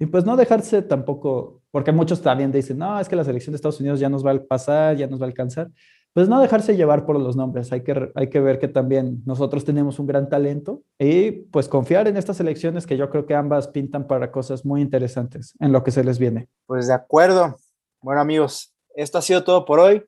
y, 0.00 0.06
pues 0.06 0.24
no 0.24 0.36
dejarse 0.36 0.82
tampoco, 0.82 1.62
porque 1.70 1.92
muchos 1.92 2.20
también 2.20 2.50
dicen, 2.50 2.78
no, 2.78 2.98
es 2.98 3.08
que 3.08 3.14
la 3.14 3.22
selección 3.22 3.52
de 3.52 3.56
Estados 3.58 3.78
Unidos 3.78 4.00
ya 4.00 4.08
nos 4.08 4.26
va 4.26 4.32
a 4.32 4.42
pasar, 4.42 4.96
ya 4.96 5.06
nos 5.06 5.20
va 5.20 5.26
a 5.26 5.28
alcanzar. 5.28 5.70
Pues 6.12 6.28
no 6.28 6.40
dejarse 6.40 6.76
llevar 6.76 7.06
por 7.06 7.20
los 7.20 7.36
nombres, 7.36 7.72
hay 7.72 7.82
que, 7.84 8.10
hay 8.16 8.28
que 8.30 8.40
ver 8.40 8.58
que 8.58 8.66
también 8.66 9.22
nosotros 9.26 9.64
tenemos 9.64 10.00
un 10.00 10.08
gran 10.08 10.28
talento 10.28 10.82
y 10.98 11.30
pues 11.30 11.68
confiar 11.68 12.08
en 12.08 12.16
estas 12.16 12.38
selecciones 12.38 12.84
que 12.84 12.96
yo 12.96 13.10
creo 13.10 13.26
que 13.26 13.34
ambas 13.36 13.68
pintan 13.68 14.08
para 14.08 14.32
cosas 14.32 14.64
muy 14.64 14.80
interesantes 14.80 15.54
en 15.60 15.70
lo 15.70 15.84
que 15.84 15.92
se 15.92 16.02
les 16.02 16.18
viene. 16.18 16.48
Pues 16.66 16.88
de 16.88 16.94
acuerdo. 16.94 17.56
Bueno 18.00 18.20
amigos, 18.20 18.74
esto 18.96 19.18
ha 19.18 19.22
sido 19.22 19.44
todo 19.44 19.64
por 19.64 19.78
hoy. 19.78 20.04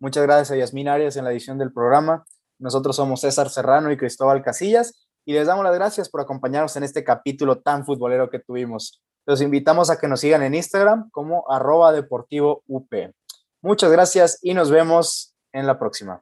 Muchas 0.00 0.22
gracias 0.22 0.50
a 0.52 0.56
Yasmin 0.56 0.88
Arias 0.88 1.16
en 1.16 1.24
la 1.24 1.32
edición 1.32 1.58
del 1.58 1.70
programa. 1.70 2.24
Nosotros 2.58 2.96
somos 2.96 3.20
César 3.20 3.50
Serrano 3.50 3.92
y 3.92 3.98
Cristóbal 3.98 4.42
Casillas 4.42 5.06
y 5.26 5.34
les 5.34 5.46
damos 5.46 5.64
las 5.64 5.74
gracias 5.74 6.08
por 6.08 6.22
acompañarnos 6.22 6.74
en 6.76 6.84
este 6.84 7.04
capítulo 7.04 7.60
tan 7.60 7.84
futbolero 7.84 8.30
que 8.30 8.38
tuvimos. 8.38 9.02
Los 9.26 9.42
invitamos 9.42 9.90
a 9.90 9.98
que 9.98 10.08
nos 10.08 10.20
sigan 10.20 10.42
en 10.42 10.54
Instagram 10.54 11.10
como 11.10 11.44
arroba 11.50 11.92
deportivo 11.92 12.62
UP. 12.66 12.92
Muchas 13.60 13.92
gracias 13.92 14.38
y 14.42 14.54
nos 14.54 14.70
vemos 14.70 15.31
en 15.52 15.66
la 15.66 15.78
próxima. 15.78 16.20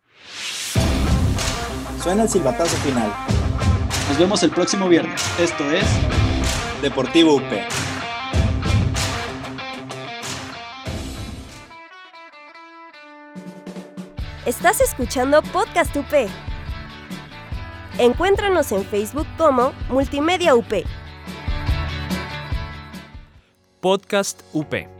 Suena 2.03 2.23
el 2.23 2.29
silbatazo 2.29 2.77
final. 2.79 3.13
Nos 4.09 4.19
vemos 4.19 4.43
el 4.43 4.51
próximo 4.51 4.89
viernes. 4.89 5.23
Esto 5.39 5.65
es 5.71 5.85
Deportivo 6.83 7.35
UP. 7.37 7.53
Estás 14.47 14.81
escuchando 14.81 15.43
Podcast 15.43 15.95
UP. 15.97 16.29
Encuéntranos 17.99 18.73
en 18.73 18.85
Facebook 18.85 19.27
como 19.37 19.73
Multimedia 19.91 20.55
UP. 20.55 20.73
Podcast 23.81 24.43
UP. 24.53 25.00